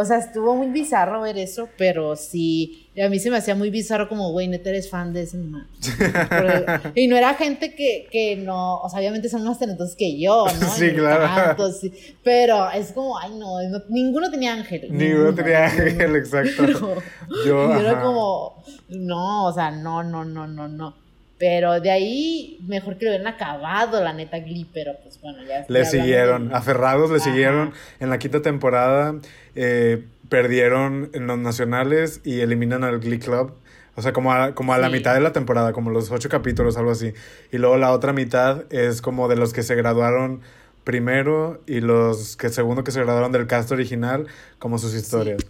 o 0.00 0.04
sea, 0.04 0.18
estuvo 0.18 0.54
muy 0.56 0.68
bizarro 0.68 1.20
ver 1.20 1.36
eso, 1.38 1.68
pero 1.76 2.16
sí, 2.16 2.88
a 3.04 3.08
mí 3.08 3.18
se 3.18 3.30
me 3.30 3.36
hacía 3.36 3.54
muy 3.54 3.68
bizarro 3.70 4.08
como, 4.08 4.32
güey, 4.32 4.48
neta 4.48 4.70
eres 4.70 4.88
fan 4.88 5.12
de 5.12 5.22
ese. 5.22 5.38
Pero- 6.30 6.80
Y 6.94 7.06
no 7.06 7.16
era 7.16 7.34
gente 7.34 7.74
que, 7.74 8.06
que 8.10 8.36
no, 8.36 8.78
o 8.80 8.88
sea, 8.88 8.98
obviamente 9.00 9.28
son 9.28 9.44
más 9.44 9.58
talentosos 9.58 9.96
que 9.96 10.18
yo, 10.20 10.46
¿no? 10.60 10.68
Sí, 10.74 10.90
claro. 10.92 11.70
sí, 11.72 11.92
pero 12.24 12.70
es 12.70 12.92
como, 12.92 13.18
ay, 13.18 13.30
no, 13.38 13.60
no- 13.68 13.82
ninguno 13.90 14.30
tenía 14.30 14.54
ángel. 14.54 14.88
Ninguno 14.90 15.34
tenía 15.34 15.66
ángel, 15.66 16.16
exacto. 16.16 16.66
Yo, 17.46 17.76
Y 17.76 17.80
era 17.80 18.00
como, 18.02 18.64
no, 18.88 19.46
o 19.46 19.52
sea, 19.52 19.70
no, 19.70 20.02
no, 20.02 20.24
no, 20.24 20.46
no, 20.46 20.66
no. 20.68 20.94
Pero 21.40 21.80
de 21.80 21.90
ahí, 21.90 22.58
mejor 22.68 22.96
que 22.98 23.06
lo 23.06 23.10
hubieran 23.12 23.26
acabado, 23.34 24.00
la 24.04 24.12
neta, 24.12 24.38
Glee, 24.38 24.68
pero 24.72 24.92
pues 25.02 25.18
bueno, 25.22 25.38
ya 25.42 25.64
Le 25.68 25.84
siguieron, 25.86 26.50
de- 26.50 26.54
aferrados 26.54 27.10
le 27.10 27.16
Ajá. 27.16 27.24
siguieron. 27.24 27.72
En 27.98 28.10
la 28.10 28.18
quinta 28.18 28.42
temporada 28.42 29.14
eh, 29.56 30.04
perdieron 30.28 31.10
en 31.14 31.26
los 31.26 31.38
nacionales 31.38 32.20
y 32.24 32.40
eliminan 32.40 32.84
al 32.84 33.00
Glee 33.00 33.18
Club. 33.18 33.54
O 33.96 34.02
sea, 34.02 34.12
como 34.12 34.32
a, 34.32 34.54
como 34.54 34.72
a 34.74 34.78
la 34.78 34.88
mitad 34.90 35.14
de 35.14 35.20
la 35.20 35.32
temporada, 35.32 35.72
como 35.72 35.90
los 35.90 36.10
ocho 36.10 36.28
capítulos, 36.28 36.76
algo 36.76 36.90
así. 36.92 37.12
Y 37.50 37.58
luego 37.58 37.76
la 37.78 37.90
otra 37.92 38.12
mitad 38.12 38.70
es 38.72 39.02
como 39.02 39.26
de 39.28 39.36
los 39.36 39.52
que 39.52 39.62
se 39.62 39.74
graduaron 39.74 40.42
primero 40.84 41.60
y 41.66 41.80
los 41.80 42.36
que 42.36 42.48
segundo 42.50 42.84
que 42.84 42.90
se 42.92 43.00
graduaron 43.02 43.32
del 43.32 43.46
cast 43.46 43.70
original, 43.72 44.26
como 44.58 44.78
sus 44.78 44.94
historias. 44.94 45.40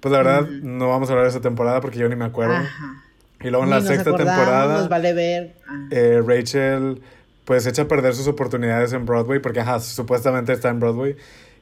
Pues 0.00 0.12
la 0.12 0.18
verdad, 0.18 0.42
Ujú. 0.44 0.52
no 0.62 0.88
vamos 0.88 1.08
a 1.08 1.12
hablar 1.12 1.24
de 1.26 1.30
esa 1.30 1.40
temporada 1.40 1.80
porque 1.80 1.98
yo 1.98 2.08
ni 2.08 2.16
me 2.16 2.24
acuerdo. 2.24 2.54
Ajá. 2.54 3.02
Y 3.46 3.50
luego 3.50 3.64
en 3.64 3.70
la 3.70 3.80
sexta 3.80 4.14
temporada 4.16 4.78
Nos 4.78 4.88
vale 4.88 5.12
ver. 5.14 5.54
eh, 5.90 6.20
Rachel 6.26 7.00
pues 7.44 7.64
echa 7.66 7.82
a 7.82 7.88
perder 7.88 8.14
sus 8.14 8.26
oportunidades 8.26 8.92
en 8.92 9.06
Broadway 9.06 9.38
porque 9.38 9.60
ajá, 9.60 9.78
supuestamente 9.78 10.52
está 10.52 10.68
en 10.68 10.80
Broadway 10.80 11.14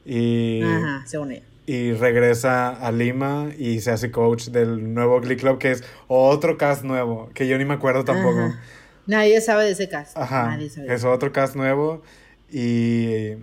y, 0.03 0.63
Ajá, 0.63 1.03
según 1.05 1.31
ella. 1.33 1.43
y 1.67 1.93
regresa 1.93 2.69
a 2.69 2.91
Lima 2.91 3.49
y 3.57 3.79
se 3.81 3.91
hace 3.91 4.09
coach 4.09 4.47
del 4.47 4.93
nuevo 4.95 5.21
Glee 5.21 5.35
Club 5.37 5.59
que 5.59 5.71
es 5.71 5.83
otro 6.07 6.57
cast 6.57 6.83
nuevo 6.83 7.29
que 7.35 7.47
yo 7.47 7.57
ni 7.59 7.65
me 7.65 7.75
acuerdo 7.75 8.03
tampoco. 8.03 8.39
Ajá. 8.39 8.59
Nadie 9.07 9.39
sabe 9.41 9.65
de 9.65 9.71
ese 9.71 9.87
caso. 9.87 10.19
Ajá, 10.19 10.47
Nadie 10.47 10.69
sabe. 10.71 10.91
es 10.91 11.03
otro 11.03 11.31
cast 11.31 11.55
nuevo 11.55 12.01
y 12.51 13.33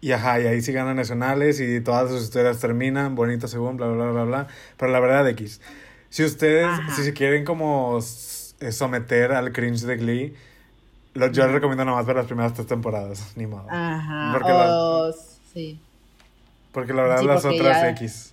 y 0.00 0.12
ajá, 0.12 0.40
y 0.40 0.46
ahí 0.46 0.62
sí 0.62 0.72
ganan 0.72 0.96
nacionales 0.96 1.58
y 1.60 1.80
todas 1.80 2.10
sus 2.10 2.22
historias 2.22 2.60
terminan 2.60 3.14
bonitas 3.14 3.50
según 3.50 3.76
bla 3.76 3.88
bla 3.88 4.04
bla 4.04 4.12
bla 4.12 4.24
bla, 4.24 4.46
pero 4.78 4.92
la 4.92 5.00
verdad 5.00 5.28
X. 5.30 5.60
Si 6.16 6.24
ustedes 6.24 6.64
Ajá. 6.64 6.94
si 6.96 7.02
se 7.02 7.12
quieren 7.12 7.44
como 7.44 8.00
someter 8.00 9.32
al 9.32 9.52
cringe 9.52 9.82
de 9.82 9.96
Glee, 9.98 10.34
lo- 11.12 11.30
yo 11.30 11.44
les 11.44 11.52
recomiendo 11.52 11.84
nomás 11.84 12.06
ver 12.06 12.16
las 12.16 12.24
primeras 12.24 12.54
tres 12.54 12.66
temporadas, 12.66 13.32
ni 13.36 13.46
modo. 13.46 13.66
Ajá. 13.68 14.30
Porque 14.32 14.48
la- 14.50 14.78
o- 14.78 15.12
sí. 15.52 15.78
Porque 16.72 16.94
la 16.94 17.02
verdad 17.02 17.20
Sí, 17.20 17.26
las 17.26 17.44
otras 17.44 17.82
ya- 17.82 17.90
X. 17.90 18.32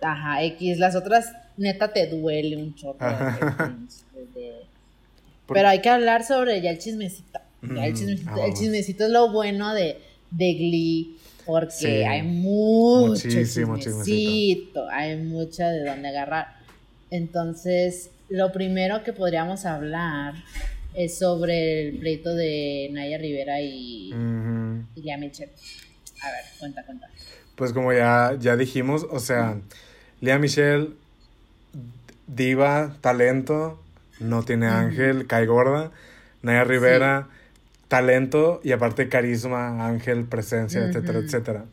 Ajá, 0.00 0.42
X. 0.42 0.78
Las 0.78 0.96
otras, 0.96 1.30
neta, 1.58 1.92
te 1.92 2.06
duele 2.06 2.56
un 2.56 2.74
chorro. 2.74 2.96
De- 2.98 4.62
Pero 5.48 5.68
hay 5.68 5.82
que 5.82 5.90
hablar 5.90 6.24
sobre 6.24 6.62
ya 6.62 6.70
el 6.70 6.78
chismecito. 6.78 7.40
Ya 7.60 7.84
el, 7.84 7.92
Mm, 7.92 7.96
chismecito 7.96 8.30
el 8.30 8.36
vamos. 8.40 8.58
chismecito 8.58 9.04
es 9.04 9.10
lo 9.10 9.30
bueno 9.32 9.74
de, 9.74 10.00
de 10.30 10.54
Glee. 10.54 11.18
Porque 11.44 11.72
Sí. 11.72 11.86
hay 11.86 12.22
mucho 12.22 13.08
Muchísimo 13.26 13.76
chismecito, 13.76 14.88
Hay 14.90 15.16
mucho 15.16 15.62
de 15.64 15.84
dónde 15.84 16.08
agarrar. 16.08 16.56
Entonces, 17.10 18.10
lo 18.28 18.52
primero 18.52 19.02
que 19.02 19.12
podríamos 19.12 19.64
hablar 19.64 20.34
es 20.94 21.18
sobre 21.18 21.88
el 21.88 21.98
pleito 21.98 22.34
de 22.34 22.88
Naya 22.92 23.18
Rivera 23.18 23.60
y, 23.60 24.12
Lea 24.96 25.18
Michelle. 25.18 25.52
A 26.22 26.30
ver, 26.30 26.44
cuenta, 26.58 26.84
cuenta. 26.84 27.08
Pues 27.54 27.72
como 27.72 27.92
ya, 27.92 28.36
ya 28.38 28.56
dijimos, 28.56 29.06
o 29.10 29.20
sea, 29.20 29.56
Lea 30.20 30.38
Michelle, 30.38 30.90
diva, 32.26 32.96
talento, 33.00 33.82
no 34.20 34.42
tiene 34.42 34.66
ángel, 34.66 35.26
cae 35.26 35.46
gorda. 35.46 35.90
Naya 36.42 36.64
Rivera, 36.64 37.28
talento 37.88 38.60
y 38.62 38.72
aparte 38.72 39.08
carisma, 39.08 39.86
ángel, 39.86 40.24
presencia, 40.24 40.84
etcétera, 40.84 41.18
etcétera. 41.18 41.64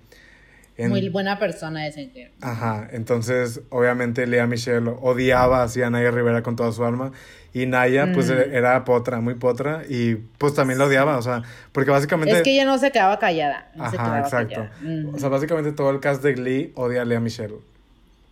En- 0.78 0.89
Muy 0.89 1.07
buena 1.09 1.39
persona 1.39 1.88
ese 1.88 2.09
que. 2.11 2.32
Ajá, 2.41 2.88
entonces 2.91 3.61
obviamente 3.69 4.28
Lea 4.28 4.45
Michelle 4.45 4.91
odiaba 5.01 5.63
así 5.63 5.82
a 5.82 5.89
Naya 5.89 6.11
Rivera 6.11 6.43
con 6.43 6.55
toda 6.57 6.71
su 6.73 6.84
alma 6.84 7.13
y 7.53 7.65
Naya 7.65 8.11
pues 8.13 8.30
Mm. 8.30 8.53
era 8.53 8.84
potra, 8.84 9.21
muy 9.21 9.36
potra 9.36 9.84
y 9.88 10.15
pues 10.15 10.53
también 10.53 10.78
la 10.78 10.86
odiaba, 10.86 11.17
o 11.17 11.21
sea, 11.21 11.43
porque 11.71 11.91
básicamente... 11.91 12.36
Es 12.36 12.41
que 12.41 12.51
ella 12.51 12.65
no 12.65 12.78
se 12.78 12.91
quedaba 12.91 13.17
callada. 13.19 13.71
No 13.76 13.89
se 13.89 13.95
Ajá, 13.95 14.05
quedaba 14.05 14.19
exacto. 14.19 14.55
callada. 14.82 15.01
Ujú. 15.05 15.15
O 15.15 15.19
sea, 15.19 15.30
básicamente 15.30 15.71
todo 15.71 15.91
el 15.91 16.01
cast 16.01 16.21
de 16.21 16.34
Glee 16.34 16.73
odia 16.76 17.03
a 17.03 17.05
Lea 17.05 17.21
Michelle. 17.21 17.55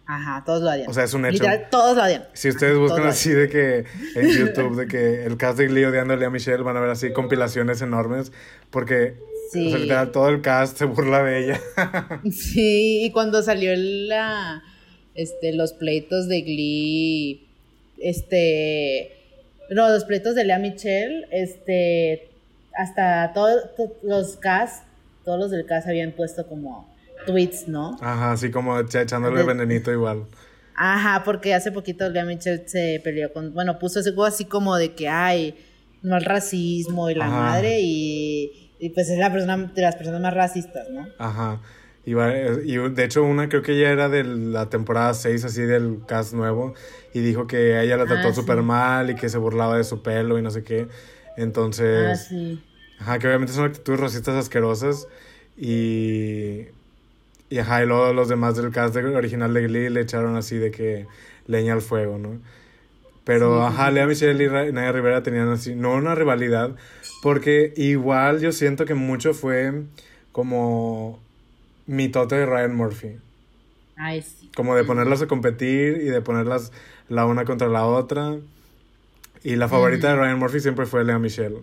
Ajá, 0.05 0.43
todos 0.45 0.61
lo 0.61 0.69
odian. 0.69 0.89
O 0.89 0.93
sea, 0.93 1.05
es 1.05 1.13
un 1.13 1.25
hecho. 1.25 1.35
Literal, 1.43 1.67
todos 1.71 1.95
lo 1.95 2.03
odian. 2.03 2.25
Si 2.33 2.49
ustedes 2.49 2.73
Ajá, 2.73 2.81
buscan 2.81 3.07
así 3.07 3.29
de 3.31 3.47
que 3.47 3.85
en 4.15 4.27
YouTube, 4.27 4.75
de 4.75 4.87
que 4.87 5.23
el 5.23 5.37
cast 5.37 5.57
de 5.57 5.67
Glee 5.67 5.85
odiando 5.85 6.13
a 6.13 6.17
Lea 6.17 6.29
Michelle, 6.29 6.61
van 6.61 6.75
a 6.75 6.81
ver 6.81 6.89
así 6.89 7.13
compilaciones 7.13 7.81
enormes, 7.81 8.33
porque 8.69 9.15
Sí. 9.53 9.67
o 9.67 9.69
sea, 9.69 9.79
literal, 9.79 10.11
todo 10.11 10.29
el 10.29 10.41
cast 10.41 10.77
se 10.77 10.85
burla 10.85 11.23
de 11.23 11.45
ella. 11.45 11.61
Sí, 12.31 13.03
y 13.05 13.11
cuando 13.11 13.41
salió 13.41 13.71
la, 13.75 14.63
este, 15.15 15.53
los 15.53 15.73
pleitos 15.73 16.27
de 16.27 16.41
Glee, 16.41 17.47
este, 17.99 19.11
no, 19.69 19.89
los 19.89 20.05
pleitos 20.05 20.35
de 20.35 20.43
Lea 20.45 20.59
Michelle, 20.59 21.25
este, 21.31 22.29
hasta 22.77 23.31
todos 23.33 23.61
los 24.03 24.37
cast, 24.37 24.83
todos 25.25 25.39
los 25.39 25.51
del 25.51 25.65
cast 25.65 25.87
habían 25.87 26.11
puesto 26.11 26.47
como 26.47 26.93
tweets, 27.25 27.67
¿no? 27.67 27.97
Ajá, 28.01 28.33
así 28.33 28.51
como 28.51 28.77
echándole 28.79 29.39
De- 29.39 29.45
venenito 29.45 29.91
igual. 29.91 30.25
Ajá, 30.75 31.23
porque 31.23 31.53
hace 31.53 31.71
poquito 31.71 32.09
Lea 32.09 32.25
Michelle 32.25 32.67
se 32.67 32.99
peleó 33.03 33.31
con, 33.31 33.53
bueno, 33.53 33.77
puso 33.79 33.99
algo 33.99 34.25
así 34.25 34.45
como 34.45 34.75
de 34.75 34.93
que 34.93 35.07
hay 35.07 35.55
no 36.01 36.15
al 36.15 36.25
racismo 36.25 37.09
y 37.09 37.15
la 37.15 37.25
Ajá. 37.27 37.35
madre 37.39 37.79
y, 37.81 38.62
y 38.85 38.89
pues 38.89 39.09
es 39.09 39.17
la 39.17 39.31
persona 39.31 39.57
de 39.73 39.81
las 39.81 39.95
personas 39.95 40.21
más 40.21 40.33
racistas, 40.33 40.89
¿no? 40.89 41.07
Ajá. 41.17 41.59
Y, 42.05 42.11
y 42.11 42.77
de 42.89 43.03
hecho 43.05 43.23
una 43.23 43.47
creo 43.47 43.61
que 43.61 43.79
ya 43.79 43.89
era 43.89 44.09
de 44.09 44.23
la 44.25 44.69
temporada 44.69 45.13
6 45.13 45.45
así 45.45 45.61
del 45.61 45.99
cast 46.05 46.33
nuevo 46.33 46.73
y 47.13 47.19
dijo 47.21 47.47
que 47.47 47.79
ella 47.81 47.95
la 47.95 48.05
trató 48.05 48.27
Ah, 48.27 48.31
sí. 48.33 48.41
súper 48.41 48.61
mal 48.61 49.09
y 49.09 49.15
que 49.15 49.29
se 49.29 49.37
burlaba 49.37 49.77
de 49.77 49.85
su 49.85 50.01
pelo 50.03 50.37
y 50.37 50.41
no 50.41 50.51
sé 50.51 50.63
qué. 50.65 50.87
Entonces, 51.37 52.09
Ah, 52.11 52.15
sí. 52.29 52.61
ajá, 52.99 53.19
que 53.19 53.27
obviamente 53.27 53.53
son 53.53 53.65
actitudes 53.65 53.99
racistas 54.01 54.35
asquerosas 54.35 55.07
y 55.57 56.65
y 57.49 57.59
ajá, 57.59 57.83
y 57.83 57.85
luego 57.87 58.13
los 58.13 58.27
demás 58.29 58.55
del 58.57 58.71
cast 58.71 58.95
original 58.95 59.53
de 59.53 59.61
Glee 59.67 59.89
le 59.89 60.01
echaron 60.01 60.35
así 60.35 60.57
de 60.57 60.71
que 60.71 61.05
leña 61.47 61.73
al 61.73 61.81
fuego, 61.81 62.17
¿no? 62.17 62.39
Pero, 63.25 63.67
Sí, 63.67 63.73
ajá. 63.73 63.91
Lea 63.91 64.05
Michelle 64.07 64.43
y 64.43 64.71
Naya 64.73 64.91
Rivera 64.91 65.23
tenían 65.23 65.49
así, 65.49 65.75
no 65.75 65.93
una 65.93 66.15
rivalidad, 66.15 66.75
porque 67.21 67.73
igual 67.77 68.41
yo 68.41 68.51
siento 68.51 68.85
que 68.85 68.95
mucho 68.95 69.33
fue 69.33 69.83
como 70.31 71.19
mitote 71.87 72.35
de 72.35 72.45
Ryan 72.45 72.75
Murphy. 72.75 73.17
Ay, 73.95 74.21
sí. 74.21 74.49
Como 74.55 74.75
de 74.75 74.83
ponerlas 74.83 75.21
a 75.21 75.27
competir 75.27 75.97
y 75.97 76.05
de 76.05 76.21
ponerlas 76.21 76.71
la 77.07 77.25
una 77.25 77.45
contra 77.45 77.67
la 77.69 77.85
otra. 77.85 78.37
Y 79.43 79.55
la 79.55 79.67
favorita 79.67 80.09
de 80.09 80.15
Ryan 80.15 80.39
Murphy 80.39 80.59
siempre 80.59 80.85
fue 80.85 81.03
Lea 81.03 81.19
Michelle. 81.19 81.59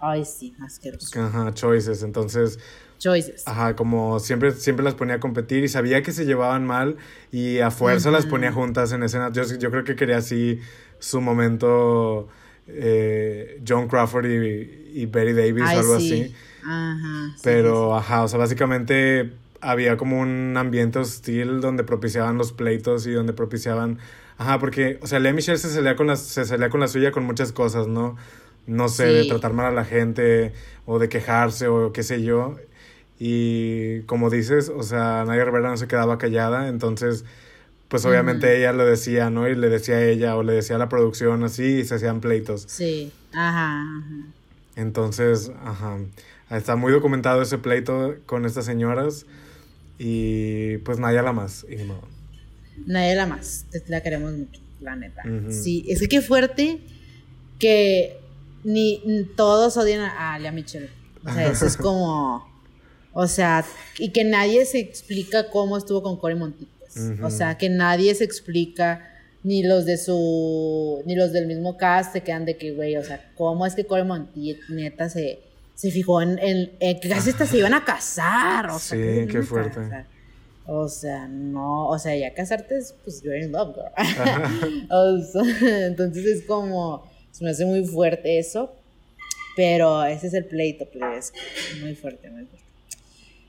Ay, 0.00 0.24
sí, 0.24 0.54
asqueroso. 0.62 1.20
Ajá, 1.20 1.52
choices. 1.54 2.02
Entonces, 2.02 2.58
Choices. 2.98 3.42
Ajá, 3.46 3.76
como 3.76 4.20
siempre, 4.20 4.52
siempre 4.52 4.84
las 4.84 4.94
ponía 4.94 5.16
a 5.16 5.20
competir 5.20 5.64
y 5.64 5.68
sabía 5.68 6.02
que 6.02 6.12
se 6.12 6.24
llevaban 6.24 6.66
mal 6.66 6.96
y 7.30 7.58
a 7.58 7.70
fuerza 7.70 8.10
las 8.10 8.26
ponía 8.26 8.52
juntas 8.52 8.92
en 8.92 9.02
escena. 9.02 9.30
Yo, 9.32 9.42
yo 9.44 9.70
creo 9.70 9.84
que 9.84 9.96
quería 9.96 10.18
así 10.18 10.60
su 10.98 11.20
momento 11.20 12.28
eh, 12.66 13.60
John 13.66 13.88
Crawford 13.88 14.26
y, 14.26 15.00
y 15.02 15.06
Betty 15.06 15.32
Davis 15.32 15.64
Ay, 15.66 15.76
o 15.76 15.80
algo 15.80 15.98
sí. 16.00 16.22
así. 16.22 16.34
Ajá. 16.62 17.36
sí, 17.36 17.40
Pero, 17.42 17.94
ajá, 17.96 18.22
o 18.24 18.28
sea, 18.28 18.38
básicamente 18.38 19.32
había 19.60 19.96
como 19.96 20.20
un 20.20 20.56
ambiente 20.56 20.98
hostil 20.98 21.60
donde 21.60 21.84
propiciaban 21.84 22.38
los 22.38 22.52
pleitos 22.52 23.06
y 23.06 23.12
donde 23.12 23.32
propiciaban... 23.32 23.98
Ajá, 24.36 24.58
porque, 24.58 24.98
o 25.00 25.06
sea, 25.06 25.20
Lea 25.20 25.32
Michelle 25.32 25.58
se 25.58 25.68
salía 25.70 25.96
con 25.96 26.06
la, 26.06 26.16
se 26.16 26.44
salía 26.44 26.68
con 26.68 26.80
la 26.80 26.88
suya 26.88 27.12
con 27.12 27.24
muchas 27.24 27.52
cosas, 27.52 27.86
¿no? 27.86 28.16
No 28.66 28.88
sé, 28.88 29.04
de 29.06 29.24
tratar 29.26 29.52
mal 29.52 29.66
a 29.66 29.70
la 29.70 29.84
gente 29.84 30.52
o 30.86 30.98
de 30.98 31.08
quejarse 31.08 31.68
o 31.68 31.92
qué 31.92 32.02
sé 32.02 32.22
yo. 32.22 32.56
Y 33.26 34.02
como 34.02 34.28
dices, 34.28 34.68
o 34.68 34.82
sea, 34.82 35.24
Nadia 35.26 35.46
Rivera 35.46 35.70
no 35.70 35.78
se 35.78 35.88
quedaba 35.88 36.18
callada, 36.18 36.68
entonces, 36.68 37.24
pues 37.88 38.04
obviamente 38.04 38.58
ella 38.58 38.74
lo 38.74 38.84
decía, 38.84 39.30
¿no? 39.30 39.48
Y 39.48 39.54
le 39.54 39.70
decía 39.70 39.94
a 39.94 40.04
ella 40.04 40.36
o 40.36 40.42
le 40.42 40.52
decía 40.52 40.76
a 40.76 40.78
la 40.78 40.90
producción 40.90 41.42
así 41.42 41.78
y 41.78 41.84
se 41.86 41.94
hacían 41.94 42.20
pleitos. 42.20 42.66
Sí. 42.68 43.10
Ajá. 43.32 43.80
ajá. 43.80 44.26
Entonces, 44.76 45.52
ajá, 45.64 46.00
está 46.50 46.76
muy 46.76 46.92
documentado 46.92 47.40
ese 47.40 47.56
pleito 47.56 48.14
con 48.26 48.44
estas 48.44 48.66
señoras 48.66 49.24
y 49.98 50.76
pues 50.78 50.98
Naya 50.98 51.22
la 51.22 51.32
más. 51.32 51.64
Y 51.66 51.76
ni 51.76 51.84
modo. 51.84 52.06
Nadie 52.84 53.14
la 53.14 53.26
más. 53.26 53.64
La 53.86 54.02
queremos 54.02 54.34
mucho, 54.34 54.60
la 54.82 54.96
neta. 54.96 55.22
Sí, 55.48 55.86
es 55.88 55.98
que 55.98 56.08
qué 56.08 56.20
fuerte 56.20 56.82
que 57.58 58.20
ni, 58.64 59.30
todos 59.34 59.78
odian 59.78 60.02
a, 60.02 60.34
a 60.34 60.38
Lea 60.38 60.52
Michelle. 60.52 60.90
O 61.24 61.32
sea, 61.32 61.50
eso 61.50 61.64
es 61.64 61.76
como. 61.78 62.52
O 63.14 63.26
sea, 63.26 63.64
y 63.98 64.10
que 64.10 64.24
nadie 64.24 64.64
se 64.66 64.78
explica 64.80 65.48
cómo 65.50 65.76
estuvo 65.78 66.02
con 66.02 66.18
Cory. 66.18 66.34
Ujú. 66.34 67.26
O 67.26 67.30
sea, 67.30 67.56
que 67.56 67.68
nadie 67.68 68.14
se 68.14 68.24
explica. 68.24 69.10
Ni 69.42 69.62
los 69.62 69.84
de 69.84 69.98
su. 69.98 71.02
Ni 71.04 71.14
los 71.14 71.32
del 71.32 71.46
mismo 71.46 71.76
cast 71.76 72.12
se 72.14 72.22
quedan 72.22 72.46
de 72.46 72.56
que, 72.56 72.72
güey, 72.72 72.96
o 72.96 73.04
sea, 73.04 73.30
¿cómo 73.36 73.66
es 73.66 73.74
que 73.74 73.84
Cory 73.84 74.02
Monteith 74.04 74.58
neta 74.70 75.10
se, 75.10 75.38
se 75.74 75.90
fijó 75.90 76.22
en, 76.22 76.38
en- 76.38 76.72
en 76.80 76.98
que 76.98 77.10
casi 77.10 77.28
hasta 77.30 77.44
se 77.44 77.58
iban 77.58 77.74
a 77.74 77.84
casar? 77.84 78.70
O 78.70 78.78
sea, 78.78 78.96
Sí, 78.98 79.26
qué 79.30 79.42
fuerte. 79.42 79.74
casar. 79.80 80.06
O 80.66 80.88
sea, 80.88 81.28
no, 81.28 81.88
o 81.88 81.98
sea, 81.98 82.16
ya 82.16 82.32
casarte 82.32 82.78
es, 82.78 82.94
pues, 83.04 83.20
you're 83.22 83.38
in 83.38 83.52
love, 83.52 83.74
girl. 83.76 84.86
O 84.90 85.18
sea, 85.20 85.86
entonces 85.88 86.24
es 86.24 86.44
como, 86.46 87.06
se 87.30 87.44
me 87.44 87.50
hace 87.50 87.66
muy 87.66 87.84
fuerte 87.84 88.38
eso, 88.38 88.74
pero 89.56 90.02
ese 90.04 90.28
es 90.28 90.32
el 90.32 90.46
pleito, 90.46 90.86
pues, 90.90 91.34
muy 91.82 91.94
fuerte, 91.94 92.30
muy 92.30 92.46
fuerte. 92.46 92.63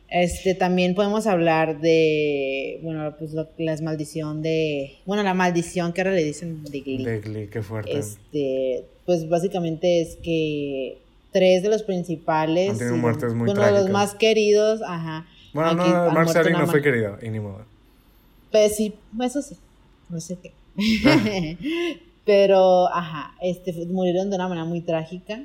Este, 0.09 0.53
también 0.55 0.93
podemos 0.95 1.25
hablar 1.27 1.81
de, 1.81 2.79
bueno, 2.83 3.15
pues 3.17 3.33
lo- 3.33 3.49
las 3.57 3.81
maldición 3.81 4.41
de, 4.41 4.97
bueno, 5.05 5.23
la 5.23 5.33
maldición 5.33 5.93
que 5.93 6.01
ahora 6.01 6.11
le 6.13 6.23
dicen 6.23 6.63
de 6.63 6.81
Glee. 6.81 7.03
De 7.03 7.19
Glee, 7.21 7.47
qué 7.47 7.61
fuerte. 7.61 7.97
Este, 7.97 8.85
pues 9.05 9.27
básicamente 9.29 10.01
es 10.01 10.17
que 10.23 10.99
tres 11.31 11.63
de 11.63 11.69
los 11.69 11.83
principales, 11.83 12.69
Han 12.71 12.77
tenido 12.77 12.95
y- 12.95 12.99
muertes 12.99 13.33
muy 13.33 13.45
bueno, 13.47 13.65
de 13.65 13.71
los 13.71 13.89
más 13.89 14.13
queridos, 14.15 14.81
ajá. 14.85 15.25
bueno, 15.53 15.71
aquí 15.71 15.89
no, 15.89 16.11
Mark 16.11 16.27
nada 16.33 16.49
no 16.51 16.67
fue 16.67 16.81
querido, 16.81 17.17
y 17.21 17.29
ni 17.29 17.39
modo. 17.39 17.65
Pues 18.51 18.75
sí, 18.75 18.93
eso 19.21 19.41
sí. 19.41 19.57
No 20.09 20.19
sé 20.21 20.37
qué. 20.41 20.53
Pero, 22.25 22.87
ajá, 22.93 23.35
este, 23.41 23.73
murieron 23.87 24.29
de 24.29 24.35
una 24.35 24.47
manera 24.47 24.65
muy 24.65 24.81
trágica. 24.81 25.43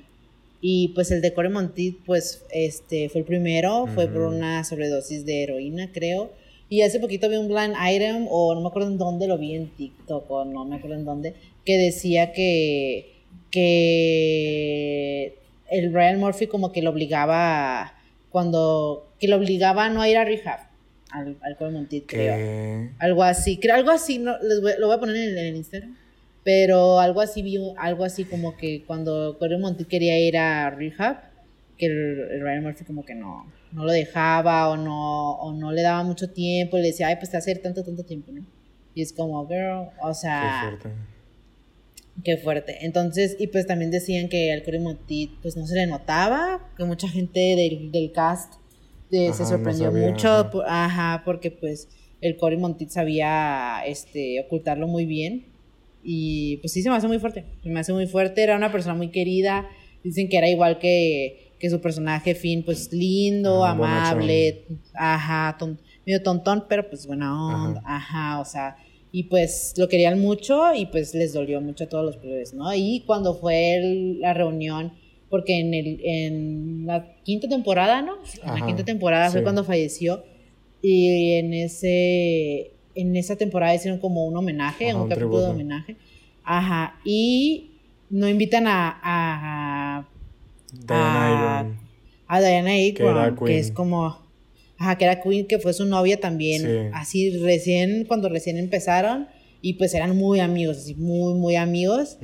Y 0.63 0.89
pues 0.89 1.11
el 1.11 1.23
de 1.23 1.33
Corey 1.33 1.51
Monteith, 1.51 1.99
pues, 2.05 2.45
este, 2.51 3.09
fue 3.09 3.21
el 3.23 3.27
primero. 3.27 3.87
Fue 3.95 4.07
por 4.09 4.23
una 4.23 4.63
sobredosis 4.65 5.25
de 5.25 5.43
heroína, 5.45 5.91
creo. 5.93 6.33
Y 6.69 6.83
hace 6.83 7.01
poquito 7.01 7.29
vi 7.29 7.37
un 7.37 7.49
blind 7.49 7.75
item, 7.91 8.27
o 8.31 8.55
no 8.55 8.61
me 8.61 8.69
acuerdo 8.69 8.89
en 8.91 8.99
dónde 8.99 9.27
lo 9.27 9.39
vi 9.39 9.55
en 9.57 9.71
TikTok, 9.75 10.31
o 10.31 10.45
no 10.45 10.65
me 10.67 10.77
acuerdo 10.77 10.97
en 10.97 11.05
dónde, 11.05 11.35
que 11.65 11.77
decía 11.79 12.33
que, 12.33 13.15
que 13.51 15.39
el 15.71 15.91
Brian 15.91 16.19
Murphy 16.19 16.47
como 16.47 16.73
que 16.73 16.83
lo 16.83 16.91
obligaba, 16.91 17.95
cuando, 18.31 19.13
que 19.19 19.29
lo 19.29 19.37
obligaba 19.37 19.87
a 19.87 19.91
no 19.91 20.07
ir 20.07 20.17
a 20.17 20.25
rehab, 20.25 20.61
al, 21.11 21.37
al 21.43 21.57
Corey 21.57 21.73
Monteith, 21.75 22.05
creo. 22.07 22.35
Algo 22.99 23.23
así, 23.25 23.57
creo, 23.59 23.75
algo 23.75 23.91
así, 23.91 24.19
no, 24.19 24.37
les 24.43 24.61
voy- 24.61 24.73
lo 24.79 24.87
voy 24.87 24.97
a 24.97 25.01
poner 25.01 25.17
en, 25.17 25.39
en 25.39 25.47
el 25.47 25.57
Instagram. 25.57 25.97
Pero 26.45 26.99
algo 27.01 27.21
así 27.21 27.43
vi, 27.43 27.59
algo 27.79 28.05
así 28.05 28.25
como 28.25 28.57
que 28.57 28.85
cuando 28.87 29.37
Corey 29.39 29.59
Monteith 29.59 29.89
quería 29.89 30.19
ir 30.19 30.39
a 30.39 30.71
rehab, 30.71 31.19
que 31.77 31.87
el, 31.87 32.41
Ryan 32.43 32.63
Murphy 32.65 32.85
como 32.85 33.05
que 33.05 33.15
no, 33.15 33.47
no 33.73 33.85
lo 33.85 33.93
dejaba 33.93 34.71
o 34.71 34.77
no, 34.77 35.33
o 35.33 35.53
no 35.53 35.71
le 35.73 35.83
daba 35.83 36.03
mucho 36.03 36.31
tiempo 36.31 36.79
y 36.79 36.83
le 36.83 36.89
decía, 36.89 37.09
ay, 37.09 37.17
pues 37.17 37.31
te 37.31 37.37
hace 37.37 37.55
tanto, 37.57 37.85
tanto 37.85 38.05
tiempo, 38.05 38.33
¿no? 38.33 38.45
Y 38.95 39.03
es 39.03 39.13
como, 39.13 39.47
girl, 39.47 39.89
o 40.03 40.09
Qué 40.09 40.15
sea, 40.15 40.61
fuerte. 40.63 40.91
Qué 42.25 42.37
fuerte. 42.37 42.85
Entonces, 42.85 43.37
y 43.39 43.47
pues 43.47 43.67
también 43.67 43.91
decían 43.91 44.29
que 44.29 44.53
al 44.53 44.63
Cory 44.63 44.79
Monteith 44.81 45.31
pues 45.43 45.57
no 45.57 45.67
se 45.67 45.75
le 45.77 45.87
notaba, 45.87 46.71
que 46.77 46.85
mucha 46.85 47.09
gente 47.09 47.41
del, 47.57 47.91
del 47.93 48.13
cast 48.13 48.55
eh, 49.11 49.29
Ajá, 49.29 49.35
se 49.35 49.43
no 49.45 49.49
sorprendió 49.49 49.91
sabía, 49.91 50.11
mucho, 50.11 50.29
ajá. 50.29 50.51
por- 50.51 50.65
ajá, 50.69 51.23
porque 51.25 51.51
pues 51.51 51.89
el 52.21 52.37
Cory 52.37 52.57
Monteith 52.59 52.91
sabía 52.91 53.83
este, 53.87 54.41
ocultarlo 54.45 54.87
muy 54.87 55.07
bien. 55.07 55.47
Y 56.03 56.57
pues 56.59 56.73
sí, 56.73 56.83
se 56.83 56.91
me 56.91 56.97
hace 56.97 57.09
muy 57.09 57.19
fuerte. 57.19 57.45
Se 57.63 57.69
me 57.69 57.81
hace 57.81 57.93
muy 57.93 58.07
fuerte. 58.07 58.43
Era 58.43 58.57
una 58.57 58.71
persona 58.73 58.95
muy 58.95 59.09
querida. 59.11 59.69
Dicen 60.03 60.29
que 60.29 60.37
era 60.39 60.49
igual 60.49 60.79
que, 60.79 61.53
que 61.59 61.69
su 61.69 61.81
personaje 61.81 62.35
Finn, 62.35 62.63
pues 62.65 62.91
lindo, 62.93 63.65
Ah, 63.65 63.73
amable, 63.73 64.65
ajá, 64.95 65.57
ton- 65.59 65.79
medio 66.07 66.23
tontón, 66.23 66.65
pero 66.69 66.89
pues 66.89 67.07
buena 67.07 67.35
onda, 67.67 67.83
ajá, 67.85 68.41
o 68.41 68.45
sea, 68.47 68.77
y 69.13 69.25
pues 69.25 69.75
lo 69.77 69.87
querían 69.89 70.19
mucho 70.21 70.73
y 70.75 70.87
pues 70.87 71.15
les 71.15 71.35
dolió 71.35 71.61
mucho 71.61 71.85
a 71.85 71.89
todos 71.89 72.05
los 72.07 72.17
plebes, 72.17 72.55
¿no? 72.55 72.73
Y 72.75 73.03
cuando 73.07 73.35
fue 73.35 73.75
el- 73.77 74.21
la 74.21 74.33
reunión, 74.33 74.95
porque 75.29 75.61
en, 75.61 75.75
el, 75.75 76.01
en 76.03 76.87
la 76.87 77.15
quinta 77.25 77.47
temporada, 77.47 78.01
¿no? 78.01 78.15
En 78.43 78.49
la 78.61 78.67
quinta 78.67 78.85
temporada 78.87 79.27
fue 79.31 79.41
cuando 79.43 79.63
falleció 79.65 80.25
y 80.81 81.35
en 81.35 81.53
ese 81.53 82.73
en 83.01 83.17
esa 83.17 83.37
temporada 83.37 83.75
hicieron 83.75 83.99
como 84.01 84.25
un 84.25 84.37
homenaje, 84.37 84.89
Ajá, 84.91 84.97
un, 84.97 85.03
un 85.05 85.09
capítulo 85.09 85.41
de 85.41 85.51
homenaje. 85.51 85.97
Ajá, 86.45 86.97
y 87.05 87.71
no 88.11 88.29
invitan 88.29 88.67
a, 88.67 88.99
a, 89.03 90.09
Diana 90.73 91.59
Agron. 91.61 91.79
a 92.27 92.41
Diana 92.41 92.71
Que 92.71 92.95
era 92.99 93.25
Agron, 93.25 93.39
que, 93.39 93.45
Queen. 93.47 93.59
es 93.59 93.71
como, 93.73 94.19
ajá, 94.79 94.97
que 94.99 95.05
era 95.05 95.21
Queen, 95.21 95.47
que 95.47 95.59
fue 95.59 95.73
su 95.73 95.85
novia 95.85 96.19
también, 96.21 96.63
Sí. 96.63 96.91
así 96.95 97.31
recién, 97.39 98.05
cuando 98.07 98.29
recién 98.29 98.57
empezaron, 98.57 99.29
y 99.63 99.75
pues 99.75 99.95
eran 99.95 100.17
muy 100.17 100.41
amigos, 100.41 100.79
así, 100.79 100.95
muy, 100.95 101.35
muy 101.35 101.57
amigos, 101.57 102.19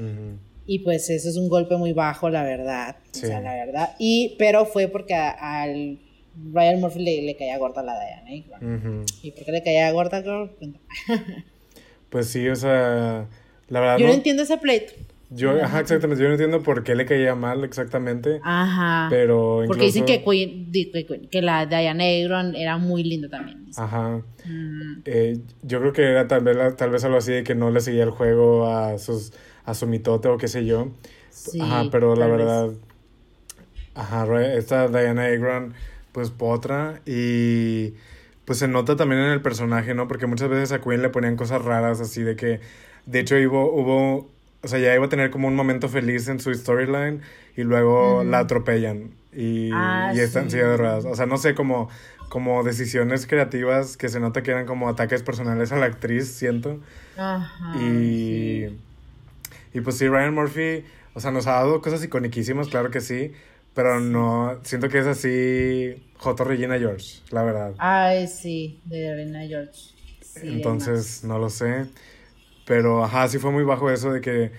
y 0.66 0.80
pues 0.80 1.08
eso 1.10 1.28
es 1.28 1.36
un 1.36 1.48
golpe 1.48 1.76
muy 1.76 1.92
bajo, 1.92 2.28
la 2.30 2.42
verdad, 2.42 2.96
Sí. 3.12 3.24
o 3.24 3.28
sea, 3.28 3.40
la 3.40 3.54
verdad, 3.54 3.94
y, 3.98 4.34
pero 4.38 4.64
fue 4.66 4.88
porque 4.88 5.14
a- 5.14 5.62
al 5.62 5.98
Ryan 6.52 6.80
Murphy 6.80 7.02
le, 7.02 7.22
le 7.22 7.36
caía 7.36 7.58
gorda 7.58 7.82
la 7.82 7.94
Diana 7.98 8.30
Agron. 8.60 8.74
Ujú. 8.76 9.04
¿Y 9.22 9.30
por 9.32 9.44
qué 9.44 9.52
le 9.52 9.62
caía 9.62 9.90
gorda, 9.92 10.22
girl? 10.22 10.50
Cuéntame. 10.58 10.84
Pues 12.08 12.28
sí, 12.28 12.48
o 12.48 12.54
sea, 12.54 13.26
la 13.68 13.80
verdad 13.80 13.98
Yo 13.98 14.04
no 14.06 14.12
no- 14.12 14.16
entiendo 14.16 14.42
ese 14.44 14.56
pleito. 14.58 14.92
Yo, 15.28 15.60
ajá, 15.60 15.80
exactamente, 15.80 16.22
yo 16.22 16.28
no 16.28 16.34
entiendo 16.34 16.62
por 16.62 16.84
qué 16.84 16.94
le 16.94 17.04
caía 17.04 17.34
mal 17.34 17.64
exactamente, 17.64 18.40
Ajá. 18.44 19.08
pero 19.10 19.64
incluso... 19.64 19.66
Porque 19.66 19.86
dicen 19.86 20.04
que, 20.04 20.22
Queen- 20.22 21.28
que, 21.28 21.42
la 21.42 21.66
Diana 21.66 22.04
Agron 22.04 22.54
era 22.54 22.78
muy 22.78 23.02
linda 23.02 23.28
también. 23.28 23.66
dicen. 23.66 23.82
Ajá. 23.82 24.22
Mm. 24.44 25.02
Eh, 25.04 25.38
yo 25.62 25.80
creo 25.80 25.92
que 25.92 26.02
era 26.04 26.28
tal 26.28 26.44
vez, 26.44 26.76
tal 26.76 26.90
vez 26.90 27.02
algo 27.04 27.16
así 27.16 27.32
de 27.32 27.42
que 27.42 27.56
no 27.56 27.72
le 27.72 27.80
seguía 27.80 28.04
el 28.04 28.10
juego 28.10 28.68
a 28.68 28.98
sus 28.98 29.32
a 29.64 29.74
su 29.74 29.88
mitote 29.88 30.28
o 30.28 30.38
qué 30.38 30.46
sé 30.46 30.64
yo. 30.64 30.92
Sí, 31.30 31.58
ajá, 31.60 31.86
pero 31.90 32.14
la 32.14 32.20
tal 32.28 32.30
vez. 32.36 32.38
verdad, 32.46 32.70
ajá, 33.94 34.54
esta 34.54 34.86
Diana 34.88 35.24
Agron, 35.24 35.74
pues 36.16 36.30
potra 36.30 37.02
y 37.04 37.92
pues 38.46 38.58
se 38.58 38.68
nota 38.68 38.96
también 38.96 39.20
en 39.20 39.32
el 39.32 39.42
personaje, 39.42 39.92
¿no? 39.92 40.08
Porque 40.08 40.24
muchas 40.26 40.48
veces 40.48 40.72
a 40.72 40.80
Queen 40.80 41.02
le 41.02 41.10
ponían 41.10 41.36
cosas 41.36 41.62
raras 41.62 42.00
así 42.00 42.22
de 42.22 42.36
que, 42.36 42.60
de 43.04 43.20
hecho 43.20 43.34
hubo, 43.36 43.70
hubo 43.70 44.30
o 44.62 44.66
sea, 44.68 44.78
ya 44.78 44.94
iba 44.94 45.04
a 45.04 45.08
tener 45.10 45.30
como 45.30 45.46
un 45.46 45.54
momento 45.54 45.90
feliz 45.90 46.26
en 46.28 46.40
su 46.40 46.54
storyline 46.54 47.20
y 47.54 47.64
luego 47.64 48.24
la 48.24 48.38
atropellan 48.38 49.10
y, 49.30 49.68
Ah, 49.74 50.10
y 50.14 50.20
está 50.20 50.40
en 50.40 50.46
sí. 50.46 50.52
silla 50.52 50.68
de 50.70 50.76
ruedas. 50.78 51.04
O 51.04 51.14
sea, 51.14 51.26
no 51.26 51.36
sé, 51.36 51.54
como, 51.54 51.90
como 52.30 52.64
decisiones 52.64 53.26
creativas 53.26 53.98
que 53.98 54.08
se 54.08 54.18
nota 54.18 54.42
que 54.42 54.52
eran 54.52 54.64
como 54.64 54.88
ataques 54.88 55.22
personales 55.22 55.70
a 55.70 55.76
la 55.76 55.84
actriz, 55.84 56.26
siento. 56.28 56.80
Ajá. 57.18 57.76
Y, 57.76 58.68
sí. 58.70 58.78
y 59.74 59.80
pues 59.82 59.98
sí, 59.98 60.08
Ryan 60.08 60.32
Murphy, 60.32 60.82
o 61.12 61.20
sea, 61.20 61.30
nos 61.30 61.46
ha 61.46 61.52
dado 61.52 61.82
cosas 61.82 62.02
iconiquísimas, 62.02 62.68
claro 62.68 62.90
que 62.90 63.02
sí, 63.02 63.32
pero 63.76 64.00
no, 64.00 64.60
siento 64.64 64.88
que 64.90 64.98
es 65.00 65.06
así 65.06 66.02
J. 66.18 66.44
Regina 66.44 66.78
George, 66.78 67.20
la 67.30 67.44
verdad. 67.44 67.74
Ay, 67.78 68.26
sí, 68.28 68.80
de 68.84 69.14
Reina 69.14 69.40
George. 69.46 69.94
Sí, 70.22 70.48
Entonces, 70.48 71.24
no 71.24 71.38
lo 71.38 71.50
sé. 71.50 71.86
Pero, 72.66 73.04
ajá, 73.04 73.28
sí 73.28 73.38
fue 73.38 73.52
muy 73.52 73.64
bajo 73.64 73.90
eso 73.90 74.12
de 74.12 74.20
que, 74.20 74.52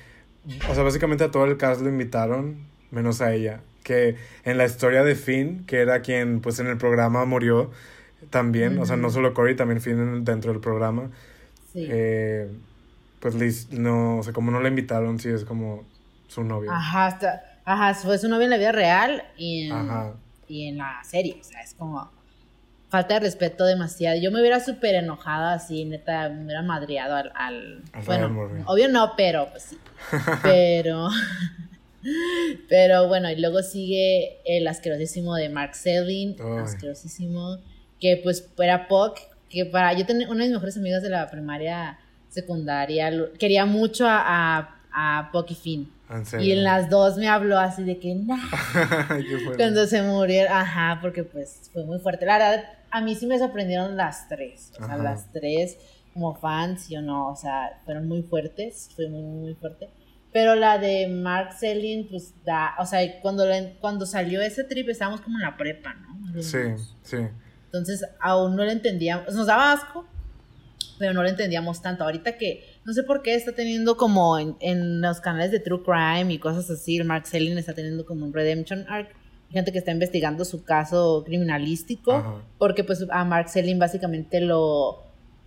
o 0.70 0.76
sea, 0.76 0.84
básicamente 0.84 1.24
a 1.26 1.32
todo 1.32 1.45
el 1.45 1.57
cast 1.57 1.82
lo 1.82 1.89
invitaron, 1.89 2.68
menos 2.91 3.22
a 3.22 3.34
ella. 3.34 3.61
Que 3.84 4.18
en 4.45 4.57
la 4.57 4.65
historia 4.65 5.03
de 5.03 5.15
Finn, 5.15 5.65
que 5.65 5.82
era 5.82 6.01
quien, 6.01 6.41
pues 6.41 6.59
en 6.59 6.68
el 6.68 6.78
programa 6.78 7.26
murió 7.26 7.72
también, 8.30 8.80
o 8.80 8.86
sea, 8.86 8.97
no 8.97 9.09
solo 9.11 9.34
Corey, 9.34 9.55
también 9.55 9.82
Finn 9.82 9.99
en- 9.99 10.26
dentro 10.26 10.51
del 10.53 10.61
programa. 10.61 11.11
Sí. 11.74 11.88
Eh, 11.89 12.51
pues 13.20 13.36
Liz, 13.36 13.70
no, 13.72 14.20
o 14.20 14.24
sea, 14.24 14.34
como 14.34 14.51
no 14.51 14.61
la 14.61 14.70
invitaron, 14.70 15.20
sí 15.20 15.30
es 15.30 15.45
como 15.45 15.86
su 16.28 16.43
novio. 16.43 16.72
Ajá, 16.72 17.07
hasta, 17.07 17.43
ajá, 17.68 17.93
fue 17.95 18.18
su 18.18 18.30
novia 18.30 18.45
en 18.45 18.49
la 18.51 18.57
vida 18.57 18.72
real 18.72 19.24
y 19.36 19.65
en, 19.68 19.74
Ajá. 19.74 20.13
y 20.47 20.68
en 20.70 20.78
la 20.78 21.03
serie. 21.03 21.38
O 21.39 21.43
sea, 21.43 21.61
es 21.61 21.74
como 21.74 22.09
falta 22.89 23.15
de 23.15 23.20
respeto 23.20 23.65
demasiado. 23.65 24.18
Yo 24.20 24.32
me 24.32 24.39
hubiera 24.39 24.61
súper 24.61 24.95
enojado 24.95 25.47
así, 25.47 25.84
neta, 25.84 26.30
me 26.30 26.45
hubiera 26.45 26.61
madreado 26.61 27.15
al... 27.18 27.32
al 27.36 27.84
Al 27.91 28.03
bueno, 28.05 28.63
obvio 28.65 28.88
no, 28.88 29.13
pero 29.18 29.49
pues 29.51 29.63
sí. 29.63 29.78
Pero... 30.41 31.09
pero 32.70 33.09
bueno, 33.09 33.30
y 33.30 33.36
luego 33.36 33.61
sigue 33.61 34.39
el 34.45 34.65
asquerosísimo 34.65 35.36
de 35.36 35.49
Mark 35.49 35.76
Selling, 35.76 36.38
Ay. 36.39 36.63
asquerosísimo, 36.63 37.57
que 37.99 38.22
pues 38.24 38.49
era 38.59 38.88
Puck, 38.88 39.20
que 39.49 39.65
para... 39.65 39.91
Yo 39.91 40.05
tenía 40.05 40.30
una 40.30 40.43
de 40.43 40.45
mis 40.45 40.53
mejores 40.53 40.78
amigas 40.78 41.03
de 41.03 41.09
la 41.09 41.30
primaria, 41.30 41.99
secundaria, 42.30 43.11
quería 43.38 43.65
mucho 43.65 44.07
a, 44.07 44.22
a, 44.89 45.20
a 45.20 45.32
Puck 45.34 45.51
y 45.51 45.55
Finn. 45.55 45.97
Y 46.39 46.51
en 46.53 46.64
las 46.64 46.89
dos 46.89 47.18
me 47.18 47.28
habló 47.28 47.58
así 47.60 47.84
de 47.84 47.99
que, 47.99 48.16
nah, 48.16 48.38
cuando 49.58 49.86
se 49.88 50.01
murieron, 50.01 50.51
ajá, 50.53 50.99
porque 51.01 51.24
pues 51.24 51.70
fue 51.74 51.84
muy 51.86 51.99
fuerte. 51.99 52.26
La 52.26 52.38
verdad, 52.38 52.64
a 52.91 53.01
mí 53.01 53.16
sí 53.16 53.26
me 53.28 53.38
sorprendieron 53.38 53.97
las 53.97 54.28
tres, 54.30 54.72
o 54.76 54.86
sea, 54.86 54.95
Ajá. 54.95 55.03
las 55.03 55.32
tres 55.32 55.78
como 56.14 56.34
fans, 56.36 56.89
yo 56.89 57.01
no, 57.01 57.28
o 57.28 57.36
sea, 57.36 57.80
fueron 57.86 58.08
muy 58.08 58.24
fuertes, 58.24 58.89
fue 58.95 59.08
muy, 59.10 59.22
muy 59.22 59.53
fuerte. 59.55 59.89
Pero 60.34 60.55
la 60.55 60.78
de 60.78 61.08
Mark 61.08 61.53
Selling, 61.53 62.08
pues 62.10 62.34
da, 62.45 62.76
o 62.80 62.86
sea, 62.86 62.99
cuando, 63.22 63.45
la- 63.45 63.74
cuando 63.80 64.05
salió 64.05 64.41
ese 64.41 64.64
trip 64.64 64.89
estábamos 64.89 65.22
como 65.22 65.38
en 65.38 65.43
la 65.43 65.58
prepa, 65.58 65.93
¿no? 65.93 66.41
Sí, 66.41 66.60
sí. 67.03 67.18
Entonces 67.66 68.03
aún 68.22 68.55
no 68.55 68.64
lo 68.64 68.72
entendíamos, 68.72 69.34
nos 69.36 69.45
daba 69.47 69.74
asco, 69.74 70.05
pero 70.99 71.14
no 71.14 71.22
lo 71.22 71.30
entendíamos 71.30 71.82
tanto. 71.82 72.03
Ahorita 72.03 72.38
que 72.38 72.76
no 72.88 72.93
sé 72.93 73.03
por 73.03 73.21
qué 73.21 73.35
está 73.35 73.51
teniendo 73.51 73.97
como 73.97 74.39
en, 74.39 74.55
en 74.61 75.01
los 75.01 75.19
canales 75.19 75.51
de 75.51 75.59
True 75.59 75.83
Crime 75.83 76.33
y 76.33 76.39
cosas 76.39 76.69
así, 76.69 76.95
el 76.95 77.03
Mark 77.03 77.27
Selling 77.27 77.57
está 77.57 77.73
teniendo 77.73 78.05
como 78.05 78.25
un 78.25 78.33
Redemption 78.33 78.85
Arc. 78.88 79.13
Gente 79.51 79.73
que 79.73 79.77
está 79.77 79.91
investigando 79.91 80.45
su 80.45 80.63
caso 80.63 81.23
criminalístico, 81.25 82.13
Ajá. 82.13 82.35
porque 82.57 82.85
pues 82.85 83.05
a 83.11 83.25
Mark 83.25 83.49
Selling 83.49 83.77
básicamente 83.77 84.39
lo, 84.39 85.03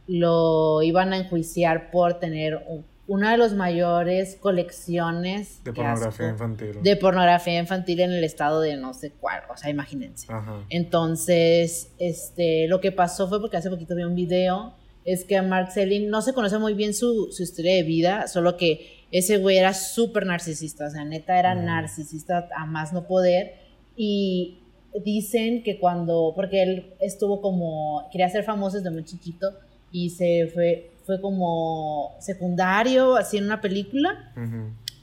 lo 0.06 0.82
iban 0.82 1.14
a 1.14 1.16
enjuiciar 1.16 1.90
por 1.90 2.20
tener 2.20 2.62
una 3.06 3.30
de 3.32 3.38
las 3.38 3.54
mayores 3.54 4.36
colecciones 4.36 5.64
De 5.64 5.72
pornografía 5.72 6.28
infantil. 6.28 6.82
de 6.82 6.96
pornografía 6.96 7.58
infantil 7.58 8.00
en 8.00 8.12
el 8.12 8.22
estado 8.24 8.60
de 8.60 8.76
no 8.76 8.92
sé 8.92 9.12
cuál, 9.12 9.42
o 9.50 9.56
sea, 9.56 9.70
imagínense. 9.70 10.26
Ajá. 10.30 10.60
Entonces, 10.68 11.90
este, 11.98 12.68
lo 12.68 12.82
que 12.82 12.92
pasó 12.92 13.28
fue 13.28 13.40
porque 13.40 13.56
hace 13.56 13.70
poquito 13.70 13.94
vi 13.94 14.02
un 14.04 14.14
video, 14.14 14.74
es 15.04 15.24
que 15.24 15.36
a 15.36 15.42
Mark 15.42 15.72
Selling 15.72 16.08
no 16.08 16.22
se 16.22 16.32
conoce 16.34 16.58
muy 16.58 16.74
bien 16.74 16.94
su, 16.94 17.30
su 17.32 17.42
historia 17.42 17.74
de 17.74 17.82
vida, 17.82 18.26
solo 18.28 18.56
que 18.56 19.04
ese 19.10 19.38
güey 19.38 19.56
era 19.56 19.74
súper 19.74 20.26
narcisista, 20.26 20.86
o 20.86 20.90
sea, 20.90 21.04
neta 21.04 21.38
era 21.38 21.54
Mm. 21.54 21.64
narcisista 21.64 22.48
a 22.56 22.66
más 22.66 22.92
no 22.92 23.06
poder. 23.06 23.54
Y 23.96 24.58
dicen 25.04 25.62
que 25.62 25.78
cuando, 25.78 26.32
porque 26.34 26.62
él 26.62 26.94
estuvo 27.00 27.40
como, 27.40 28.08
quería 28.12 28.28
ser 28.28 28.44
famoso 28.44 28.76
desde 28.76 28.90
muy 28.90 29.04
chiquito 29.04 29.52
y 29.92 30.10
se 30.10 30.48
fue, 30.52 30.90
fue 31.04 31.20
como 31.20 32.14
secundario, 32.20 33.16
así 33.16 33.36
en 33.38 33.44
una 33.44 33.60
película 33.60 34.32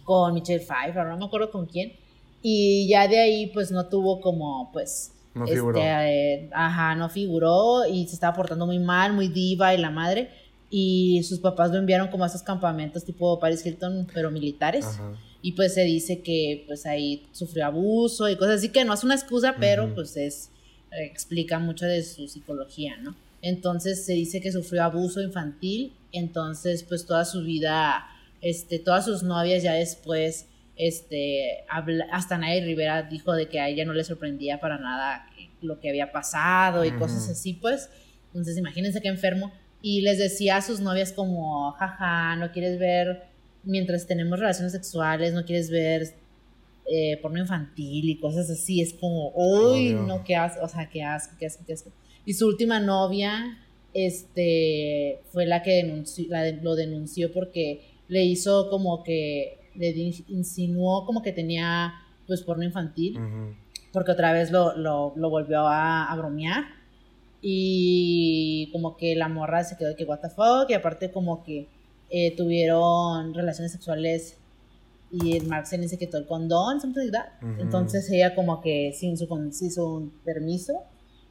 con 0.04 0.34
Michelle 0.34 0.64
Pfeiffer, 0.66 1.06
no 1.06 1.18
me 1.18 1.26
acuerdo 1.26 1.52
con 1.52 1.66
quién. 1.66 1.94
Y 2.42 2.88
ya 2.88 3.08
de 3.08 3.20
ahí, 3.20 3.48
pues 3.48 3.72
no 3.72 3.88
tuvo 3.88 4.22
como, 4.22 4.70
pues. 4.72 5.12
No 5.38 5.48
figuró. 5.48 5.80
eh, 5.82 6.50
ajá, 6.54 6.96
no 6.96 7.10
figuró 7.10 7.86
y 7.86 8.08
se 8.08 8.16
estaba 8.16 8.36
portando 8.36 8.66
muy 8.66 8.80
mal, 8.80 9.14
muy 9.14 9.28
diva 9.28 9.74
y 9.74 9.78
la 9.78 9.90
madre. 9.90 10.30
Y 10.70 11.24
sus 11.24 11.40
papás 11.40 11.72
lo 11.72 11.78
enviaron 11.78 12.10
como 12.10 12.24
a 12.24 12.28
esos 12.28 12.44
campamentos 12.44 13.06
tipo 13.06 13.40
Paris 13.40 13.66
Hilton, 13.66 14.08
pero 14.14 14.32
militares. 14.32 14.86
Ajá. 14.86 15.14
Y 15.42 15.54
pues 15.54 15.74
se 15.76 15.84
dice 15.84 16.22
que 16.22 16.64
pues 16.68 16.86
ahí 16.86 17.26
sufrió 17.32 17.68
abuso 17.68 18.28
y 18.28 18.36
cosas 18.36 18.58
así, 18.58 18.70
que 18.70 18.84
no 18.84 18.94
es 18.94 19.04
una 19.04 19.16
excusa, 19.16 19.56
pero 19.60 19.94
pues 19.94 20.18
es, 20.18 20.50
eh, 20.92 21.06
explica 21.06 21.60
mucho 21.60 21.86
de 21.86 22.04
su 22.04 22.28
psicología, 22.28 22.98
¿no? 22.98 23.16
Entonces 23.42 24.06
se 24.06 24.14
dice 24.14 24.42
que 24.42 24.52
sufrió 24.52 24.84
abuso 24.84 25.22
infantil, 25.22 25.94
entonces 26.12 26.84
pues 26.84 27.06
toda 27.06 27.24
su 27.24 27.44
vida, 27.44 28.08
este, 28.42 28.80
todas 28.80 29.06
sus 29.06 29.24
novias 29.24 29.64
ya 29.64 29.74
después, 29.74 30.48
este, 30.78 31.64
habla- 31.70 32.08
hasta 32.12 32.38
Nay 32.38 32.62
Rivera 32.62 33.04
dijo 33.04 33.34
de 33.34 33.48
que 33.50 33.60
a 33.60 33.70
ella 33.70 33.86
no 33.86 33.94
le 33.94 34.04
sorprendía 34.04 34.60
para 34.60 34.78
nada 34.78 35.26
lo 35.62 35.80
que 35.80 35.90
había 35.90 36.12
pasado 36.12 36.86
y 36.86 36.92
cosas 36.92 37.28
así, 37.30 37.54
pues. 37.54 37.90
Entonces 38.28 38.58
imagínense 38.58 39.02
qué 39.02 39.08
enfermo. 39.08 39.52
Y 39.82 40.02
les 40.02 40.18
decía 40.18 40.58
a 40.58 40.62
sus 40.62 40.80
novias 40.80 41.12
como, 41.14 41.72
jaja, 41.74 42.36
no 42.36 42.52
quieres 42.52 42.80
ver 42.80 43.24
mientras 43.64 44.08
tenemos 44.08 44.40
relaciones 44.40 44.72
sexuales, 44.72 45.34
no 45.34 45.46
quieres 45.46 45.70
ver 45.70 46.14
eh, 46.90 47.18
porno 47.22 47.40
infantil 47.40 48.10
y 48.10 48.18
cosas 48.20 48.50
así, 48.50 48.82
es 48.82 48.94
como, 48.94 49.32
uy, 49.36 49.94
no, 49.94 50.24
qué 50.24 50.36
asco, 50.38 50.64
o 50.64 50.70
sea, 50.70 50.88
qué 50.90 51.04
asco, 51.04 51.36
qué 51.38 51.46
asco, 51.48 51.64
qué 51.68 51.74
asco. 51.74 51.92
Y 52.26 52.34
su 52.34 52.48
última 52.48 52.80
novia, 52.80 53.58
este, 53.94 55.20
fue 55.32 55.46
la 55.46 55.64
que 55.64 55.72
denunció, 55.84 56.26
la 56.30 56.44
de- 56.44 56.54
lo 56.62 56.76
denunció 56.76 57.32
porque 57.34 57.82
le 58.08 58.24
hizo 58.24 58.70
como 58.70 59.04
que, 59.04 59.57
le 59.78 59.90
insinuó 60.28 61.06
como 61.06 61.22
que 61.22 61.32
tenía, 61.32 61.94
pues, 62.28 62.42
porno 62.44 62.64
infantil 62.64 63.18
Ujú. 63.18 63.56
porque 63.94 64.12
otra 64.12 64.32
vez 64.34 64.52
lo, 64.52 64.76
lo, 64.78 65.14
lo 65.16 65.30
volvió 65.30 65.62
a, 65.68 66.12
a 66.12 66.16
bromear. 66.16 66.66
Y 67.42 68.70
como 68.72 68.98
que 68.98 69.16
la 69.16 69.28
morra 69.30 69.64
se 69.64 69.78
quedó 69.78 69.90
de 69.90 69.96
que, 69.96 70.06
what 70.06 70.20
the 70.20 70.30
fuck, 70.30 70.70
y 70.70 70.74
aparte 70.74 71.12
como 71.12 71.44
que 71.44 71.68
eh, 72.10 72.36
tuvieron 72.36 73.34
relaciones 73.34 73.72
sexuales 73.72 74.38
y 75.12 75.38
el 75.38 75.46
Mark 75.48 75.68
se 75.68 75.88
se 75.88 75.98
quitó 75.98 76.18
el 76.18 76.26
condón, 76.26 76.82
something 76.82 77.00
like 77.02 77.12
that. 77.12 77.28
Ujú. 77.42 77.62
Entonces 77.62 78.10
ella 78.12 78.34
como 78.36 78.62
que 78.62 78.92
sin 78.94 79.18
su, 79.18 79.28
con- 79.28 79.54
sin 79.54 79.72
su 79.72 80.12
permiso. 80.26 80.84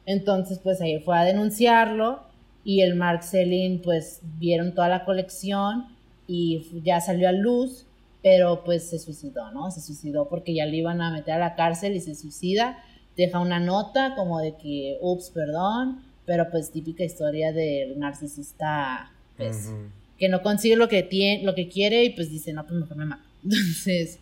Entonces 0.05 0.59
pues 0.59 0.79
ahí 0.81 0.99
fue 1.01 1.17
a 1.17 1.23
denunciarlo 1.25 2.21
y 2.63 2.81
el 2.81 2.95
Mark 2.95 3.23
Selling 3.23 3.81
pues 3.81 4.21
vieron 4.39 4.73
toda 4.73 4.87
la 4.89 5.03
colección 5.05 5.85
y 6.27 6.81
ya 6.83 6.99
salió 7.01 7.27
a 7.29 7.31
luz, 7.31 7.85
pero 8.29 8.63
pues 8.65 8.89
se 8.89 8.99
suicidó, 8.99 9.51
¿no? 9.51 9.71
Se 9.71 9.79
suicidó 9.81 10.27
porque 10.27 10.53
ya 10.53 10.65
le 10.65 10.77
iban 10.77 11.01
a 11.01 11.11
meter 11.11 11.35
a 11.35 11.39
la 11.39 11.55
cárcel 11.55 11.95
y 11.95 12.01
se 12.01 12.13
suicida. 12.13 12.77
Deja 13.15 13.39
una 13.39 13.59
nota 13.59 14.13
como 14.15 14.39
de 14.39 14.55
que, 14.57 14.97
ups, 15.01 15.29
perdón, 15.29 16.01
pero 16.25 16.49
pues 16.51 16.71
típica 16.71 17.03
historia 17.05 17.53
del 17.53 17.97
narcisista, 17.97 19.11
pues, 19.37 19.71
que 20.17 20.27
no 20.29 20.41
consigue 20.41 20.75
lo 20.75 20.87
que, 20.89 21.03
tiene, 21.03 21.43
lo 21.43 21.55
que 21.55 21.69
quiere 21.69 22.03
y 22.03 22.09
pues 22.09 22.29
dice, 22.29 22.51
no, 22.53 22.65
pues 22.65 22.79
mejor 22.79 22.97
me 22.97 23.05
mato. 23.05 23.23
Entonces, 23.43 24.19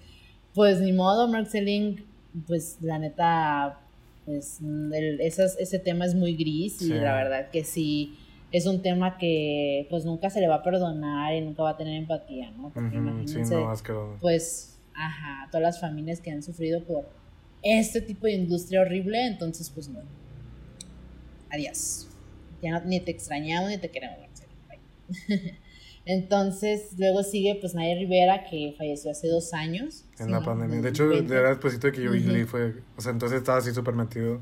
pues 0.54 0.80
ni 0.82 0.92
modo, 0.94 1.28
Mark 1.28 1.48
Selling, 1.48 2.06
pues 2.48 2.78
la 2.82 3.00
neta, 3.00 3.80
pues 4.26 4.60
el- 4.62 5.20
esas- 5.22 5.58
ese 5.60 5.80
tema 5.80 6.06
es 6.06 6.14
muy 6.16 6.36
gris 6.36 6.82
y 6.82 6.86
Sí. 6.88 6.94
la 6.94 7.16
verdad 7.16 7.50
que 7.50 7.64
sí, 7.64 8.16
es 8.52 8.66
un 8.68 8.82
tema 8.82 9.18
que 9.18 9.88
pues 9.90 10.06
nunca 10.06 10.30
se 10.30 10.40
le 10.40 10.48
va 10.48 10.56
a 10.56 10.64
perdonar 10.64 11.34
y 11.34 11.42
nunca 11.42 11.64
va 11.64 11.72
a 11.72 11.78
tener 11.78 11.96
empatía, 11.96 12.52
¿no? 12.52 12.72
Porque. 12.74 12.90
Sí, 12.92 12.96
imagínense, 12.98 13.56
no, 13.56 13.70
asqueroso. 13.70 14.18
pues, 14.22 14.78
ajá, 14.94 15.48
todas 15.52 15.62
las 15.64 15.80
familias 15.82 16.22
que 16.22 16.32
han 16.32 16.42
sufrido 16.44 16.84
por 16.84 17.08
este 17.62 18.02
tipo 18.02 18.28
de 18.28 18.34
industria 18.34 18.82
horrible, 18.82 19.26
entonces 19.28 19.70
pues 19.70 19.90
no. 19.90 20.00
Adiós. 21.50 22.08
Ya 22.62 22.72
no- 22.80 22.86
ni 22.86 23.00
te 23.00 23.12
extrañamos 23.12 23.70
ni 23.70 23.78
te 23.78 23.90
queremos. 23.92 24.20
Entonces, 26.08 26.94
luego 27.00 27.24
sigue 27.24 27.58
pues 27.60 27.74
Nadia 27.74 27.96
Rivera, 27.96 28.44
que 28.50 28.76
falleció 28.78 29.10
hace 29.12 29.28
dos 29.28 29.54
años. 29.54 30.06
En 30.20 30.26
Sí, 30.28 30.32
la 30.32 30.42
pandemia. 30.42 30.82
De 30.82 30.90
hecho, 30.90 31.08
20. 31.08 31.34
era 31.34 31.50
después 31.50 31.80
de 31.80 31.92
que 31.92 32.04
yo 32.04 32.12
vi 32.12 32.20
Ujú. 32.20 32.30
Glee 32.30 32.44
fue... 32.46 32.76
O 32.96 33.02
sea, 33.02 33.12
entonces 33.12 33.40
estaba 33.40 33.58
así 33.58 33.74
súper 33.74 33.96
metido. 33.96 34.40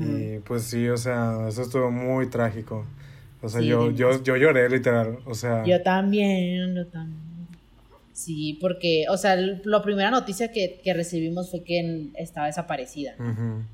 Y 0.00 0.38
pues 0.40 0.62
sí, 0.64 0.88
o 0.88 0.96
sea, 0.96 1.46
eso 1.48 1.62
estuvo 1.62 1.90
muy 1.90 2.28
trágico. 2.28 2.84
O 3.42 3.48
sea, 3.48 3.60
Sí, 3.60 3.66
yo, 3.66 3.90
yo, 3.90 4.22
yo 4.22 4.36
lloré 4.36 4.68
literal. 4.68 5.18
O 5.26 5.34
sea, 5.34 5.64
Yo 5.64 5.82
también, 5.82 6.74
yo 6.74 6.86
también. 6.86 7.26
Sí, 8.12 8.56
porque, 8.62 9.04
o 9.10 9.16
sea, 9.18 9.36
la 9.36 9.82
primera 9.82 10.10
noticia 10.10 10.50
que, 10.50 10.80
que 10.82 10.94
recibimos 10.94 11.50
fue 11.50 11.62
que 11.62 12.08
estaba 12.16 12.46
desaparecida. 12.46 13.14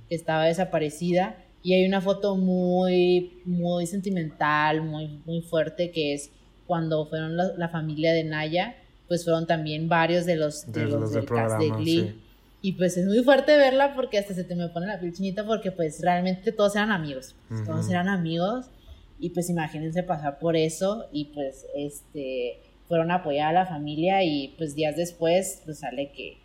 que 0.08 0.14
estaba 0.14 0.44
desaparecida 0.46 1.36
y 1.62 1.74
hay 1.74 1.86
una 1.86 2.00
foto 2.00 2.34
muy 2.36 3.40
muy 3.44 3.86
sentimental 3.86 4.82
muy 4.82 5.20
muy 5.24 5.42
fuerte 5.42 5.92
que 5.92 6.12
es 6.14 6.30
cuando 6.66 7.06
fueron 7.06 7.36
la, 7.36 7.52
la 7.56 7.68
familia 7.68 8.12
de 8.12 8.24
Naya 8.24 8.74
pues 9.06 9.22
fueron 9.24 9.46
también 9.46 9.88
varios 9.88 10.26
de 10.26 10.34
los 10.34 10.66
de, 10.72 10.80
de 10.80 10.86
los, 10.90 11.00
los 11.02 11.12
del 11.12 11.24
del 11.24 11.30
cast 11.34 11.58
de 11.60 11.70
Glee 11.70 12.00
sí. 12.00 12.20
Y 12.62 12.72
pues 12.72 12.96
es 12.96 13.06
muy 13.06 13.22
fuerte 13.24 13.56
verla 13.56 13.94
porque 13.94 14.18
hasta 14.18 14.34
se 14.34 14.44
te 14.44 14.54
me 14.54 14.68
pone 14.68 14.86
la 14.86 14.98
piel 15.00 15.12
chinita 15.12 15.44
porque 15.44 15.72
pues 15.72 16.00
realmente 16.00 16.52
todos 16.52 16.74
eran 16.76 16.92
amigos 16.92 17.34
pues, 17.48 17.64
todos 17.64 17.90
eran 17.90 18.08
amigos 18.08 18.70
y 19.18 19.30
pues 19.30 19.50
imagínense 19.50 20.02
pasar 20.02 20.38
por 20.38 20.56
eso 20.56 21.06
y 21.12 21.26
pues 21.26 21.66
este 21.76 22.60
fueron 22.88 23.10
a 23.10 23.16
apoyar 23.16 23.48
a 23.48 23.52
la 23.52 23.66
familia 23.66 24.22
y 24.22 24.54
pues 24.58 24.74
días 24.74 24.96
después 24.96 25.62
pues 25.64 25.80
sale 25.80 26.12
que 26.12 26.38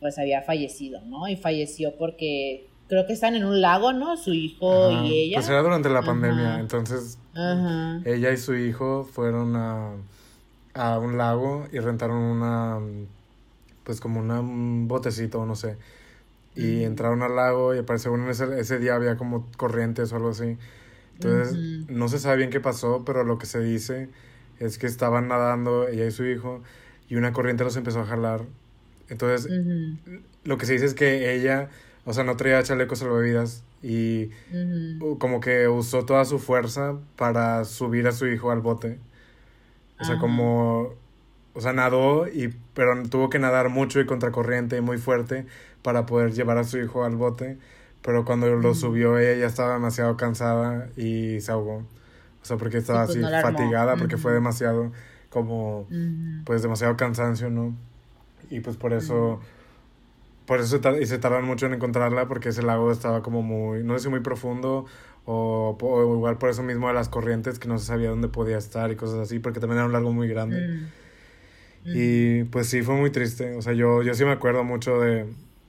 pues 0.00 0.18
había 0.18 0.42
fallecido, 0.42 1.00
¿no? 1.06 1.28
Y 1.28 1.36
falleció 1.36 1.96
porque 1.96 2.66
creo 2.88 3.06
que 3.06 3.14
están 3.14 3.36
en 3.36 3.44
un 3.44 3.62
lago, 3.62 3.94
¿no? 3.94 4.18
Su 4.18 4.34
hijo 4.34 4.90
Ajá. 4.90 5.06
y 5.06 5.14
ella. 5.14 5.36
Pues 5.38 5.48
era 5.48 5.62
durante 5.62 5.88
la 5.88 6.00
Ajá. 6.00 6.06
pandemia, 6.08 6.60
entonces 6.60 7.18
Ajá. 7.34 8.02
ella 8.04 8.30
y 8.30 8.36
su 8.36 8.54
hijo 8.54 9.04
fueron 9.10 9.56
a, 9.56 9.94
a 10.74 10.98
un 10.98 11.16
lago 11.16 11.66
y 11.72 11.78
rentaron 11.78 12.18
una, 12.18 12.80
pues 13.84 14.00
como 14.00 14.20
una, 14.20 14.40
un 14.40 14.88
botecito, 14.88 15.44
no 15.46 15.54
sé. 15.56 15.76
Y 16.56 16.84
entraron 16.84 17.22
al 17.22 17.34
lago 17.34 17.74
y 17.74 17.82
parece 17.82 18.08
bueno 18.08 18.30
ese, 18.30 18.60
ese 18.60 18.78
día 18.78 18.94
había 18.94 19.16
como 19.16 19.48
corrientes 19.56 20.12
o 20.12 20.16
algo 20.16 20.30
así. 20.30 20.56
Entonces, 21.14 21.54
Ujú. 21.54 21.92
no 21.92 22.08
se 22.08 22.18
sabe 22.18 22.36
bien 22.38 22.50
qué 22.50 22.60
pasó, 22.60 23.04
pero 23.04 23.24
lo 23.24 23.38
que 23.38 23.46
se 23.46 23.60
dice 23.60 24.08
es 24.60 24.78
que 24.78 24.86
estaban 24.86 25.28
nadando 25.28 25.88
ella 25.88 26.06
y 26.06 26.10
su 26.10 26.24
hijo 26.24 26.62
y 27.08 27.16
una 27.16 27.32
corriente 27.32 27.64
los 27.64 27.76
empezó 27.76 28.00
a 28.00 28.06
jalar. 28.06 28.42
Entonces, 29.08 29.50
Ujú. 29.50 30.20
lo 30.44 30.58
que 30.58 30.66
se 30.66 30.74
dice 30.74 30.86
es 30.86 30.94
que 30.94 31.34
ella, 31.34 31.70
o 32.04 32.12
sea, 32.12 32.24
no 32.24 32.36
traía 32.36 32.62
chalecos 32.62 33.00
salvavidas 33.00 33.64
y 33.82 34.30
Ujú. 35.00 35.18
como 35.18 35.40
que 35.40 35.68
usó 35.68 36.04
toda 36.04 36.24
su 36.24 36.38
fuerza 36.38 36.96
para 37.16 37.64
subir 37.64 38.06
a 38.06 38.12
su 38.12 38.26
hijo 38.26 38.50
al 38.50 38.60
bote. 38.60 38.98
O 40.00 40.04
sea, 40.04 40.18
como, 40.18 40.94
o 41.54 41.60
sea, 41.60 41.72
nadó 41.72 42.26
y, 42.28 42.54
pero 42.74 43.00
tuvo 43.08 43.30
que 43.30 43.38
nadar 43.38 43.68
mucho 43.68 44.00
y 44.00 44.06
contracorriente 44.06 44.76
y 44.76 44.80
muy 44.80 44.98
fuerte 44.98 45.46
para 45.82 46.04
poder 46.04 46.32
llevar 46.32 46.58
a 46.58 46.64
su 46.64 46.78
hijo 46.78 47.04
al 47.04 47.16
bote. 47.16 47.58
Pero 48.02 48.24
cuando 48.24 48.48
lo 48.54 48.74
subió 48.74 49.18
ella 49.18 49.40
ya 49.40 49.46
estaba 49.46 49.74
demasiado 49.74 50.16
cansada 50.16 50.88
y 50.96 51.40
se 51.40 51.52
ahogó. 51.52 51.84
O 52.42 52.46
sea, 52.46 52.58
porque 52.58 52.78
estaba 52.78 53.06
pues, 53.06 53.16
así 53.16 53.24
no 53.24 53.40
fatigada, 53.40 53.96
porque 53.96 54.18
fue 54.18 54.32
demasiado, 54.32 54.92
como, 55.30 55.86
pues 56.44 56.60
demasiado 56.60 56.96
cansancio, 56.96 57.48
¿no? 57.48 57.74
Y 58.50 58.60
pues 58.60 58.76
por 58.76 58.92
eso, 58.92 59.40
por 60.44 60.60
eso 60.60 60.78
y 61.00 61.06
se 61.06 61.18
tardan 61.18 61.44
mucho 61.44 61.64
en 61.64 61.74
encontrarla 61.74 62.28
porque 62.28 62.50
ese 62.50 62.62
lago 62.62 62.92
estaba 62.92 63.22
como 63.22 63.40
muy, 63.40 63.82
no 63.82 63.96
sé 63.96 64.04
si 64.04 64.08
muy 64.10 64.20
profundo 64.20 64.84
o, 65.24 65.74
o 65.80 66.14
igual 66.16 66.36
por 66.36 66.50
eso 66.50 66.62
mismo 66.62 66.88
de 66.88 66.94
las 66.94 67.08
corrientes 67.08 67.58
que 67.58 67.68
no 67.68 67.78
se 67.78 67.86
sabía 67.86 68.10
dónde 68.10 68.28
podía 68.28 68.58
estar 68.58 68.92
y 68.92 68.96
cosas 68.96 69.20
así 69.20 69.38
porque 69.38 69.60
también 69.60 69.78
era 69.78 69.86
un 69.86 69.92
lago 69.92 70.12
muy 70.12 70.28
grande. 70.28 70.82
Y 71.84 72.44
pues 72.44 72.68
sí, 72.68 72.82
fue 72.82 72.94
muy 72.94 73.10
triste. 73.10 73.54
O 73.56 73.62
sea, 73.62 73.72
yo, 73.72 74.02
yo 74.02 74.14
sí 74.14 74.24
me 74.24 74.32
acuerdo 74.32 74.64
mucho 74.64 75.00
de... 75.00 75.26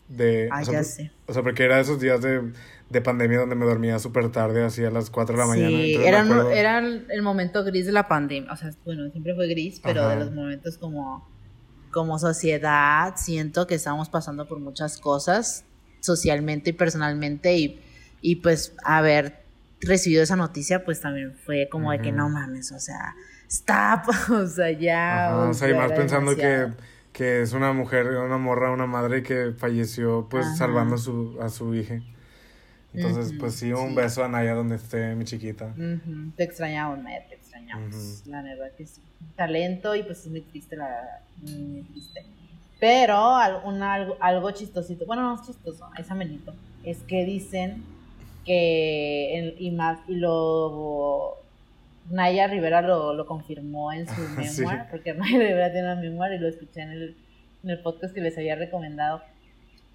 de 0.07 0.47
Ah, 0.51 0.61
o 0.61 0.65
sea, 0.65 0.73
ya 0.75 0.83
sé. 0.83 1.11
O 1.27 1.33
sea, 1.33 1.43
porque 1.43 1.63
era 1.63 1.79
esos 1.79 1.99
días 1.99 2.21
de, 2.21 2.41
de 2.89 3.01
pandemia 3.01 3.39
donde 3.39 3.55
me 3.55 3.65
dormía 3.65 3.99
súper 3.99 4.31
tarde, 4.31 4.63
así 4.63 4.83
a 4.85 4.91
las 4.91 5.09
4 5.09 5.35
de 5.35 5.41
la 5.41 5.47
mañana. 5.47 5.69
Sí, 5.69 5.95
entonces 5.95 5.99
me 5.99 6.07
era, 6.07 6.21
acuerdo- 6.21 6.51
era 6.51 6.79
el 6.79 7.21
momento 7.21 7.63
gris 7.63 7.85
de 7.85 7.91
la 7.91 8.07
pandemia. 8.07 8.51
O 8.51 8.55
sea, 8.55 8.71
bueno, 8.85 9.09
siempre 9.11 9.35
fue 9.35 9.47
gris, 9.47 9.79
pero 9.83 10.01
Ajá. 10.03 10.11
de 10.11 10.19
los 10.23 10.31
momentos 10.33 10.77
como, 10.77 11.27
como 11.91 12.17
sociedad, 12.19 13.13
siento 13.17 13.67
que 13.67 13.75
estamos 13.75 14.09
pasando 14.09 14.47
por 14.47 14.59
muchas 14.59 14.97
cosas, 14.99 15.65
socialmente 15.99 16.69
y 16.69 16.73
personalmente, 16.73 17.57
y, 17.57 17.81
y 18.21 18.37
pues 18.37 18.73
haber 18.83 19.43
recibido 19.81 20.23
esa 20.23 20.35
noticia, 20.35 20.85
pues 20.85 21.01
también 21.01 21.33
fue 21.45 21.67
como 21.69 21.91
de 21.91 21.99
que 21.99 22.11
no 22.11 22.29
mames, 22.29 22.71
o 22.71 22.79
sea, 22.79 23.15
stop, 23.49 24.09
o 24.31 24.47
sea, 24.47 24.71
ya. 24.71 25.27
Ajá, 25.27 25.49
o 25.49 25.53
sea, 25.53 25.69
y 25.69 25.73
más 25.73 25.91
pensando 25.91 26.35
que, 26.35 26.45
demasiado. 26.45 26.83
que 27.13 27.41
es 27.41 27.53
una 27.53 27.73
mujer, 27.73 28.07
una 28.07 28.37
morra, 28.37 28.71
una 28.71 28.85
madre 28.87 29.23
que 29.23 29.53
falleció 29.57 30.27
pues 30.29 30.45
Ajá. 30.45 30.55
salvando 30.55 30.95
a 30.95 30.97
su, 30.97 31.37
a 31.41 31.49
su 31.49 31.73
hija. 31.75 32.01
Entonces, 32.93 33.33
pues 33.37 33.55
sí, 33.55 33.73
un 33.73 33.89
sí. 33.89 33.95
beso 33.95 34.23
a 34.23 34.29
Naya 34.29 34.53
donde 34.53 34.77
esté 34.77 35.15
mi 35.15 35.25
chiquita. 35.25 35.73
Te 36.37 36.43
extrañamos, 36.43 36.99
Ned, 36.99 37.23
te 37.27 37.35
extrañamos. 37.35 38.23
La 38.25 38.41
verdad 38.41 38.71
que 38.77 38.85
sí. 38.85 39.01
Talento 39.35 39.95
y 39.95 40.03
pues 40.03 40.19
es 40.19 40.27
muy 40.27 40.41
triste, 40.41 40.77
la 40.77 40.85
verdad. 40.87 41.19
Muy 41.41 41.81
triste. 41.91 42.25
Pero 42.79 43.61
una- 43.65 43.93
algo, 43.95 44.15
algo 44.21 44.51
chistosito, 44.51 45.05
bueno, 45.05 45.23
no 45.23 45.35
es 45.41 45.45
chistoso, 45.47 45.89
es 45.97 46.09
amenito. 46.09 46.53
Es 46.85 46.99
que 46.99 47.25
dicen 47.25 47.83
que, 48.45 49.55
y 49.59 49.71
más, 49.71 49.99
y 50.07 50.15
lo. 50.15 51.37
Naya 52.09 52.47
Rivera 52.47 52.81
lo, 52.81 53.13
lo 53.13 53.25
confirmó 53.25 53.91
en 53.93 54.07
su 54.07 54.13
Sí. 54.43 54.61
memoir, 54.61 54.83
porque 54.91 55.13
Naya 55.13 55.37
Rivera 55.39 55.71
tiene 55.71 55.91
una 55.93 56.01
memoir 56.01 56.33
y 56.33 56.37
lo 56.39 56.47
escuché 56.47 56.81
en 56.81 56.91
el, 56.91 57.17
en 57.63 57.69
el 57.69 57.79
podcast 57.79 58.13
que 58.13 58.21
les 58.21 58.37
había 58.37 58.55
recomendado 58.55 59.21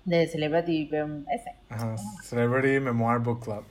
de 0.04 0.26
Celebrity 0.26 0.88
um, 1.02 1.24
ese. 1.30 1.54
Ajá, 1.68 1.94
Celebrity 2.22 2.80
Memoir 2.80 3.18
Book 3.20 3.44
Club. 3.44 3.64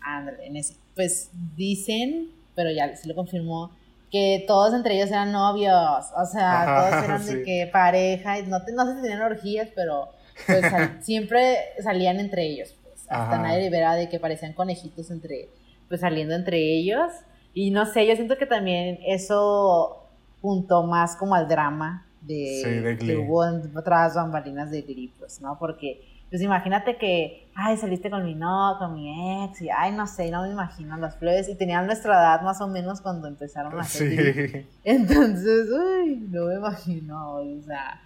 Ándale, 0.00 0.46
en 0.46 0.56
ese. 0.56 0.74
Pues 0.96 1.30
dicen, 1.56 2.30
pero 2.54 2.70
ya 2.70 2.94
se 2.96 3.06
lo 3.08 3.14
confirmó, 3.14 3.70
que 4.10 4.44
todos 4.48 4.74
entre 4.74 4.96
ellos 4.96 5.10
eran 5.10 5.30
novios. 5.32 6.06
O 6.16 6.24
sea, 6.26 6.62
Ajá, 6.62 6.90
todos 6.90 7.04
eran 7.04 7.22
sí. 7.22 7.34
de 7.36 7.42
que 7.44 7.70
pareja. 7.72 8.38
y 8.40 8.46
No, 8.46 8.62
te- 8.64 8.72
no 8.72 8.84
sé 8.86 8.96
si 8.96 9.02
tenían 9.02 9.22
orgías, 9.22 9.68
pero 9.74 10.08
pues 10.46 10.60
sal- 10.62 10.98
siempre 11.02 11.56
salían 11.82 12.18
entre 12.18 12.44
ellos. 12.46 12.74
Pues. 12.82 13.02
Hasta 13.02 13.34
Ajá. 13.34 13.38
nadie 13.42 13.60
Rivera 13.60 13.94
de 13.94 14.08
que 14.08 14.18
parecían 14.18 14.52
conejitos 14.54 15.10
entre, 15.10 15.48
pues 15.88 16.00
saliendo 16.00 16.34
entre 16.34 16.58
ellos. 16.58 17.12
Y 17.54 17.70
no 17.70 17.84
sé, 17.86 18.06
yo 18.06 18.14
siento 18.14 18.36
que 18.38 18.46
también 18.46 18.98
eso 19.06 20.06
juntó 20.40 20.84
más 20.84 21.16
como 21.16 21.34
al 21.34 21.48
drama 21.48 22.06
de, 22.22 22.60
Sí, 22.64 22.70
de 22.70 22.96
que 22.96 23.16
hubo 23.16 23.44
en- 23.46 23.72
tras 23.84 24.14
bambalinas 24.14 24.70
de 24.70 24.82
Glee, 24.82 25.12
pues, 25.18 25.40
¿no? 25.40 25.58
Porque, 25.58 26.00
pues 26.30 26.40
imagínate 26.42 26.96
que, 26.96 27.48
ay, 27.54 27.76
saliste 27.76 28.08
con 28.10 28.24
mi 28.24 28.34
no, 28.34 28.76
con 28.78 28.94
mi 28.94 29.44
ex, 29.44 29.62
y 29.62 29.68
ay, 29.70 29.92
no 29.92 30.06
sé, 30.06 30.30
no 30.30 30.42
me 30.42 30.50
imagino 30.50 30.96
las 30.96 31.16
flores, 31.16 31.48
y 31.48 31.54
tenían 31.56 31.86
nuestra 31.86 32.14
edad 32.14 32.42
más 32.42 32.60
o 32.60 32.68
menos 32.68 33.00
cuando 33.00 33.26
empezaron 33.26 33.76
a 33.76 33.82
hacer. 33.82 34.34
Sí. 34.62 34.66
Entonces, 34.84 35.66
uy, 35.70 36.16
no 36.30 36.44
me 36.46 36.54
imagino, 36.54 37.36
o 37.36 37.62
sea, 37.66 38.00